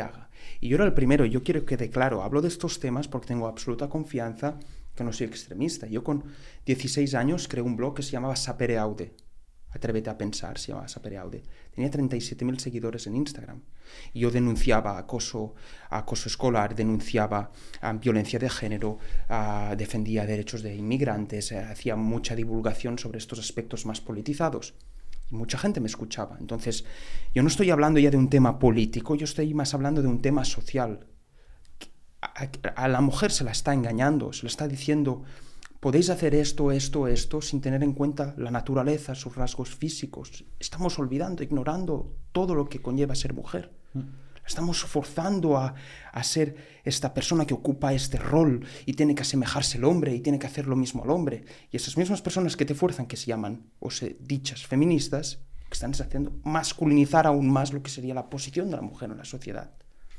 [0.01, 0.29] haga.
[0.59, 3.27] Y yo era el primero, yo quiero que quede claro, hablo de estos temas porque
[3.27, 4.57] tengo absoluta confianza
[4.95, 5.87] que no soy extremista.
[5.87, 6.23] Yo con
[6.65, 9.13] 16 años creé un blog que se llamaba Sapere Aude.
[9.71, 11.43] Atrévete a pensar, se llamaba Sapere Aude.
[11.73, 13.61] Tenía 37.000 seguidores en Instagram.
[14.13, 15.53] Y yo denunciaba acoso,
[15.89, 17.51] acoso escolar, denunciaba
[17.81, 18.97] ah, violencia de género,
[19.29, 24.73] ah, defendía derechos de inmigrantes, eh, hacía mucha divulgación sobre estos aspectos más politizados.
[25.31, 26.37] Y mucha gente me escuchaba.
[26.39, 26.85] Entonces,
[27.33, 30.21] yo no estoy hablando ya de un tema político, yo estoy más hablando de un
[30.21, 31.07] tema social.
[32.21, 35.23] A, la mujer se la está engañando, se le está diciendo,
[35.79, 40.45] podéis hacer esto, esto, esto, sin tener en cuenta la naturaleza, sus rasgos físicos.
[40.59, 43.71] Estamos olvidando, ignorando todo lo que conlleva ser mujer.
[43.93, 44.03] La
[44.49, 45.75] Estamos forzando a,
[46.11, 50.21] a ser esta persona que ocupa este rol y tiene que asemejarse al hombre y
[50.21, 51.45] tiene que hacer lo mismo al hombre.
[51.71, 55.37] Y esas mismas personas que te fuerzan, que se llaman, o se dichas feministas,
[55.69, 59.11] que están es haciendo masculinizar aún más lo que sería la posición de la mujer
[59.11, 59.69] en la sociedad.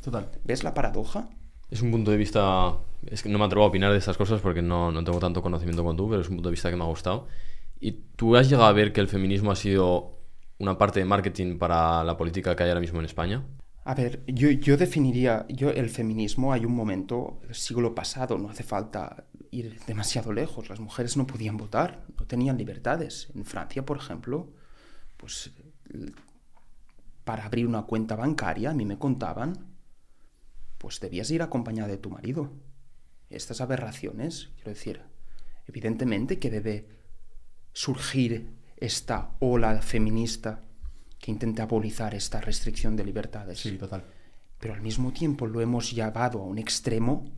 [0.01, 0.31] Total.
[0.45, 1.29] ¿Ves la paradoja?
[1.69, 2.77] Es un punto de vista.
[3.07, 5.43] Es que no me atrevo a opinar de estas cosas porque no, no tengo tanto
[5.43, 7.27] conocimiento como tú, pero es un punto de vista que me ha gustado.
[7.81, 10.21] ¿Y tú has llegado a ver que el feminismo ha sido
[10.59, 13.45] una parte de marketing para la política que hay ahora mismo en España?
[13.85, 18.51] A ver, yo, yo definiría, yo el feminismo, hay un momento, el siglo pasado, no
[18.51, 23.29] hace falta ir demasiado lejos, las mujeres no podían votar, no tenían libertades.
[23.35, 24.53] En Francia, por ejemplo,
[25.17, 25.51] pues
[27.25, 29.67] para abrir una cuenta bancaria, a mí me contaban,
[30.79, 32.53] pues debías ir acompañada de tu marido.
[33.31, 35.03] Estas aberraciones, quiero decir,
[35.67, 36.89] evidentemente que debe
[37.73, 40.65] surgir esta ola feminista
[41.21, 43.61] que intente abolizar esta restricción de libertades.
[43.61, 44.05] Sí, total.
[44.59, 47.31] Pero al mismo tiempo lo hemos llevado a un extremo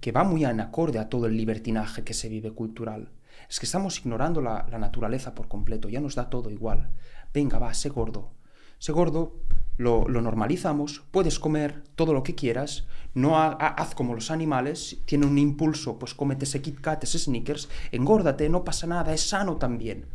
[0.00, 3.10] que va muy en acorde a todo el libertinaje que se vive cultural.
[3.48, 6.90] Es que estamos ignorando la, la naturaleza por completo, ya nos da todo igual.
[7.34, 8.32] Venga, va, sé gordo.
[8.78, 9.36] Sé gordo,
[9.76, 14.30] lo, lo normalizamos, puedes comer todo lo que quieras, no ha- ha- haz como los
[14.30, 19.12] animales, tiene un impulso, pues cómete ese Kit Kat, ese Snickers, engórdate, no pasa nada,
[19.12, 20.06] es sano también.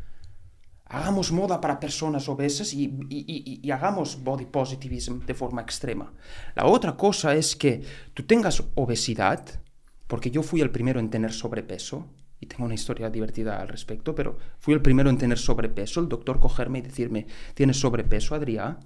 [0.87, 6.13] Hagamos moda para personas obesas y, hagamos body positivism de forma extrema.
[6.55, 7.81] La otra cosa es que
[8.13, 9.43] tú tengas obesidad,
[10.07, 12.07] porque yo fui el primero en tener sobrepeso,
[12.39, 16.09] y tengo una historia divertida al respecto, pero fui el primero en tener sobrepeso, el
[16.09, 17.25] doctor cogerme y decirme,
[17.55, 18.79] tienes sobrepeso, Adrián.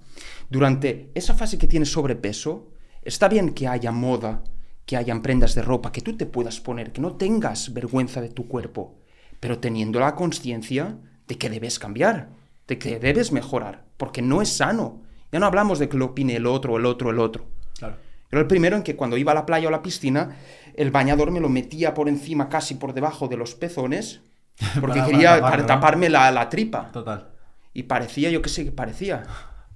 [0.50, 2.72] Durante esa fase que tienes sobrepeso,
[3.02, 4.44] está bien que haya moda,
[4.86, 8.30] que hayan prendas de ropa que tú te puedas poner, que no tengas vergüenza de
[8.30, 9.00] tu cuerpo,
[9.40, 10.98] pero teniendo la conciencia
[11.30, 12.28] de que debes cambiar,
[12.68, 15.02] de que debes mejorar, porque no es sano.
[15.32, 17.46] Ya no hablamos de que lo opine el otro, el otro, el otro.
[17.78, 17.96] Claro.
[17.96, 20.36] Yo era el primero en que cuando iba a la playa o a la piscina,
[20.76, 24.22] el bañador me lo metía por encima, casi por debajo de los pezones,
[24.82, 26.92] porque Para- quería para para taparme la, la tripa.
[26.92, 27.30] Total.
[27.74, 29.24] Y parecía, yo qué sé qué parecía,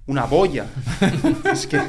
[0.06, 0.66] una boya.
[1.52, 1.80] es que...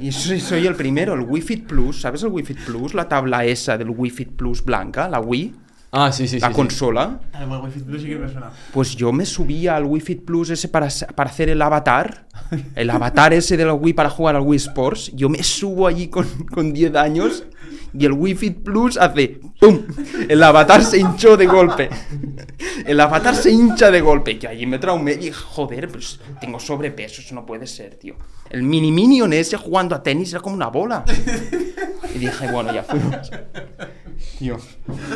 [0.00, 2.94] Y soy, soy el primero, el Wii Fit Plus, ¿sabes el Wii Fit Plus?
[2.94, 5.54] La tabla esa del Wii Fit Plus blanca, la Wii,
[5.96, 6.52] Ah, sí, sí, la sí.
[6.52, 6.56] sí.
[6.56, 7.20] consola.
[7.40, 8.50] El Wi Fi Plus sí que me suena.
[8.72, 12.26] Pues yo me subía al Wii Fit Plus ese para, para hacer el avatar.
[12.74, 15.12] El avatar ese de la Wii para jugar al Wii Sports.
[15.14, 17.44] Yo me subo allí con, con 10 años
[17.96, 19.82] y el Wii Fit Plus hace ¡pum!
[20.28, 21.88] El avatar se hinchó de golpe.
[22.84, 24.38] El avatar se hincha de golpe.
[24.38, 28.16] Que allí me traumé y joder, pues tengo sobrepeso, eso no puede ser, tío.
[28.50, 31.04] El mini minion ese jugando a tenis era como una bola.
[32.14, 33.30] Y dije, bueno, ya fuimos.
[34.38, 34.58] Tío.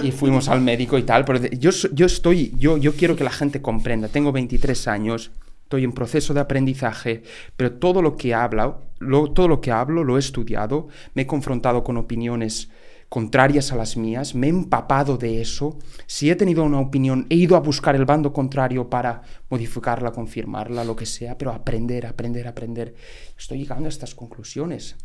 [0.03, 3.31] Y fuimos al médico y tal, pero yo, yo estoy, yo, yo quiero que la
[3.31, 5.31] gente comprenda, tengo 23 años,
[5.69, 7.23] estoy en proceso de aprendizaje,
[7.55, 11.27] pero todo lo que hablo, lo, todo lo que hablo lo he estudiado, me he
[11.27, 12.71] confrontado con opiniones
[13.11, 17.35] contrarias a las mías, me he empapado de eso, si he tenido una opinión, he
[17.35, 19.21] ido a buscar el bando contrario para
[19.51, 22.95] modificarla, confirmarla, lo que sea, pero aprender, aprender, aprender.
[23.39, 24.97] Estoy llegando a estas conclusiones.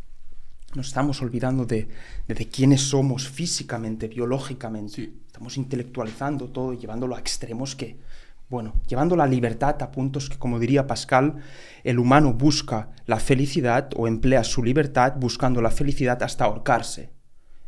[0.74, 1.88] Nos estamos olvidando de,
[2.26, 4.94] de, de quiénes somos físicamente, biológicamente.
[4.94, 5.20] Sí.
[5.26, 7.98] Estamos intelectualizando todo y llevándolo a extremos que,
[8.54, 11.42] Bueno, llevando la libertad a puntos que, como diría Pascal,
[11.82, 17.10] el humano busca la felicidad o emplea su libertad buscando la felicidad hasta ahorcarse.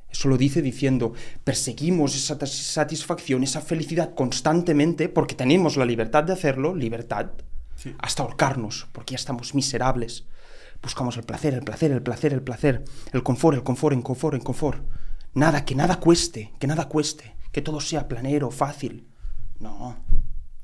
[0.08, 6.34] Eso lo dice diciendo, perseguimos esa satisfacción, esa felicidad constantemente porque tenemos la libertad de
[6.34, 7.32] hacerlo, libertad,
[7.98, 10.28] hasta ahorcarnos, porque ya estamos miserables.
[10.80, 14.34] Buscamos el placer, el placer, el placer, el placer, el confort, el confort, el confort,
[14.36, 14.84] el confort.
[15.34, 19.08] Nada, que nada cueste, que nada cueste, que todo sea planero, fácil.
[19.58, 19.96] No.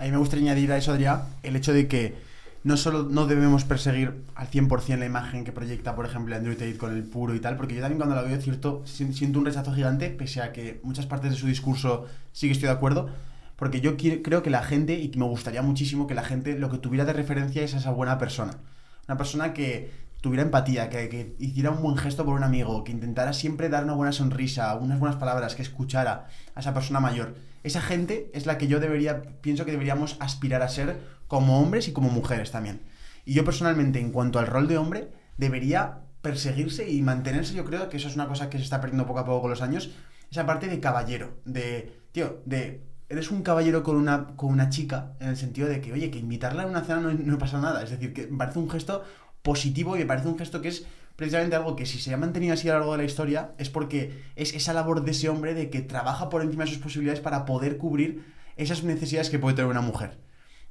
[0.03, 2.17] A mí me gustaría añadir a eso, Adrián, el hecho de que
[2.65, 6.77] no solo no debemos perseguir al 100% la imagen que proyecta, por ejemplo, Andrew Tate
[6.77, 9.73] con el puro y tal, porque yo también cuando la veo cierto siento un rechazo
[9.73, 13.11] gigante, pese a que muchas partes de su discurso sí que estoy de acuerdo,
[13.55, 16.79] porque yo creo que la gente, y me gustaría muchísimo que la gente lo que
[16.79, 18.59] tuviera de referencia es a esa buena persona.
[19.07, 22.91] Una persona que tuviera empatía, que, que, hiciera un buen gesto por un amigo, que
[22.91, 26.27] intentara siempre dar una buena sonrisa, unas buenas palabras, que escuchara
[26.57, 27.37] a esa persona mayor.
[27.63, 31.89] Esa gente es la que yo debería, pienso que deberíamos aspirar a ser como hombres
[31.89, 32.83] y como mujeres también.
[33.25, 37.89] Y yo personalmente, en cuanto al rol de hombre, debería perseguirse y mantenerse, yo creo
[37.89, 39.91] que eso es una cosa que se está perdiendo poco a poco con los años,
[40.31, 45.13] esa parte de caballero, de, tío, de eres un caballero con una, con una chica,
[45.21, 47.83] en el sentido de que, oye, que invitarla a una cena no, no pasa nada.
[47.83, 49.05] Es decir, que me parece un gesto
[49.43, 50.87] positivo y me parece un gesto que es
[51.23, 53.71] precisamente algo que si se ha mantenido así a lo largo de la historia es
[53.71, 57.21] porque es esa labor de ese hombre de que trabaja por encima de sus posibilidades
[57.21, 58.25] para poder cubrir
[58.57, 60.19] esas necesidades que puede tener una mujer.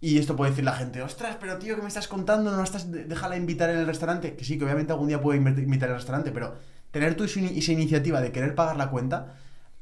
[0.01, 2.51] Y esto puede decir la gente, ostras, pero tío, ¿qué me estás contando?
[2.51, 4.35] ¿No estás, déjala invitar en el restaurante?
[4.35, 6.57] Que sí, que obviamente algún día puede invitar el restaurante, pero
[6.91, 9.37] tener tú esa iniciativa de querer pagar la cuenta,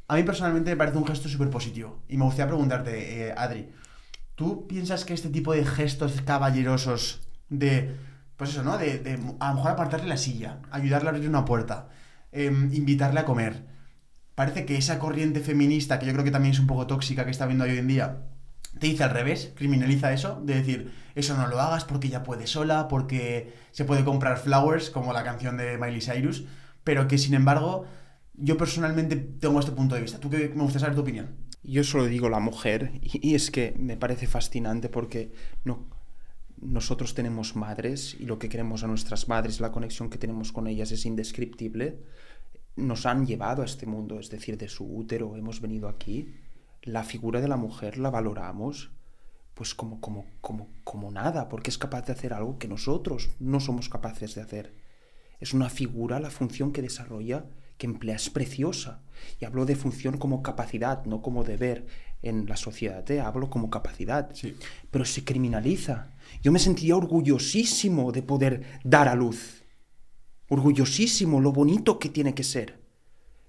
[0.07, 2.03] a mí personalmente me parece un gesto súper positivo.
[2.07, 3.69] Y me gustaría preguntarte, eh, Adri,
[4.35, 7.95] ¿tú piensas que este tipo de gestos caballerosos de,
[8.39, 8.77] pues eso, ¿no?
[8.77, 11.89] De, a lo mejor apartarle la silla, ayudarle a abrir una puerta,
[12.31, 13.65] em, invitarle a comer,
[14.33, 17.31] parece que esa corriente feminista, que yo creo que también es un poco tóxica que
[17.31, 18.21] está viendo hoy en día,
[18.79, 22.47] te dice al revés, criminaliza eso, de decir, eso no lo hagas porque ya puede
[22.47, 26.45] sola, porque se puede comprar flowers, como la canción de Miley Cyrus,
[26.85, 27.87] pero que sin embargo
[28.35, 30.17] yo personalmente tengo este punto de vista.
[30.17, 31.35] ¿Tú qué me gustaría saber tu opinión?
[31.61, 35.33] Yo solo digo la mujer, y, es que me parece fascinante porque
[35.65, 35.89] no,
[36.61, 40.67] nosotros tenemos madres y lo que queremos a nuestras madres, la conexión que tenemos con
[40.67, 42.03] ellas es indescriptible.
[42.75, 46.35] Nos han llevado a este mundo, es decir, de su útero, hemos venido aquí.
[46.83, 48.91] La figura de la mujer la valoramos
[49.53, 53.59] pues como, como, como, como nada, porque es capaz de hacer algo que nosotros no
[53.59, 54.73] somos capaces de hacer.
[55.41, 57.45] Es una figura, la función que desarrolla
[57.79, 59.01] que emplea es preciosa.
[59.39, 61.87] Y hablo de función como capacidad, no como deber
[62.21, 63.21] en la sociedad, ¿eh?
[63.21, 64.29] hablo como capacidad.
[64.33, 64.55] Sí.
[64.91, 66.11] Pero se criminaliza.
[66.41, 69.63] Yo me sentiría orgullosísimo de poder dar a luz.
[70.47, 72.79] Orgullosísimo, lo bonito que tiene que ser.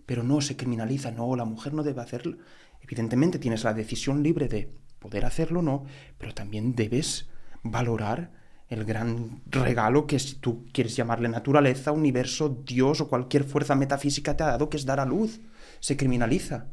[0.07, 2.39] Pero no se criminaliza, no, la mujer no debe hacerlo.
[2.81, 5.85] Evidentemente tienes la decisión libre de poder hacerlo o no,
[6.19, 7.28] pero también debes
[7.62, 8.32] valorar
[8.69, 14.36] el gran regalo que si tú quieres llamarle naturaleza, universo, Dios o cualquier fuerza metafísica
[14.36, 15.40] te ha dado, que es dar a luz.
[15.81, 16.69] Se criminaliza,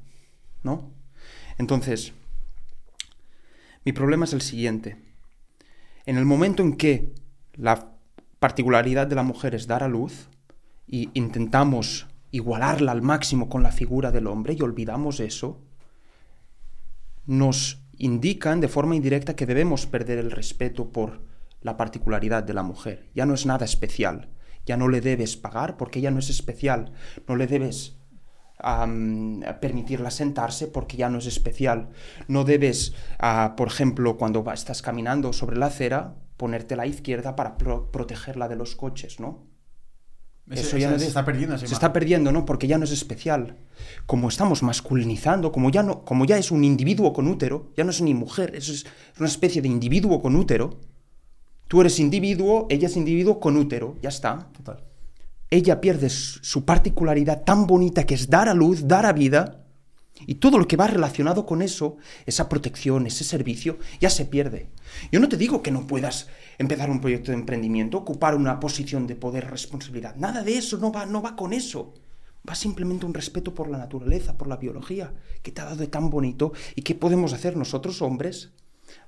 [0.62, 0.92] ¿no?
[1.58, 2.14] Entonces,
[3.84, 5.07] mi problema es el siguiente.
[6.08, 7.14] En el momento en que
[7.54, 7.92] la
[8.40, 10.30] particularidad de la mujer es dar a luz
[10.88, 15.60] y intentamos igualarla al máximo con la figura del hombre y olvidamos eso,
[17.26, 21.20] nos indican de forma indirecta que debemos perder el respeto por
[21.62, 23.10] la particularidad de la mujer.
[23.14, 24.30] Ya no es nada especial.
[24.66, 26.94] Ya no le debes pagar porque ya no es especial.
[27.28, 27.97] No le debes
[29.60, 31.90] permitirla sentarse porque ya no es especial.
[32.28, 37.58] No debes, ah, por ejemplo, cuando estás caminando sobre la acera, ponerte la izquierda para
[37.58, 39.46] protegerla de los coches, ¿no?
[40.50, 41.58] Eso ya se está perdiendo.
[41.58, 42.46] Se está perdiendo, ¿no?
[42.46, 43.58] Porque ya no es especial.
[44.06, 47.90] Como estamos masculinizando, como ya, no, como ya es un individuo con útero, ya no
[47.90, 48.86] es ni mujer, eso es
[49.20, 50.80] una especie de individuo con útero,
[51.68, 54.50] Tú eres individuo, ella es individuo con útero, ya está.
[54.56, 54.84] Total.
[55.50, 59.64] Ella pierde su particularidad tan bonita que es dar a luz, dar a vida,
[60.26, 64.70] y todo lo que va relacionado con eso, esa protección, ese servicio, ya se pierde.
[65.12, 69.06] Yo no te digo que no puedas empezar un proyecto de emprendimiento, ocupar una posición
[69.06, 70.16] de poder, responsabilidad.
[70.16, 71.94] Nada de eso, no va, no va con eso.
[72.50, 75.14] Va simplemente un respeto por la naturaleza, por la biología,
[75.44, 78.54] que te ha dado de tan bonito y que podemos hacer nosotros hombres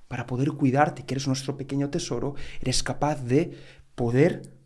[0.07, 3.57] para poder cuidarte, que eres nuestro pequeño tesoro, eres capaz de
[3.95, 4.58] poder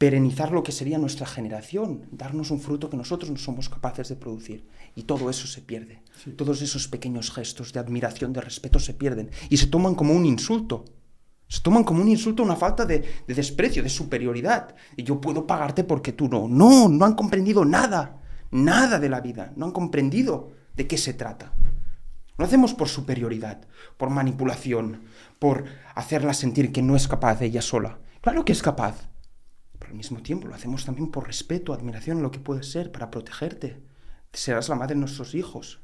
[0.00, 4.16] perenizar lo que sería nuestra generación, darnos un fruto que nosotros no somos capaces de
[4.16, 4.66] producir.
[4.94, 6.02] Y todo eso se pierde.
[6.38, 10.24] Todos esos pequeños gestos de admiración, de respeto se pierden y se toman como un
[10.24, 10.86] insulto.
[11.48, 14.74] Se toman como un insulto, una falta de, de desprecio, de superioridad.
[14.96, 16.48] Y yo puedo pagarte porque tú no.
[16.48, 19.52] No, no han comprendido nada, nada de la vida.
[19.54, 21.52] No han comprendido de qué se trata.
[22.38, 23.68] Lo hacemos por superioridad,
[23.98, 25.02] por manipulación,
[25.38, 27.98] por hacerla sentir que no es capaz de ella sola.
[28.22, 29.09] Claro que es capaz.
[29.90, 33.82] Al mismo tiempo lo hacemos también por respeto, admiración lo que puedes ser, para protegerte.
[34.32, 35.80] Serás la madre de nuestros hijos.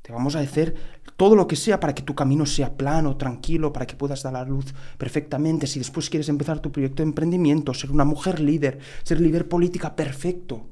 [0.00, 0.74] Te vamos a hacer
[1.18, 4.32] todo lo que sea para que tu camino sea plano, tranquilo, para que puedas dar
[4.32, 5.66] la luz perfectamente.
[5.66, 9.94] Si después quieres empezar tu proyecto de emprendimiento, ser una mujer líder, ser líder política,
[9.94, 10.70] perfecto.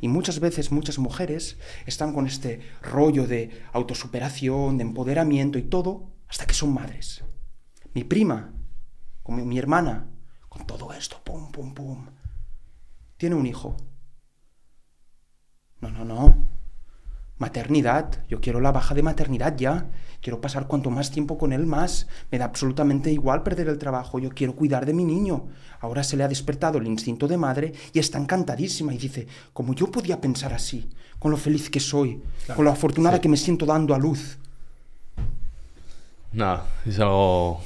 [0.00, 1.56] Y muchas veces muchas mujeres
[1.86, 7.22] están con este rollo de autosuperación, de empoderamiento y todo, hasta que son madres.
[7.94, 8.52] Mi prima,
[9.22, 10.08] como mi hermana,
[10.58, 12.06] con todo esto, pum, pum, pum,
[13.16, 13.76] tiene un hijo.
[15.80, 16.34] No, no, no.
[17.38, 19.86] Maternidad, yo quiero la baja de maternidad ya.
[20.20, 22.08] Quiero pasar cuanto más tiempo con él más.
[22.32, 24.18] Me da absolutamente igual perder el trabajo.
[24.18, 25.46] Yo quiero cuidar de mi niño.
[25.80, 29.74] Ahora se le ha despertado el instinto de madre y está encantadísima y dice, como
[29.74, 30.88] yo podía pensar así,
[31.20, 32.20] con lo feliz que soy,
[32.56, 34.38] con lo afortunada que me siento dando a luz.
[36.32, 37.60] Nada, es algo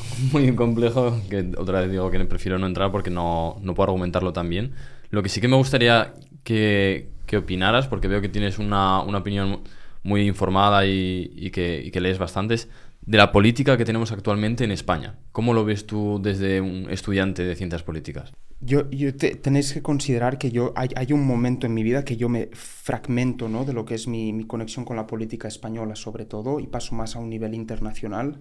[0.32, 4.32] muy complejo que otra vez digo que prefiero no entrar porque no, no puedo argumentarlo
[4.32, 4.72] tan bien.
[5.10, 6.14] Lo que sí que me gustaría
[6.44, 9.60] que, que opinaras, porque veo que tienes una, una opinión
[10.02, 12.68] muy informada y, y, que, y, que, lees bastantes,
[13.02, 15.18] de la política que tenemos actualmente en España.
[15.32, 18.32] ¿Cómo lo ves tú desde un estudiante de ciencias políticas?
[18.60, 22.04] Yo, yo te, tenéis que considerar que yo hay, hay, un momento en mi vida
[22.04, 23.64] que yo me fragmento ¿no?
[23.64, 26.94] de lo que es mi, mi, conexión con la política española sobre todo y paso
[26.94, 28.40] más a un nivel internacional.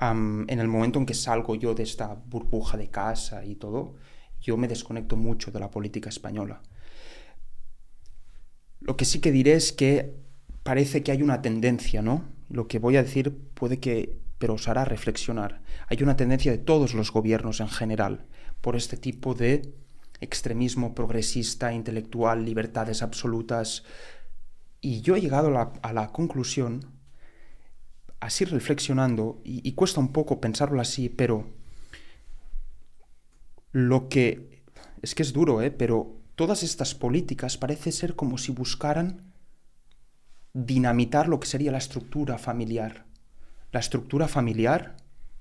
[0.00, 3.96] En el momento en que salgo yo de esta burbuja de casa y todo,
[4.40, 6.62] yo me desconecto mucho de la política española.
[8.80, 10.14] Lo que sí que diré es que
[10.62, 12.24] parece que hay una tendencia, ¿no?
[12.48, 15.62] Lo que voy a decir puede que, pero os hará reflexionar.
[15.88, 18.26] Hay una tendencia de todos los gobiernos en general
[18.60, 19.74] por este tipo de
[20.20, 23.82] extremismo progresista, intelectual, libertades absolutas.
[24.80, 25.48] Y yo he llegado
[25.82, 26.97] a la conclusión,
[28.20, 31.46] así reflexionando, y, cuesta un poco pensarlo así, pero
[33.72, 34.62] lo que...
[35.02, 35.70] Es que es duro, ¿eh?
[35.70, 39.32] Pero todas estas políticas parece ser como si buscaran
[40.52, 43.04] dinamitar lo que sería la estructura familiar.
[43.70, 44.96] La estructura familiar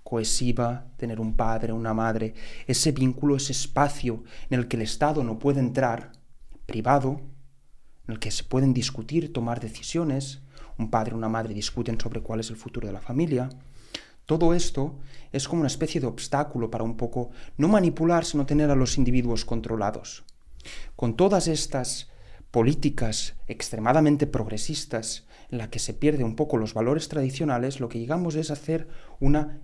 [0.07, 2.33] cohesiva, tener un padre, una madre,
[2.65, 6.13] ese vínculo, ese espacio en el que el Estado no puede entrar,
[6.65, 7.19] privado,
[8.07, 10.39] en el que se pueden discutir, tomar decisiones,
[10.77, 13.49] un padre, una madre discuten sobre cuál es el futuro de la familia.
[14.25, 14.95] Todo esto
[15.31, 18.97] es como una especie de obstáculo para un poco no manipular, sino tener a los
[18.97, 20.23] individuos controlados.
[20.95, 22.09] Con todas estas
[22.51, 27.99] políticas extremadamente progresistas en la que se pierde un poco los valores tradicionales, lo que
[27.99, 28.87] llegamos es a hacer
[29.19, 29.61] una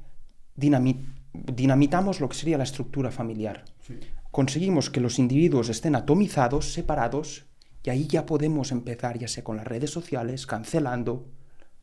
[0.55, 0.99] dinamit
[1.33, 3.65] dinamitamos lo que sería la estructura familiar.
[3.85, 3.95] Sí.
[4.31, 7.45] Conseguimos que los individuos estén atomizados, separados,
[7.83, 11.27] y ahí ya podemos empezar, ya sea con las redes sociales, cancelando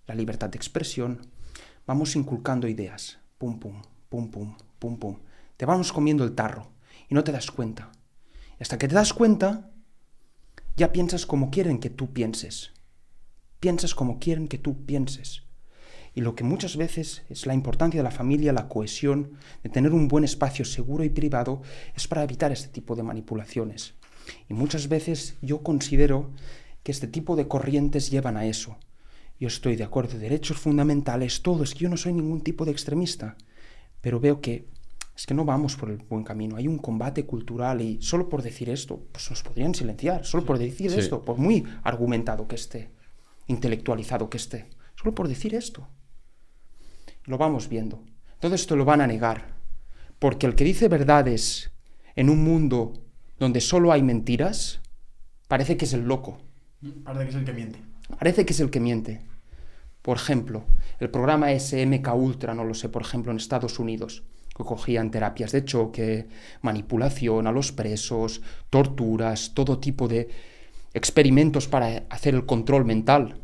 [0.07, 1.21] la libertad de expresión,
[1.87, 5.19] vamos inculcando ideas, pum, pum, pum, pum, pum, pum.
[5.59, 6.73] Te vamos comiendo el tarro
[7.09, 7.93] y no te das cuenta.
[8.59, 9.71] Hasta que te das cuenta,
[10.77, 12.73] ya piensas como quieren que tú pienses.
[13.61, 15.43] Piensas como quieren que tú pienses.
[16.15, 19.33] Y lo que muchas veces es la importancia de la familia, la cohesión,
[19.63, 21.61] de tener un buen espacio seguro y privado,
[21.95, 23.95] es para evitar este tipo de manipulaciones.
[24.49, 26.31] Y muchas veces yo considero
[26.83, 28.79] que este tipo de corrientes llevan a eso.
[29.39, 32.73] Yo estoy de acuerdo, derechos fundamentales, todo, es que yo no soy ningún tipo de
[32.73, 33.37] extremista,
[34.01, 34.69] pero veo que
[35.17, 36.57] es que no vamos por el buen camino.
[36.57, 40.59] Hay un combate cultural y solo por decir esto, pues nos podrían silenciar, solo por
[40.59, 40.99] decir sí.
[40.99, 42.91] esto, por muy argumentado que esté,
[43.47, 45.87] intelectualizado que esté, solo por decir esto.
[47.25, 48.03] Lo vamos viendo.
[48.41, 49.55] Todo esto lo van a negar,
[50.19, 51.71] porque el que dice verdades
[52.17, 52.95] en un mundo
[53.41, 54.81] donde solo hay mentiras,
[55.49, 56.39] parece que es el loco.
[57.03, 57.79] Parece que es el que miente.
[58.17, 59.23] Parece que es el que miente.
[60.03, 60.65] Por ejemplo,
[61.01, 64.23] el programa SMK Ultra, no lo sé, por ejemplo, en Estados Unidos
[64.57, 66.29] que cogían terapias de choque,
[66.61, 70.29] manipulación a los presos, torturas, todo tipo de
[70.93, 73.41] experimentos para hacer el control mental.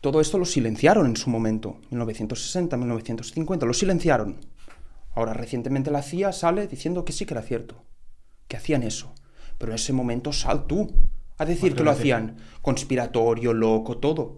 [0.00, 4.40] Todo esto lo silenciaron en su momento, 1960, 1950, lo silenciaron.
[5.14, 7.84] Ahora recientemente la CIA sale diciendo que sí que era cierto,
[8.52, 9.14] que hacían eso.
[9.56, 10.92] Pero en ese momento sal tú
[11.38, 14.36] a decir que lo hacían conspiratorio, loco, todo.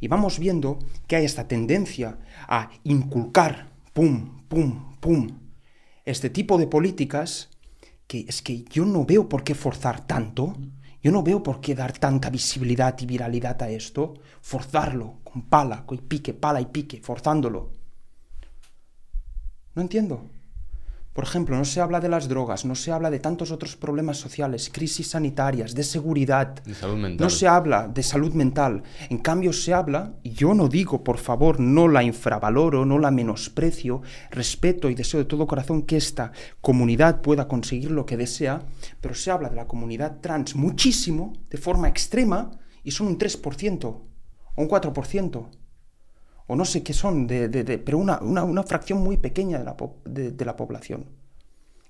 [0.00, 2.18] Y vamos viendo que hay esta tendencia
[2.48, 5.28] a inculcar pum, pum, pum.
[6.06, 7.50] Este tipo de políticas
[8.06, 10.56] que es que yo no veo por qué forzar tanto,
[11.02, 15.84] yo no veo por qué dar tanta visibilidad y viralidad a esto, forzarlo con pala,
[15.84, 17.70] con pique, pala y pique, forzándolo.
[19.74, 20.30] No entiendo.
[21.16, 24.18] Por ejemplo, no se habla de las drogas, no se habla de tantos otros problemas
[24.18, 26.62] sociales, crisis sanitarias, de seguridad.
[26.62, 27.24] De salud mental.
[27.24, 28.82] No se habla de salud mental.
[29.08, 33.10] En cambio, se habla, y yo no digo, por favor, no la infravaloro, no la
[33.10, 38.60] menosprecio, respeto y deseo de todo corazón que esta comunidad pueda conseguir lo que desea,
[39.00, 42.50] pero se habla de la comunidad trans muchísimo, de forma extrema,
[42.84, 44.04] y son un 3% o
[44.54, 45.46] un 4%
[46.46, 49.58] o no sé qué son, de, de, de, pero una, una, una, fracción muy pequeña
[49.58, 51.06] de la, de, la, población.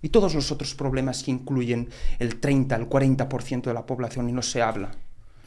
[0.03, 1.89] Y todos los otros problemas que incluyen
[2.19, 4.93] el 30, el 40% de la población y no se habla.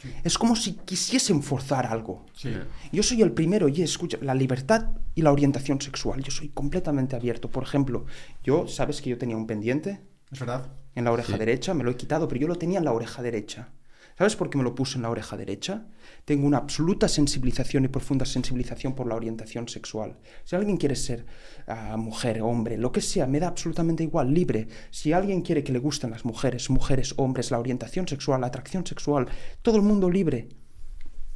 [0.02, 0.10] Sí.
[0.23, 2.26] Es como si quisiesen forzar algo.
[2.34, 2.53] Sí.
[2.91, 7.15] Yo soy el primero, y escucha, la libertad y la orientación sexual, yo soy completamente
[7.15, 7.49] abierto.
[7.49, 8.06] Por ejemplo,
[8.44, 10.02] yo, ¿sabes que yo tenía un pendiente?
[10.31, 10.68] Es verdad.
[10.95, 11.40] En la oreja Sí.
[11.40, 13.69] derecha, me lo he quitado, pero yo lo tenía en la oreja derecha.
[14.20, 15.86] ¿Sabes por qué me lo puse en la oreja derecha?
[16.26, 20.18] Tengo una absoluta sensibilización y profunda sensibilización por la orientación sexual.
[20.44, 21.26] Si alguien quiere ser
[21.70, 24.68] uh, mujer, hombre, lo que sea, me da absolutamente igual, libre.
[24.91, 28.86] Si alguien quiere que le gusten las mujeres, mujeres, hombres, la orientación sexual, la atracción
[28.86, 29.30] sexual,
[29.62, 30.50] todo el mundo libre.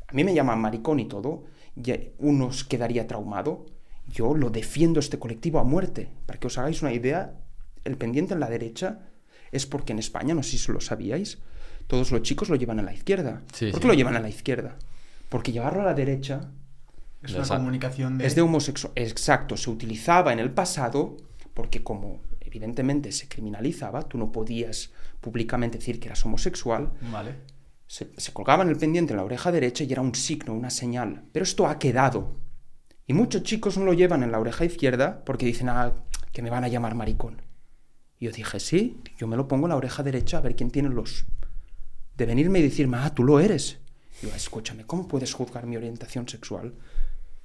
[0.06, 1.46] A mí me llaman maricón y todo,
[1.78, 1.90] y
[2.20, 3.66] uno quedaría traumado.
[4.08, 6.10] Yo lo defiendo este colectivo a muerte.
[6.26, 7.40] Para que os hagáis una idea,
[7.86, 9.08] el pendiente en la derecha
[9.54, 11.40] es porque en España, no sé si lo sabíais,
[11.94, 13.44] todos los chicos lo llevan a la izquierda.
[13.54, 13.82] Sí, ¿Por sí.
[13.82, 14.78] qué lo llevan a la izquierda?
[15.30, 16.50] Porque llevarlo a la derecha
[17.22, 18.26] Es una comunicación de...
[18.26, 18.94] es de homosexual.
[18.96, 21.18] Exacto, se utilizaba en el pasado
[21.54, 24.90] porque como evidentemente se criminalizaba, tú no podías
[25.22, 27.36] públicamente decir que eras homosexual, Vale.
[27.86, 30.72] se, se colgaba en el pendiente en la oreja derecha y era un signo, una
[30.72, 31.26] señal.
[31.32, 32.32] Pero esto ha quedado.
[33.06, 35.94] Y muchos chicos no lo llevan en la oreja izquierda porque dicen, ah,
[36.32, 37.44] que me van a llamar maricón.
[38.18, 40.72] Y yo dije, sí, yo me lo pongo en la oreja derecha a ver quién
[40.72, 41.28] tiene los...
[42.18, 43.80] De venirme y decirme, ah, tú lo eres.
[44.22, 46.74] Y yo, escúchame, ¿cómo puedes juzgar mi orientación sexual?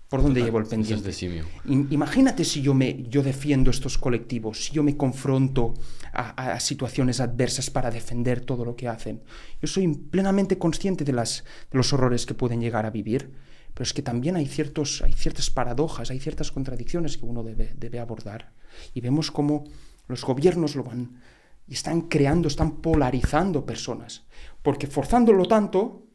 [0.09, 1.05] ¿Por dónde llevo el pendiente?
[1.09, 1.45] de simio.
[1.67, 5.75] I- Imagínate si yo, me, yo defiendo estos colectivos, si yo me confronto
[6.15, 9.23] a, a situaciones adversas para defender todo lo que hacen.
[9.61, 13.33] Yo soy plenamente consciente de, las, de los horrores que pueden llegar a vivir,
[13.75, 17.75] pero es que también hay, ciertos, hay ciertas paradojas, hay ciertas contradicciones que uno debe,
[17.77, 18.53] debe abordar.
[18.95, 19.65] Y vemos cómo
[20.07, 21.21] los gobiernos lo van
[21.69, 24.27] y están creando, están polarizando personas.
[24.63, 26.07] Porque forzándolo tanto,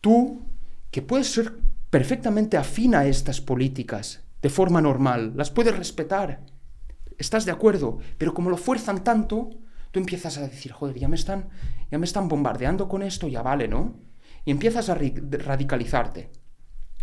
[0.00, 0.42] tú,
[0.90, 1.58] que puedes ser
[1.90, 6.44] perfectamente afín a estas políticas de forma normal, las puedes respetar,
[7.18, 9.50] estás de acuerdo, pero como lo fuerzan tanto,
[9.90, 11.50] tú empiezas a decir, joder, ya me están,
[11.90, 13.94] ya me están bombardeando con esto, ya vale, ¿no?
[14.44, 16.30] Y empiezas a radicalizarte,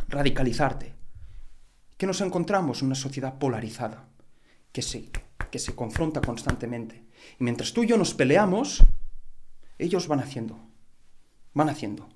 [0.10, 0.96] radicalizarte.
[1.98, 2.82] ¿Qué nos encontramos?
[2.82, 4.10] Una sociedad polarizada,
[4.72, 5.10] que se,
[5.52, 7.09] que se confronta constantemente.
[7.40, 8.84] Y mientras tú y yo nos peleamos,
[9.78, 10.60] ellos van haciendo,
[11.54, 12.08] van haciendo.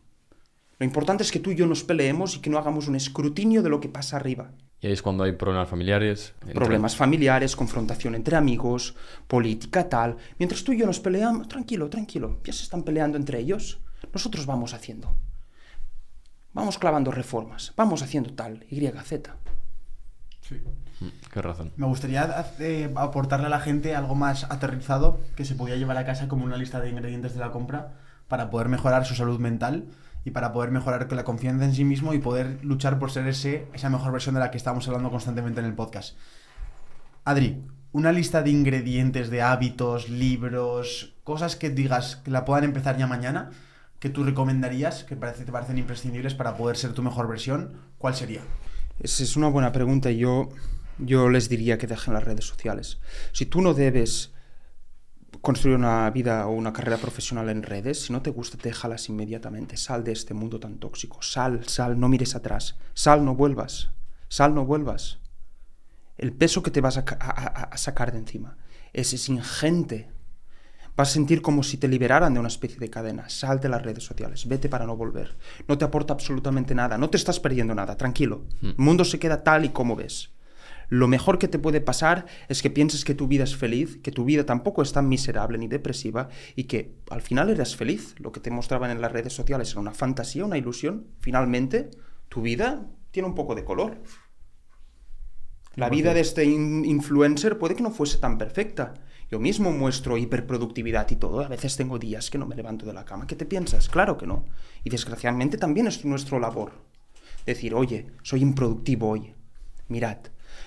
[0.80, 3.62] Lo importante es que tú y yo nos peleemos y que no hagamos un escrutinio
[3.64, 4.52] de lo que pasa arriba.
[4.82, 6.34] Y ahí es cuando hay problemas familiares.
[6.42, 8.96] entre- Problemas familiares, confrontación entre amigos,
[9.28, 10.18] política, tal.
[10.40, 13.80] Mientras tú y yo nos peleamos, tranquilo, tranquilo, ya se están peleando entre ellos.
[14.12, 15.16] Nosotros vamos haciendo.
[16.52, 19.38] Vamos clavando reformas, vamos haciendo tal, Y, Z.
[20.42, 20.58] Sí.
[21.04, 21.72] Mm, Qué razón.
[21.76, 26.06] Me gustaría eh, aportarle a la gente algo más aterrizado que se podía llevar a
[26.06, 27.94] casa como una lista de ingredientes de la compra
[28.28, 29.86] para poder mejorar su salud mental
[30.24, 33.68] y para poder mejorar la confianza en sí mismo y poder luchar por ser ese,
[33.74, 36.16] esa mejor versión de la que estamos hablando constantemente en el podcast.
[37.26, 37.62] Adri,
[37.92, 43.08] una lista de ingredientes, de hábitos, libros, cosas que digas que la puedan empezar ya
[43.08, 43.52] mañana,
[44.00, 48.16] que tú recomendarías, que parece, te parecen imprescindibles para poder ser tu mejor versión, ¿cuál
[48.16, 48.42] sería?
[49.00, 50.50] Esa es una buena pregunta y yo,
[51.00, 53.00] yo les diría que dejen las redes sociales.
[53.32, 54.32] Si tú no debes
[55.42, 59.78] construir una vida o una carrera profesional en redes, si no te gusta, déjalas inmediatamente.
[59.78, 61.22] Sal de este mundo tan tóxico.
[61.22, 62.78] Sal, sal, no mires atrás.
[62.94, 63.90] Sal, no vuelvas.
[64.30, 65.20] Sal, no vuelvas.
[66.18, 68.58] El peso que te vas a, ca- a- a- a sacar de encima
[68.94, 70.12] es, es ingente.
[70.96, 73.28] Vas a sentir como si te liberaran de una especie de cadena.
[73.28, 75.36] Sal de las redes sociales, vete para no volver.
[75.68, 78.46] No te aporta absolutamente nada, no te estás perdiendo nada, tranquilo.
[78.62, 80.30] El mundo se queda tal y como ves.
[80.94, 84.12] Lo mejor que te puede pasar es que pienses que tu vida es feliz, que
[84.12, 88.14] tu vida tampoco es tan miserable ni depresiva y que al final eres feliz.
[88.20, 91.08] Lo que te mostraban en las redes sociales era una fantasía, una ilusión.
[91.20, 91.90] Finalmente,
[92.30, 94.04] tu vida tiene un poco de color.
[95.74, 98.94] La vida de este in- influencer puede que no fuese tan perfecta.
[99.32, 101.40] Yo mismo muestro hiperproductividad y todo.
[101.44, 103.26] A veces tengo días que no me levanto de la cama.
[103.26, 103.90] ¿Qué te piensas?
[103.90, 104.46] Claro que no.
[104.84, 106.74] Y desgraciadamente también es nuestro labor.
[107.48, 109.34] Decir, oye, soy improductivo hoy.
[109.88, 110.18] Mirad.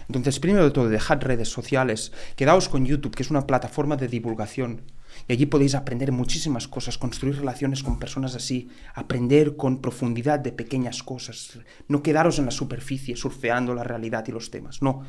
[0.09, 2.13] Entonces, primero de todo, dejad redes sociales.
[2.37, 4.83] Quedaos con YouTube, que es una plataforma de divulgación.
[5.29, 10.53] Y allí podéis aprender muchísimas cosas, construir relaciones con personas así, aprender con profundidad de
[10.53, 11.59] pequeñas cosas.
[11.89, 14.83] No quedaros en la superficie, surfeando la realidad y los temas.
[14.83, 15.03] No,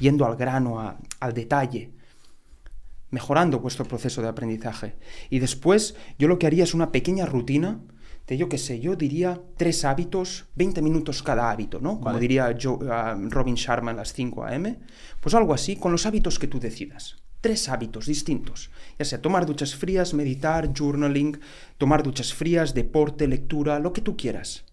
[0.00, 1.92] yendo al grano, a- al detalle.
[3.10, 4.96] mejorando vuestro proceso de aprendizaje.
[5.30, 7.80] Y después yo lo que haría es una pequeña rutina
[8.26, 11.94] de, yo qué sé, yo diría tres hábitos, 20 minutos cada hábito, ¿no?
[11.94, 12.20] Como Vale.
[12.20, 14.78] diría Joe- ah, Robin Sharma en las 5 AM.
[15.20, 17.16] Pues algo así, con los hábitos que tú decidas.
[17.40, 18.70] Tres hábitos distintos.
[18.98, 21.38] Ya sea tomar duchas frías, meditar, journaling,
[21.76, 24.64] tomar duchas frías, deporte, lectura, lo que tú quieras.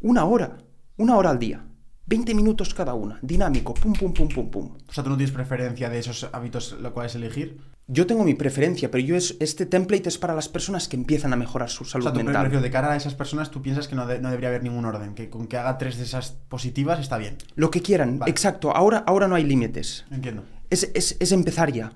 [0.00, 0.58] Una hora,
[0.96, 1.64] una hora al día.
[2.06, 4.78] 20 minutos cada una, dinámico, pum, pum, pum, pum, pum.
[4.88, 7.58] O sea, tú no tienes preferencia de esos hábitos lo cuales elegir.
[7.90, 11.32] Yo tengo mi preferencia, pero yo es, este template es para las personas que empiezan
[11.32, 12.42] a mejorar su O salud sea, tú mental.
[12.42, 14.84] prefiero de cara a esas personas, tú piensas que no, de- no debería haber ningún
[14.84, 17.38] orden, que con que haga tres de esas positivas está bien.
[17.54, 18.30] Lo que quieran, Vale.
[18.30, 18.76] exacto.
[18.76, 20.04] Ahora, ahora no hay límites.
[20.10, 20.44] Entiendo.
[20.68, 21.94] Es, es- es empezar ya.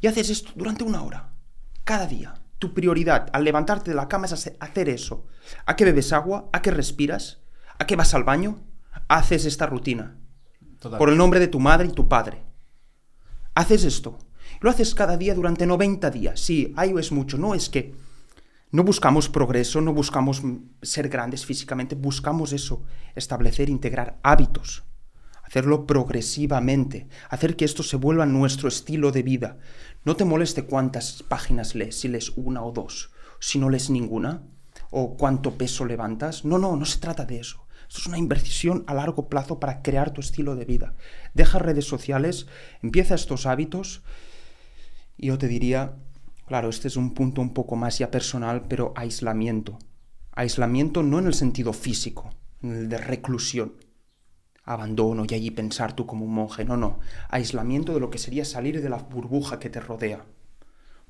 [0.00, 1.28] Y haces esto durante una hora,
[1.84, 2.34] cada día.
[2.58, 5.26] Tu prioridad al levantarte de la cama es hace- hacer eso.
[5.66, 6.48] ¿A qué bebes agua?
[6.54, 7.38] ¿A qué respiras?
[7.78, 8.60] ¿A qué vas al baño?
[9.08, 10.16] Haces esta rutina.
[10.80, 12.42] Por el nombre de tu madre y tu padre.
[13.54, 14.18] Haces esto.
[14.60, 16.40] Lo haces cada día durante 90 días.
[16.40, 17.38] Sí, ahí es mucho.
[17.38, 17.94] No es que
[18.70, 20.42] no buscamos progreso, no buscamos
[20.82, 22.82] ser grandes físicamente, buscamos eso,
[23.14, 24.84] establecer, integrar hábitos,
[25.42, 29.56] hacerlo progresivamente, hacer que esto se vuelva nuestro estilo de vida.
[30.04, 33.10] No te moleste cuántas páginas lees, si lees una o dos,
[33.40, 34.42] si no lees ninguna,
[34.90, 36.44] o cuánto peso levantas.
[36.44, 37.66] No, no, no se trata de eso.
[37.88, 40.94] Esto es una inversión a largo plazo para crear tu estilo de vida.
[41.32, 42.46] Deja redes sociales,
[42.82, 44.02] empieza estos hábitos
[45.26, 45.96] yo te diría,
[46.46, 49.78] claro, este es un punto un poco más ya personal, pero aislamiento.
[50.32, 52.30] Aislamiento no en el sentido físico,
[52.62, 53.74] en el de reclusión.
[54.64, 56.64] Abandono y allí pensar tú como un monje.
[56.64, 57.00] No, no.
[57.30, 60.24] Aislamiento de lo que sería salir de la burbuja que te rodea.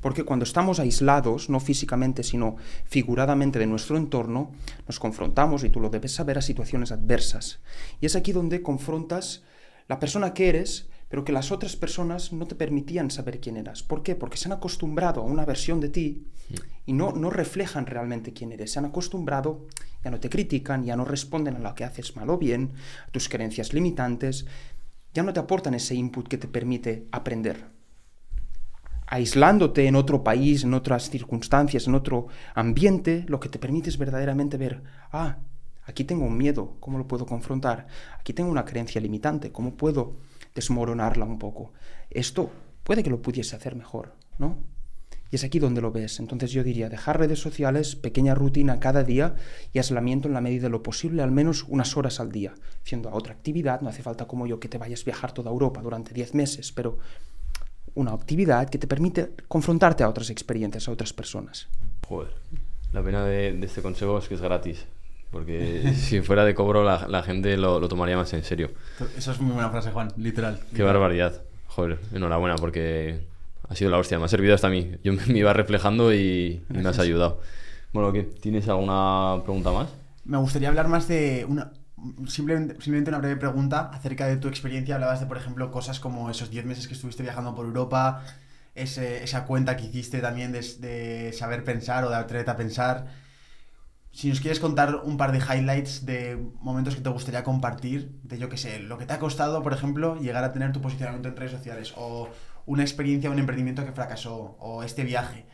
[0.00, 4.52] Porque cuando estamos aislados, no físicamente, sino figuradamente de nuestro entorno,
[4.86, 7.60] nos confrontamos, y tú lo debes saber, a situaciones adversas.
[8.00, 9.42] Y es aquí donde confrontas
[9.88, 13.82] la persona que eres, pero que las otras personas no te permitían saber quién eras.
[13.82, 14.14] ¿Por qué?
[14.14, 16.26] Porque se han acostumbrado a una versión de ti
[16.86, 18.72] y no, no reflejan realmente quién eres.
[18.72, 19.66] Se han acostumbrado,
[20.04, 22.72] ya no te critican, ya no responden a lo que haces mal o bien,
[23.06, 24.46] a tus creencias limitantes,
[25.14, 27.78] ya no te aportan ese input que te permite aprender
[29.08, 33.96] aislándote en otro país, en otras circunstancias, en otro ambiente, lo que te permite es
[33.96, 34.82] verdaderamente ver,
[35.12, 35.38] ah,
[35.84, 37.86] aquí tengo un miedo, ¿cómo lo puedo confrontar?
[38.20, 40.16] Aquí tengo una creencia limitante, ¿cómo puedo
[40.58, 41.72] desmoronarla un poco?
[42.10, 42.50] Esto
[42.82, 44.56] puede que lo pudiese hacer mejor, ¿no?
[45.30, 46.20] Y es aquí donde lo ves.
[46.20, 49.34] Entonces yo diría, dejar redes sociales, pequeña rutina cada día
[49.72, 53.10] y aislamiento en la medida de lo posible, al menos unas horas al día, haciendo
[53.12, 53.82] otra actividad.
[53.82, 56.72] No hace falta como yo que te vayas a viajar toda Europa durante 10 meses,
[56.72, 56.98] pero
[57.94, 61.68] una actividad que te permite confrontarte a otras experiencias, a otras personas.
[62.08, 62.32] Joder,
[62.92, 64.86] la pena de, de este consejo es que es gratis.
[65.30, 68.70] Porque si fuera de cobro, la, la gente lo, lo tomaría más en serio.
[69.16, 70.58] Eso es muy buena frase, Juan, literal.
[70.74, 71.42] Qué barbaridad.
[71.66, 73.26] Joder, enhorabuena, porque
[73.68, 74.18] ha sido la hostia.
[74.18, 74.92] Me ha servido hasta a mí.
[75.04, 77.40] Yo me me iba reflejando y, y me has ayudado.
[77.92, 78.22] Bueno, ¿qué?
[78.22, 79.88] ¿tienes alguna pregunta más?
[80.24, 81.72] Me gustaría hablar más de una.
[82.26, 84.94] Simplemente, simplemente una breve pregunta acerca de tu experiencia.
[84.94, 88.24] Hablabas de, por ejemplo, cosas como esos 10 meses que estuviste viajando por Europa,
[88.74, 93.06] ese- esa cuenta que hiciste también de, de saber pensar o de atreverte a pensar.
[94.18, 98.36] Si nos quieres contar un par de highlights de momentos que te gustaría compartir, de
[98.36, 101.28] yo qué sé, lo que te ha costado, por ejemplo, llegar a tener tu posicionamiento
[101.28, 102.28] en redes sociales, o
[102.66, 105.46] una experiencia, un emprendimiento que fracasó, o este viaje.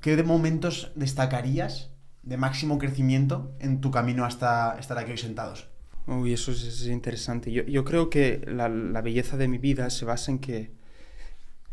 [0.00, 1.90] ¿Qué de momentos destacarías
[2.22, 5.68] de máximo crecimiento en tu camino hasta estar aquí hoy sentados?
[6.06, 7.52] Uy, eso es, es interesante.
[7.52, 10.72] Yo, yo creo que la, la belleza de mi vida se basa en que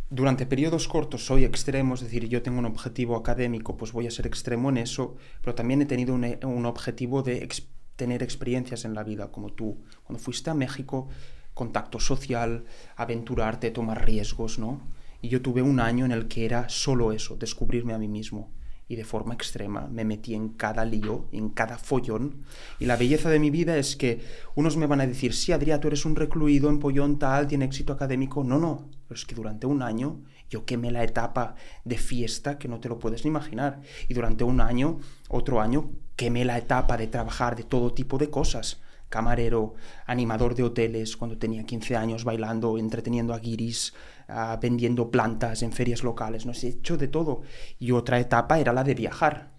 [0.10, 4.12] durante periodos cortos soy extremo, es decir, yo tengo un objetivo académico, pues voy a
[4.12, 7.48] ser extremo en eso, pero también he tenido un, objetivo de
[7.96, 11.08] tener experiencias en la vida, como tú, cuando fuiste a México,
[11.54, 12.66] contacto social,
[12.96, 14.82] aventurarte, tomar riesgos, ¿no?
[15.22, 18.52] Y yo tuve un año en el que era solo eso, descubrirme a mí mismo.
[18.88, 22.44] Y de forma extrema me metí en cada lío, en cada follón.
[22.80, 24.22] Y la belleza de mi vida es que
[24.54, 27.94] unos me van a decir, sí, Adrián, tú eres un recluido, empollón tal, tiene éxito
[27.94, 28.44] académico.
[28.44, 32.68] No, no, pero es que durante un año yo quemé la etapa de fiesta que
[32.68, 33.82] no te lo puedes ni imaginar.
[34.08, 35.00] Y durante un año,
[35.30, 39.76] otro año, quemé la etapa de trabajar de todo tipo de cosas camarero,
[40.08, 43.94] animador de hoteles cuando tenía 15 años, bailando, entreteniendo a guiris,
[44.30, 47.42] uh, vendiendo plantas en ferias locales, no sé, he hecho de todo.
[47.80, 49.52] Y otra etapa era la de viajar.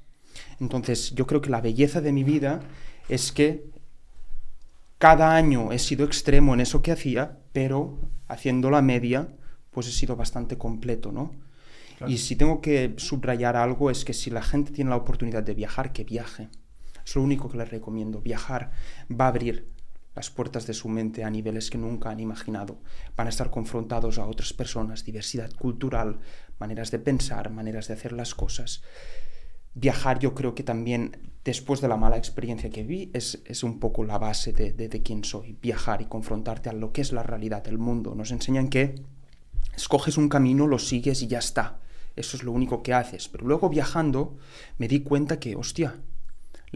[0.60, 2.60] Entonces, yo creo que la belleza de mi vida
[3.08, 3.70] es que
[4.98, 7.98] cada año he sido extremo en eso que hacía, pero
[8.28, 9.28] haciendo la media,
[9.70, 11.34] pues he sido bastante completo, ¿no?
[11.98, 12.12] Claro.
[12.12, 15.54] Y si tengo que subrayar algo es que si la gente tiene la oportunidad de
[15.54, 16.48] viajar, que viaje.
[17.04, 18.20] Es lo único que les recomiendo.
[18.20, 18.72] Viajar
[19.08, 19.66] va a abrir
[20.16, 22.78] las puertas de su mente a niveles que nunca han imaginado.
[23.16, 26.18] Van a estar confrontados a otras personas, diversidad cultural,
[26.58, 28.82] maneras de pensar, maneras de hacer las cosas.
[29.74, 33.78] Viajar yo creo que también, después de la mala experiencia que vi, es, es un
[33.78, 35.58] poco la base de, de, de quién soy.
[35.60, 38.14] Viajar y confrontarte a lo que es la realidad del mundo.
[38.14, 38.94] Nos enseñan que
[39.76, 41.80] escoges un camino, lo sigues y ya está.
[42.16, 43.28] Eso es lo único que haces.
[43.28, 44.38] Pero luego viajando
[44.78, 45.96] me di cuenta que, hostia,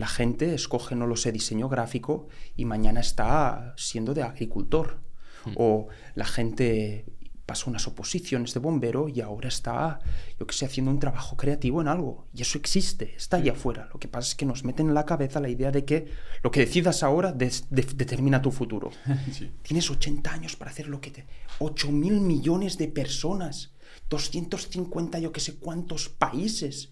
[0.01, 4.99] la gente escoge, no lo sé, diseño gráfico y mañana está siendo de agricultor.
[5.45, 5.53] Hmm.
[5.57, 7.05] O la gente
[7.45, 10.01] pasó unas oposiciones de bombero y ahora está,
[10.39, 12.27] yo que sé, haciendo un trabajo creativo en algo.
[12.33, 13.91] Y eso existe, está allá afuera.
[13.93, 16.07] Lo que pasa es que nos meten en la cabeza la idea de que
[16.43, 18.91] lo que decidas ahora de de determina tu futuro.
[19.33, 19.51] Sí.
[19.63, 21.27] Tienes 80 años para hacer lo que te...
[21.59, 23.75] 8 mil millones de personas,
[24.09, 26.91] 250 yo que sé cuántos países.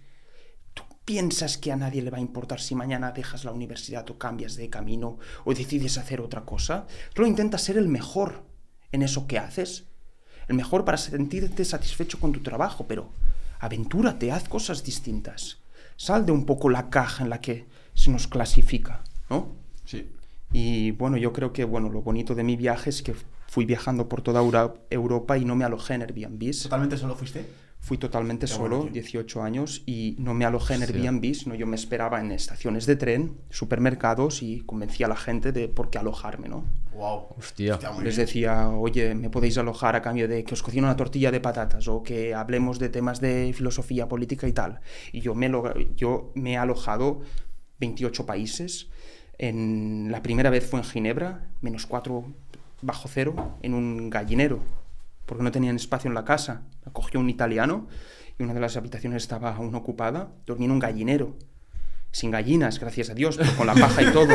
[1.09, 4.19] ¿Tú piensas que a nadie le va a importar si mañana dejas la universidad o
[4.19, 5.17] cambias de camino
[5.47, 6.87] o decides hacer otra cosa?
[7.15, 8.43] Tú intentas ser el mejor
[8.93, 9.87] en eso que haces
[10.49, 13.09] el mejor para sentirte satisfecho con tu trabajo, pero
[13.59, 15.63] aventúrate, haz cosas distintas.
[15.97, 17.65] Sal de un poco la caja en la que
[17.95, 19.57] se nos clasifica, ¿no?
[19.87, 20.11] Sí.
[20.53, 23.15] Y bueno, yo creo que bueno, lo bonito de mi viaje es que
[23.47, 24.43] fui viajando por toda
[24.91, 26.53] Europa y no me alojé en Airbnb.
[26.65, 27.47] ¿Totalmente solo fuiste?
[27.81, 31.67] Fui totalmente Qué solo, bueno, 18 años, y no me alojé en Airbnb, sino yo
[31.67, 35.99] me esperaba en estaciones de tren, supermercados y convencía a la gente de por qué
[35.99, 36.65] alojarme, ¿no?
[36.99, 37.37] Wow.
[37.39, 37.79] Hostia.
[38.03, 41.41] Les decía, oye, me podéis alojar a cambio de que os cocine una tortilla de
[41.41, 44.81] patatas o que hablemos de temas de filosofía política y tal.
[45.13, 47.21] Y yo me, lo, yo me he alojado
[47.79, 48.89] 28 países.
[49.39, 52.25] En, la primera vez fue en Ginebra, menos 4
[52.83, 54.61] bajo cero, en un gallinero,
[55.27, 56.63] porque no tenían espacio en la casa.
[56.89, 57.87] Me acogió un italiano
[58.39, 60.33] y una de las habitaciones estaba aún ocupada.
[60.47, 61.37] Dormí en un gallinero.
[62.11, 64.29] Sin gallinas, gracias a Dios, pero con la paja y todo.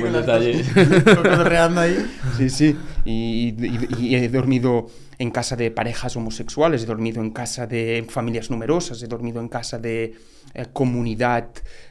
[0.00, 0.64] Buen detalle.
[1.04, 1.96] Cotorreando ahí.
[2.36, 2.76] Sí, sí.
[3.04, 4.88] Y, y- y he dormido
[5.18, 9.48] en casa de parejas homosexuales, he dormido en casa de familias numerosas, he dormido en
[9.48, 10.14] casa de
[10.54, 11.50] eh, comunidad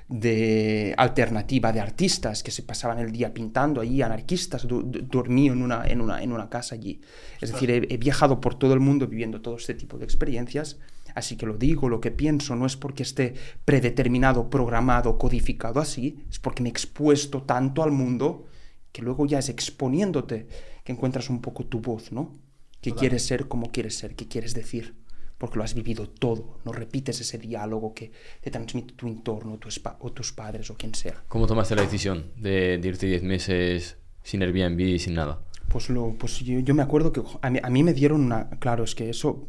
[0.09, 4.65] de alternativa de artistas que se pasaban el día pintando allí, anarquistas.
[4.67, 7.01] Dormí en una, en, una, en una casa allí.
[7.41, 10.77] Es decir, he, he viajado por todo el mundo viviendo todo este tipo de experiencias.
[11.17, 13.33] Así que lo digo, lo que pienso, no es porque esté
[13.65, 18.45] predeterminado, programado, codificado así, es porque me he expuesto tanto al mundo
[18.91, 20.47] que luego ya es exponiéndote
[20.83, 22.37] que encuentras un poco tu voz, ¿no?
[22.81, 22.99] Que Total.
[22.99, 24.93] quieres ser como quieres ser, que quieres decir,
[25.39, 29.69] porque lo has vivido todo, no repites ese diálogo que te transmite tu entorno tu
[29.99, 31.23] o tus padres o quien sea.
[31.27, 35.41] ¿Cómo tomaste la decisión de, de irte 10 meses sin Airbnb y sin nada?
[35.67, 38.49] Pues, lo, pues yo, yo me acuerdo que a mí, a mí me dieron una...
[38.59, 39.47] Claro, es que eso...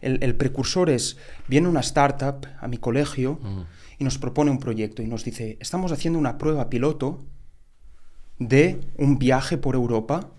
[0.00, 1.16] El, el precursor es...
[1.46, 3.64] Viene una startup a mi colegio Ujú.
[3.98, 7.24] y nos propone un proyecto y nos dice, estamos haciendo una prueba piloto
[8.38, 10.30] de un viaje por Europa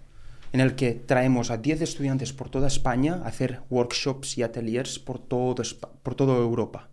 [0.51, 4.99] en el que traemos a 10 estudiantes por toda España a hacer workshops y ateliers
[4.99, 5.61] por todo,
[6.01, 6.89] por toda Europa.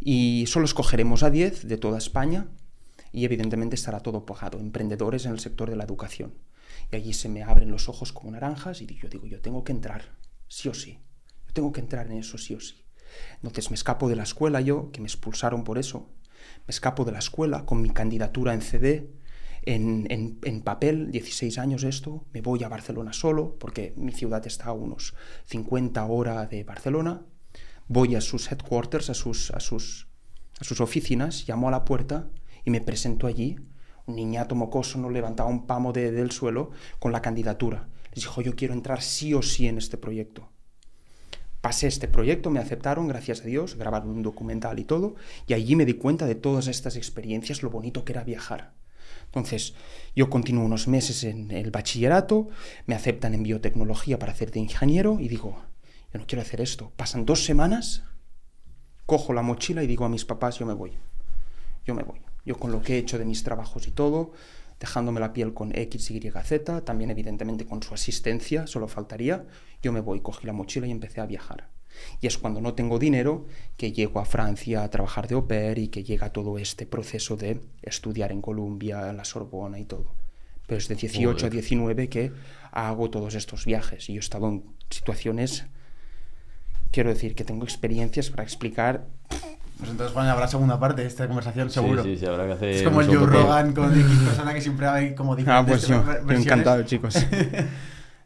[0.00, 2.46] Y solo escogeremos a 10 de toda España
[3.12, 4.58] y evidentemente estará todo pagado.
[4.58, 6.32] Emprendedores en el sector de la educación.
[6.92, 9.72] Y allí se me abren los ojos como naranjas y yo digo, yo tengo que
[9.72, 10.16] entrar,
[10.48, 10.98] sí o sí.
[11.46, 12.84] Yo tengo que entrar en eso sí o sí.
[13.36, 16.08] Entonces me escapo de la escuela yo, que me expulsaron por eso.
[16.66, 19.10] Me escapo de la escuela con mi candidatura en CD,
[19.62, 22.24] en, en- en papel, 16 años esto.
[22.32, 25.14] Me voy a Barcelona solo, porque mi ciudad está a unos
[25.46, 27.22] 50 horas de Barcelona.
[27.88, 30.08] Voy a sus headquarters, a sus, a sus,
[30.60, 32.30] a sus oficinas, llamo a la puerta
[32.64, 33.56] y me presento allí.
[34.06, 37.88] Un niñato mocoso no levantaba un pamo de- del suelo con la candidatura.
[38.12, 40.48] Les dijo, yo quiero entrar sí o sí en este proyecto.
[41.60, 45.14] Pasé este proyecto, me aceptaron, gracias a Dios, grabaron un documental y todo,
[45.46, 48.72] y allí me di cuenta de todas estas experiencias, lo bonito que era viajar.
[49.26, 49.74] Entonces,
[50.16, 52.48] yo continúo unos meses en el bachillerato,
[52.86, 55.62] me aceptan en biotecnología para hacer de ingeniero y digo,
[56.12, 56.92] yo no quiero hacer esto.
[56.96, 58.04] Pasan dos semanas,
[59.04, 60.92] cojo la mochila y digo a mis papás, yo me voy.
[61.84, 62.20] Yo me voy.
[62.44, 64.32] Yo con lo que he hecho de mis trabajos y todo,
[64.78, 69.44] dejándome la piel con X, Y, Z, también evidentemente con su asistencia, solo faltaría,
[69.82, 71.68] yo me voy, cogí la mochila y empecé a viajar.
[72.20, 73.46] Y es cuando no tengo dinero
[73.76, 77.36] que llego a Francia a trabajar de au pair y que llega todo este proceso
[77.36, 80.14] de estudiar en Columbia, en la Sorbona y todo.
[80.66, 81.52] Pero es de 18 a Joder.
[81.52, 82.32] 19 que
[82.70, 85.66] hago todos estos viajes y yo he estado en situaciones,
[86.90, 89.06] quiero decir, que tengo experiencias para explicar
[89.80, 92.02] Pues entonces, Juan, habrá segunda parte de esta conversación, seguro.
[92.04, 92.68] Sí, sí, sí, habrá que hacer.
[92.68, 95.88] Es como el Joe Rogan con X persona que siempre hay como Ah, diferentes pues
[95.88, 96.46] yo, ver- yo versiones.
[96.46, 97.14] encantado, chicos.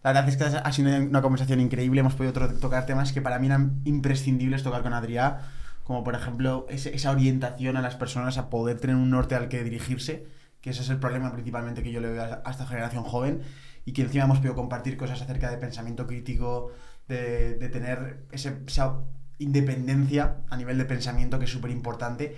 [0.03, 2.01] La verdad es que ha sido una conversación increíble.
[2.01, 5.39] Hemos podido tocar temas que para mí eran imprescindibles tocar con Adrià,
[5.83, 9.49] como por ejemplo ese- esa orientación a las personas a poder tener un norte al
[9.49, 10.27] que dirigirse,
[10.61, 13.41] que ese es el problema principalmente que yo le veo a, a esta generación joven
[13.87, 16.71] y que encima hemos podido compartir cosas acerca de pensamiento crítico,
[17.09, 18.97] de, de tener ese, esa
[19.39, 22.37] independencia a nivel de pensamiento que es súper importante.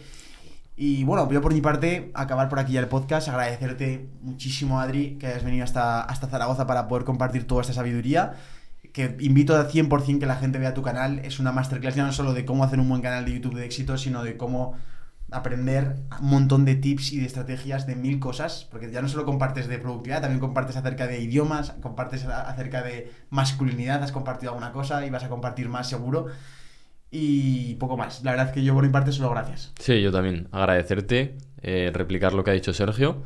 [0.76, 5.16] Y bueno, yo por mi parte, acabar por aquí ya el podcast, agradecerte muchísimo, Adri,
[5.18, 8.34] que hayas venido hasta, hasta Zaragoza para poder compartir toda esta sabiduría.
[8.92, 11.20] Que invito a 100% que la gente vea tu canal.
[11.20, 13.64] Es una masterclass ya no solo de cómo hacer un buen canal de YouTube de
[13.64, 14.74] éxito, sino de cómo
[15.30, 19.24] aprender un montón de tips y de estrategias de mil cosas, porque ya no solo
[19.24, 24.72] compartes de productividad, también compartes acerca de idiomas, compartes acerca de masculinidad, has compartido alguna
[24.72, 26.26] cosa y vas a compartir más seguro.
[27.10, 28.22] Y poco más.
[28.24, 29.72] La verdad que yo por mi parte solo gracias.
[29.78, 30.48] Sí, yo también.
[30.52, 33.22] Agradecerte, eh, replicar lo que ha dicho Sergio.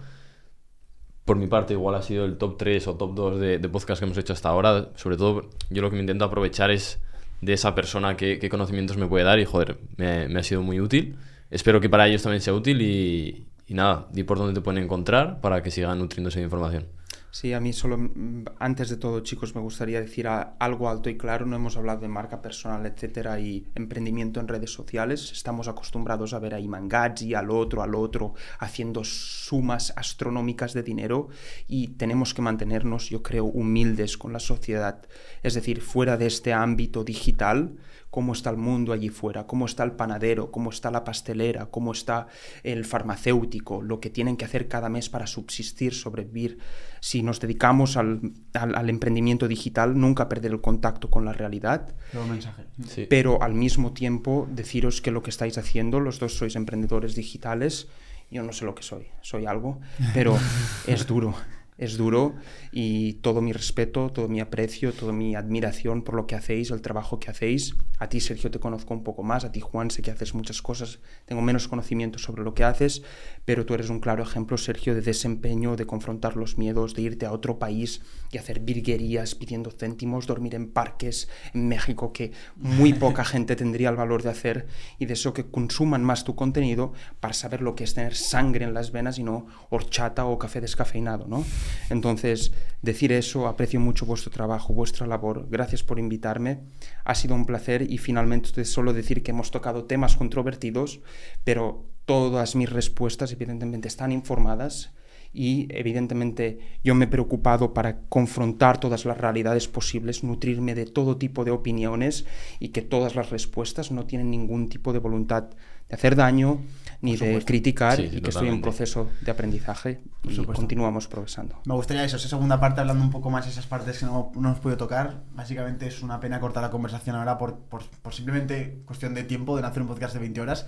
[1.24, 4.04] Por mi parte, igual ha sido el top 3 o top 2 de, podcast que
[4.04, 4.88] hemos hecho hasta ahora.
[4.96, 7.00] Sobre todo, yo lo que me intento aprovechar es
[7.40, 10.80] de esa persona que, qué conocimientos me puede dar y, joder, me, ha sido muy
[10.80, 11.16] útil
[11.50, 14.82] espero que para ellos también sea útil y, y nada, di por dónde te pueden
[14.82, 16.86] encontrar para que sigan nutriéndose de información.
[17.32, 21.16] Sí, a mí solo, mm, antes de todo, chicos, me gustaría decir algo alto y
[21.16, 21.46] claro.
[21.46, 25.30] No hemos hablado de marca personal, etcétera, y emprendimiento en redes sociales.
[25.30, 30.82] Estamos acostumbrados a ver a Iman Gadzi, al otro, al otro, haciendo sumas astronómicas de
[30.82, 31.28] dinero
[31.68, 35.06] y tenemos que mantenernos, yo creo, humildes con la sociedad.
[35.44, 37.76] Es decir, fuera de este ámbito digital,
[38.10, 41.92] cómo está el mundo allí fuera, cómo está el panadero, cómo está la pastelera, cómo
[41.92, 42.26] está
[42.64, 46.58] el farmacéutico, lo que tienen que hacer cada mes para subsistir, sobrevivir.
[47.00, 51.94] Si nos dedicamos al, al- al emprendimiento digital, nunca perder el contacto con la realidad,
[52.12, 52.64] Luego mensaje.
[52.86, 53.06] Sí.
[53.08, 57.88] pero al mismo tiempo deciros que lo que estáis haciendo, los dos sois emprendedores digitales,
[58.30, 59.80] yo no sé lo que soy, soy algo,
[60.14, 60.36] pero
[60.86, 61.34] es duro,
[61.78, 62.34] es duro
[62.72, 66.82] y todo mi respeto, todo mi aprecio, toda mi admiración por lo que hacéis, el
[66.82, 67.74] trabajo que hacéis.
[67.98, 70.62] A ti, Sergio, te conozco un poco más, a ti, Juan, sé que haces muchas
[70.62, 73.02] cosas, tengo menos conocimiento sobre lo que haces,
[73.44, 77.26] pero tú eres un claro ejemplo, Sergio, de desempeño, de confrontar los miedos, de irte
[77.26, 82.92] a otro país y hacer virguerías pidiendo céntimos, dormir en parques en México que muy
[82.92, 84.66] poca gente tendría el valor de hacer
[84.98, 88.64] y de eso que consuman más tu contenido para saber lo que es tener sangre
[88.64, 91.44] en las venas y no horchata o café descafeinado, ¿no?
[91.90, 96.60] Entonces, decir eso, aprecio mucho vuestro trabajo, vuestra labor, gracias por invitarme,
[97.04, 101.00] ha sido un placer y finalmente solo decir que hemos tocado temas controvertidos,
[101.44, 104.92] pero todas mis respuestas evidentemente están informadas
[105.32, 111.18] y evidentemente yo me he preocupado para confrontar todas las realidades posibles, nutrirme de todo
[111.18, 112.26] tipo de opiniones
[112.58, 115.50] y que todas las respuestas no tienen ningún tipo de voluntad
[115.90, 116.60] de hacer daño
[117.02, 118.62] ni de criticar Sí, sí, y que estoy en totalmente.
[118.62, 121.58] proceso de aprendizaje y continuamos progresando.
[121.64, 124.30] Me gustaría eso, esa segunda parte, hablando un poco más de esas partes que no,
[124.34, 125.22] no hemos podido tocar.
[125.34, 129.56] Básicamente es una pena cortar la conversación ahora por, por, por simplemente cuestión de tiempo,
[129.56, 130.66] de no hacer un podcast de 20 horas.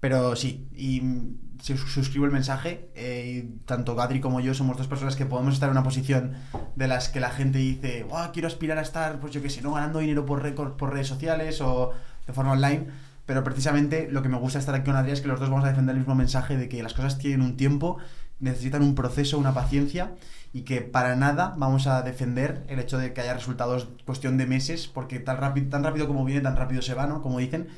[0.00, 1.02] Pero sí, y
[1.62, 2.90] sus- suscribo el mensaje.
[2.94, 6.34] eh, y tanto Gadri como yo somos dos personas que podemos estar en una posición
[6.76, 9.60] de las que la gente dice, "Buah, quiero aspirar a estar, pues yo qué sé,
[9.62, 11.92] no ganando dinero por, por redes sociales o
[12.26, 12.86] de forma online.
[13.30, 15.64] Pero precisamente lo que me gusta estar aquí con Adrián es que los dos vamos
[15.64, 17.98] a defender el mismo mensaje de que las cosas tienen un tiempo,
[18.40, 20.16] necesitan un proceso, una paciencia
[20.52, 24.46] y que para nada vamos a defender el hecho de que haya resultados cuestión de
[24.46, 27.22] meses, porque tan rápido, tan rápido como viene, tan rápido se va, ¿no?
[27.22, 27.68] Como dicen.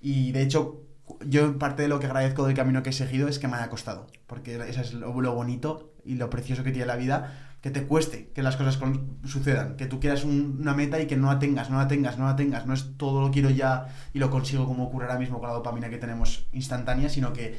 [0.00, 0.82] Y de hecho,
[1.26, 3.70] yo parte de lo que agradezco del camino que he seguido es que me haya
[3.70, 7.70] costado, porque eso es lo, lo bonito y lo precioso que tiene la vida, que
[7.70, 11.16] te cueste que las cosas con- sucedan, que tú quieras un- una meta y que
[11.16, 13.86] no la tengas, no la tengas, no la tengas, no es todo lo quiero ya
[14.12, 17.58] y lo consigo como ocurre ahora mismo con la dopamina que tenemos instantánea, sino que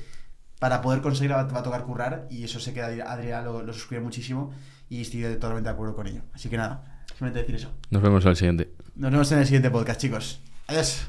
[0.59, 3.63] para poder conseguirla va va a tocar currar y eso sé que Adri- Adrián lo,
[3.63, 4.51] lo suscribe muchísimo
[4.89, 6.21] y estoy totalmente de acuerdo con ello.
[6.33, 7.71] Así que nada, simplemente decir eso.
[7.89, 8.73] Nos vemos en el siguiente.
[8.95, 10.41] Nos vemos en el siguiente podcast, chicos.
[10.67, 11.07] Adiós.